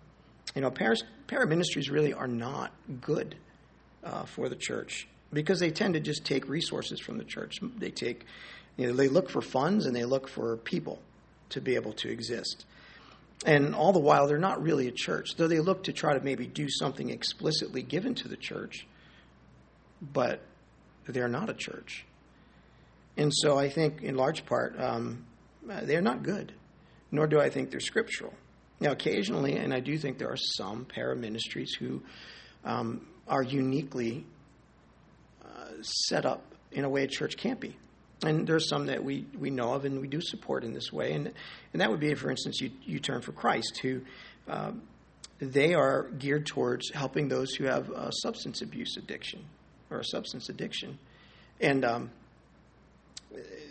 you 0.57 0.61
know 0.61 0.73
para, 0.73 1.47
ministries 1.47 1.89
really 1.89 2.13
are 2.13 2.27
not 2.27 2.73
good 3.01 3.37
uh, 4.03 4.25
for 4.25 4.49
the 4.49 4.57
church 4.57 5.07
because 5.35 5.61
they 5.61 5.71
tend 5.71 5.95
to 5.95 6.01
just 6.01 6.25
take 6.25 6.49
resources 6.49 7.01
from 7.01 7.19
the 7.19 7.25
church. 7.25 7.59
They 7.79 7.91
take, 7.91 8.25
you 8.77 8.87
know, 8.87 8.95
they 8.95 9.09
look 9.09 9.29
for 9.29 9.43
funds 9.43 9.87
and 9.87 9.95
they 9.95 10.05
look 10.05 10.29
for 10.29 10.57
people 10.57 11.01
to 11.51 11.61
be 11.61 11.75
able 11.75 11.93
to 11.95 12.11
exist. 12.11 12.65
And 13.45 13.75
all 13.75 13.93
the 13.93 13.99
while, 13.99 14.27
they're 14.27 14.39
not 14.39 14.63
really 14.63 14.89
a 14.89 14.93
church, 14.93 15.37
though 15.37 15.49
they 15.49 15.61
look 15.61 15.85
to 15.85 15.93
try 15.93 16.17
to 16.17 16.25
maybe 16.25 16.47
do 16.47 16.69
something 16.71 17.11
explicitly 17.11 17.83
given 17.83 18.15
to 18.17 18.29
the 18.29 18.37
church, 18.37 18.87
but 20.01 20.41
they're 21.07 21.29
not 21.29 21.51
a 21.51 21.55
church. 21.55 22.07
And 23.17 23.33
so 23.35 23.59
I 23.59 23.69
think, 23.69 24.03
in 24.03 24.17
large 24.17 24.47
part, 24.47 24.81
um, 24.81 25.25
they're 25.63 26.01
not 26.01 26.23
good, 26.23 26.53
nor 27.11 27.27
do 27.27 27.41
I 27.41 27.51
think 27.51 27.71
they're 27.71 27.81
scriptural. 27.81 28.33
Now, 28.81 28.93
occasionally, 28.93 29.57
and 29.57 29.73
I 29.73 29.81
do 29.81 29.97
think 29.99 30.19
there 30.19 30.31
are 30.31 30.39
some 30.57 30.85
para 30.85 31.15
ministries 31.15 31.75
who 31.79 32.03
um, 32.65 33.07
are 33.29 33.43
uniquely 33.43 34.25
set 35.85 36.25
up 36.27 36.43
in 36.73 36.85
a 36.85 36.89
way 36.89 37.05
a 37.05 37.07
church 37.07 37.37
can't 37.37 37.61
be. 37.61 37.77
And 38.23 38.47
there's 38.47 38.69
some 38.69 38.87
that 38.87 39.05
we, 39.05 39.27
we 39.39 39.51
know 39.51 39.75
of 39.75 39.85
and 39.85 40.01
we 40.01 40.09
do 40.09 40.21
support 40.21 40.65
in 40.65 40.73
this 40.73 40.93
way. 40.93 41.13
And, 41.13 41.33
and 41.73 41.81
that 41.81 41.91
would 41.91 42.01
be, 42.01 42.15
for 42.15 42.31
instance, 42.31 42.61
you, 42.61 42.71
U-Turn 42.85 43.21
for 43.21 43.33
Christ, 43.33 43.79
who 43.83 44.01
uh, 44.49 44.73
they 45.41 45.75
are 45.75 46.05
geared 46.19 46.47
towards 46.47 46.91
helping 46.91 47.29
those 47.29 47.55
who 47.55 47.65
have 47.65 47.91
a 47.91 48.11
substance 48.23 48.63
abuse 48.63 48.97
addiction 48.97 49.45
or 49.91 50.01
a 50.01 50.05
substance 50.05 50.49
addiction. 50.49 50.99
And 51.61 51.85
um, 51.85 52.11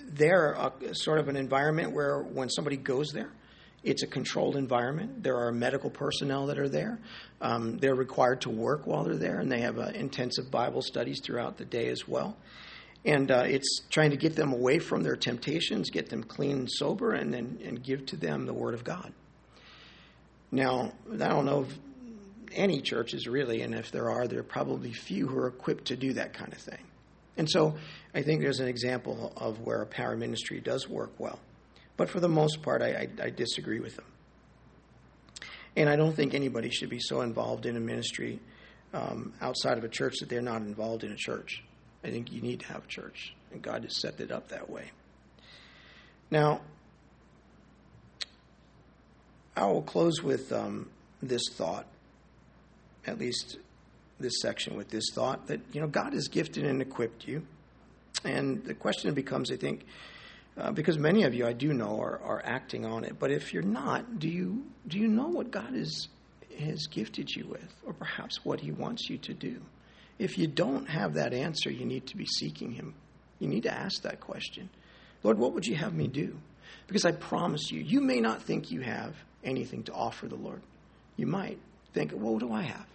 they're 0.08 0.52
a, 0.52 0.72
sort 0.94 1.20
of 1.20 1.30
an 1.30 1.36
environment 1.36 1.94
where 1.94 2.20
when 2.20 2.50
somebody 2.50 2.78
goes 2.78 3.12
there, 3.12 3.32
it's 3.84 4.04
a 4.04 4.08
controlled 4.08 4.56
environment. 4.56 5.24
There 5.24 5.38
are 5.38 5.52
medical 5.52 5.90
personnel 5.90 6.48
that 6.48 6.58
are 6.58 6.70
there. 6.70 7.00
Um, 7.42 7.78
they're 7.78 7.96
required 7.96 8.42
to 8.42 8.50
work 8.50 8.88
while 8.88 9.04
they're 9.04 9.18
there, 9.18 9.40
and 9.40 9.52
they 9.52 9.62
have 9.62 9.78
uh, 9.78 9.92
intensive 9.94 10.50
Bible 10.50 10.82
studies 10.82 11.20
throughout 11.22 11.58
the 11.58 11.66
day 11.66 11.90
as 11.90 12.08
well. 12.08 12.38
And 13.06 13.30
uh, 13.30 13.44
it's 13.46 13.82
trying 13.90 14.12
to 14.12 14.18
get 14.18 14.36
them 14.36 14.54
away 14.54 14.80
from 14.80 15.04
their 15.04 15.18
temptations, 15.18 15.90
get 15.90 16.10
them 16.10 16.24
clean 16.24 16.60
and 16.60 16.72
sober, 16.72 17.14
and 17.14 17.34
then 17.34 17.60
and 17.66 17.84
give 17.84 18.06
to 18.08 18.16
them 18.16 18.46
the 18.46 18.54
Word 18.54 18.74
of 18.74 18.86
God. 18.86 19.12
Now, 20.52 20.94
I 21.12 21.28
don't 21.28 21.46
know 21.46 21.60
of 21.60 21.78
any 22.54 22.80
churches 22.80 23.28
really, 23.28 23.64
and 23.64 23.74
if 23.74 23.92
there 23.92 24.10
are, 24.10 24.28
there 24.28 24.40
are 24.40 24.44
probably 24.44 24.94
few 24.94 25.28
who 25.28 25.38
are 25.40 25.48
equipped 25.48 25.86
to 25.86 25.98
do 25.98 26.14
that 26.14 26.34
kind 26.34 26.54
of 26.54 26.60
thing. 26.60 26.86
And 27.36 27.50
so 27.50 27.76
I 28.14 28.22
think 28.22 28.42
there's 28.42 28.60
an 28.60 28.68
example 28.68 29.34
of 29.36 29.60
where 29.62 29.82
a 29.82 29.86
para 29.88 30.16
ministry 30.16 30.60
does 30.62 30.88
work 30.88 31.12
well. 31.18 31.40
But 31.98 32.10
for 32.10 32.20
the 32.20 32.30
most 32.30 32.62
part, 32.62 32.82
I, 32.82 32.88
I, 32.88 33.26
I 33.26 33.30
disagree 33.30 33.80
with 33.80 33.96
them. 33.96 34.06
And 35.76 35.90
I 35.90 35.96
don't 35.96 36.16
think 36.16 36.34
anybody 36.34 36.70
should 36.70 36.90
be 36.90 37.00
so 37.00 37.22
involved 37.22 37.66
in 37.66 37.76
a 37.76 37.80
ministry 37.80 38.40
um, 38.94 39.34
outside 39.42 39.78
of 39.78 39.84
a 39.84 39.90
church 39.90 40.16
that 40.20 40.30
they're 40.30 40.42
not 40.42 40.62
involved 40.62 41.04
in 41.04 41.12
a 41.12 41.16
church. 41.16 41.64
I 42.04 42.10
think 42.10 42.32
you 42.32 42.42
need 42.42 42.60
to 42.62 42.68
have 42.68 42.84
a 42.84 42.88
church, 42.88 43.34
and 43.52 43.62
God 43.62 43.84
has 43.84 44.00
set 44.00 44.20
it 44.20 44.32
up 44.32 44.50
that 44.50 44.70
way. 44.70 44.92
Now, 46.30 46.62
I 49.56 49.66
will 49.66 49.82
close 49.82 50.22
with 50.22 50.52
um, 50.52 50.90
this 51.22 51.44
thought, 51.54 51.86
at 53.06 53.20
least 53.20 53.58
this 54.20 54.42
section 54.42 54.76
with 54.76 54.90
this 54.90 55.06
thought 55.14 55.48
that 55.48 55.60
you 55.72 55.82
know 55.82 55.88
God 55.88 56.14
has 56.14 56.28
gifted 56.28 56.66
and 56.66 56.82
equipped 56.82 57.28
you, 57.28 57.46
and 58.24 58.64
the 58.66 58.74
question 58.74 59.14
becomes, 59.14 59.52
I 59.52 59.56
think, 59.56 59.86
uh, 60.58 60.72
because 60.72 60.98
many 60.98 61.24
of 61.24 61.34
you 61.34 61.48
I 61.48 61.54
do 61.54 61.74
know 61.74 62.00
are, 62.00 62.20
are 62.20 62.42
acting 62.46 62.86
on 62.86 63.04
it, 63.04 63.18
but 63.20 63.32
if 63.32 63.54
you're 63.54 63.64
not, 63.64 64.20
do 64.20 64.28
you 64.28 64.64
do 64.88 65.00
you 65.00 65.08
know 65.08 65.28
what 65.28 65.52
God 65.52 65.74
is 65.74 66.10
has 66.60 66.86
gifted 66.88 67.36
you 67.36 67.48
with, 67.48 67.74
or 67.86 67.94
perhaps 67.94 68.46
what 68.46 68.60
He 68.60 68.72
wants 68.72 69.10
you 69.10 69.18
to 69.20 69.34
do? 69.34 69.62
If 70.20 70.38
you 70.38 70.48
don't 70.48 70.88
have 70.88 71.16
that 71.16 71.34
answer, 71.34 71.72
you 71.72 71.86
need 71.86 72.08
to 72.08 72.18
be 72.18 72.26
seeking 72.26 72.72
Him. 72.72 72.94
You 73.40 73.48
need 73.48 73.64
to 73.64 73.74
ask 73.74 74.04
that 74.04 74.20
question 74.20 74.70
Lord, 75.24 75.40
what 75.40 75.54
would 75.54 75.66
you 75.66 75.76
have 75.76 75.94
me 75.94 76.08
do? 76.08 76.38
Because 76.88 77.06
I 77.06 77.12
promise 77.14 77.72
you, 77.72 77.82
you 77.82 78.02
may 78.02 78.20
not 78.20 78.44
think 78.44 78.70
you 78.70 78.82
have 78.82 79.16
anything 79.44 79.84
to 79.84 79.94
offer 79.94 80.28
the 80.28 80.36
Lord. 80.36 80.62
You 81.16 81.28
might 81.28 81.60
think, 81.94 82.12
well, 82.12 82.34
what 82.34 82.40
do 82.40 82.52
I 82.52 82.64
have? 82.64 82.86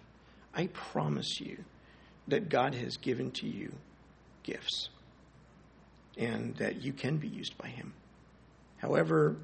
I 0.53 0.67
promise 0.67 1.39
you 1.39 1.57
that 2.27 2.49
God 2.49 2.75
has 2.75 2.97
given 2.97 3.31
to 3.31 3.47
you 3.47 3.73
gifts 4.43 4.89
and 6.19 6.55
that 6.57 6.83
you 6.83 6.93
can 6.93 7.17
be 7.17 7.27
used 7.27 7.57
by 7.57 7.69
Him. 7.69 7.93
However, 8.77 9.37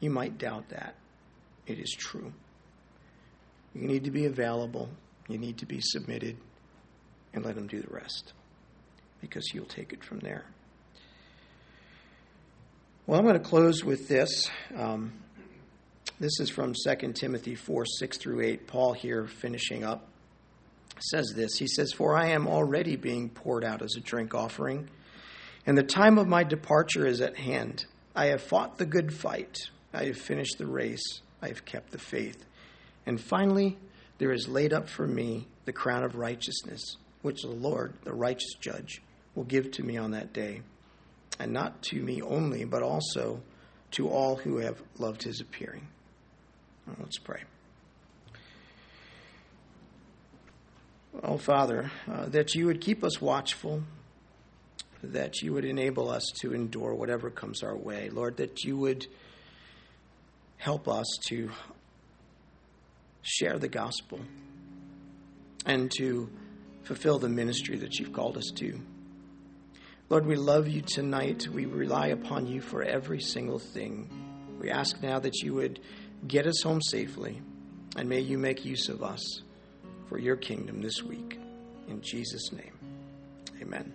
you 0.00 0.10
might 0.10 0.36
doubt 0.36 0.68
that. 0.68 0.96
It 1.66 1.78
is 1.78 1.94
true. 1.96 2.32
You 3.74 3.86
need 3.86 4.04
to 4.04 4.10
be 4.10 4.26
available, 4.26 4.90
you 5.28 5.38
need 5.38 5.58
to 5.58 5.66
be 5.66 5.80
submitted, 5.80 6.36
and 7.32 7.44
let 7.44 7.56
Him 7.56 7.66
do 7.66 7.80
the 7.80 7.94
rest 7.94 8.34
because 9.20 9.46
He'll 9.48 9.64
take 9.64 9.92
it 9.92 10.04
from 10.04 10.18
there. 10.18 10.44
Well, 13.06 13.18
I'm 13.18 13.24
going 13.24 13.38
to 13.38 13.48
close 13.48 13.84
with 13.84 14.08
this. 14.08 14.50
Um, 14.76 15.12
this 16.20 16.40
is 16.40 16.50
from 16.50 16.74
2 16.74 17.12
Timothy 17.12 17.54
4 17.54 17.86
6 17.86 18.18
through 18.18 18.40
8. 18.40 18.66
Paul 18.66 18.92
here 18.92 19.26
finishing 19.26 19.84
up 19.84 20.08
says 21.00 21.32
this. 21.34 21.56
He 21.58 21.66
says, 21.66 21.92
For 21.92 22.16
I 22.16 22.28
am 22.28 22.46
already 22.46 22.96
being 22.96 23.28
poured 23.28 23.64
out 23.64 23.82
as 23.82 23.94
a 23.96 24.00
drink 24.00 24.34
offering, 24.34 24.88
and 25.66 25.76
the 25.76 25.82
time 25.82 26.18
of 26.18 26.26
my 26.26 26.44
departure 26.44 27.06
is 27.06 27.20
at 27.20 27.36
hand. 27.36 27.86
I 28.14 28.26
have 28.26 28.42
fought 28.42 28.78
the 28.78 28.86
good 28.86 29.12
fight, 29.12 29.58
I 29.92 30.04
have 30.04 30.18
finished 30.18 30.58
the 30.58 30.66
race, 30.66 31.20
I 31.42 31.48
have 31.48 31.64
kept 31.64 31.90
the 31.90 31.98
faith. 31.98 32.44
And 33.06 33.20
finally, 33.20 33.78
there 34.18 34.32
is 34.32 34.48
laid 34.48 34.72
up 34.72 34.88
for 34.88 35.06
me 35.06 35.48
the 35.64 35.72
crown 35.72 36.04
of 36.04 36.14
righteousness, 36.14 36.96
which 37.22 37.42
the 37.42 37.48
Lord, 37.48 37.94
the 38.04 38.12
righteous 38.12 38.54
judge, 38.60 39.02
will 39.34 39.44
give 39.44 39.70
to 39.72 39.82
me 39.82 39.96
on 39.96 40.12
that 40.12 40.32
day. 40.32 40.62
And 41.38 41.52
not 41.52 41.82
to 41.84 42.00
me 42.00 42.22
only, 42.22 42.64
but 42.64 42.82
also 42.82 43.42
to 43.92 44.08
all 44.08 44.36
who 44.36 44.58
have 44.58 44.80
loved 44.98 45.22
his 45.22 45.40
appearing. 45.40 45.88
Let's 47.00 47.18
pray. 47.18 47.42
Oh, 51.22 51.38
Father, 51.38 51.90
uh, 52.10 52.26
that 52.26 52.54
you 52.54 52.66
would 52.66 52.80
keep 52.80 53.04
us 53.04 53.20
watchful, 53.20 53.82
that 55.12 55.42
you 55.42 55.52
would 55.52 55.64
enable 55.64 56.08
us 56.08 56.24
to 56.40 56.54
endure 56.54 56.94
whatever 56.94 57.30
comes 57.30 57.62
our 57.62 57.76
way. 57.76 58.08
Lord, 58.10 58.38
that 58.38 58.64
you 58.64 58.76
would 58.76 59.06
help 60.56 60.88
us 60.88 61.06
to 61.28 61.50
share 63.22 63.58
the 63.58 63.68
gospel 63.68 64.20
and 65.66 65.90
to 65.98 66.30
fulfill 66.84 67.18
the 67.18 67.28
ministry 67.28 67.76
that 67.78 67.98
you've 67.98 68.12
called 68.12 68.36
us 68.36 68.50
to. 68.56 68.80
Lord, 70.10 70.26
we 70.26 70.36
love 70.36 70.68
you 70.68 70.82
tonight. 70.82 71.48
We 71.48 71.66
rely 71.66 72.08
upon 72.08 72.46
you 72.46 72.60
for 72.60 72.82
every 72.82 73.20
single 73.20 73.58
thing. 73.58 74.08
We 74.60 74.70
ask 74.70 75.02
now 75.02 75.18
that 75.18 75.42
you 75.42 75.54
would 75.54 75.80
get 76.26 76.46
us 76.46 76.62
home 76.62 76.80
safely, 76.80 77.42
and 77.96 78.08
may 78.08 78.20
you 78.20 78.38
make 78.38 78.64
use 78.64 78.88
of 78.88 79.02
us 79.02 79.42
for 80.08 80.18
your 80.18 80.36
kingdom 80.36 80.80
this 80.80 81.02
week. 81.02 81.38
In 81.88 82.00
Jesus' 82.00 82.52
name, 82.52 82.72
amen. 83.60 83.92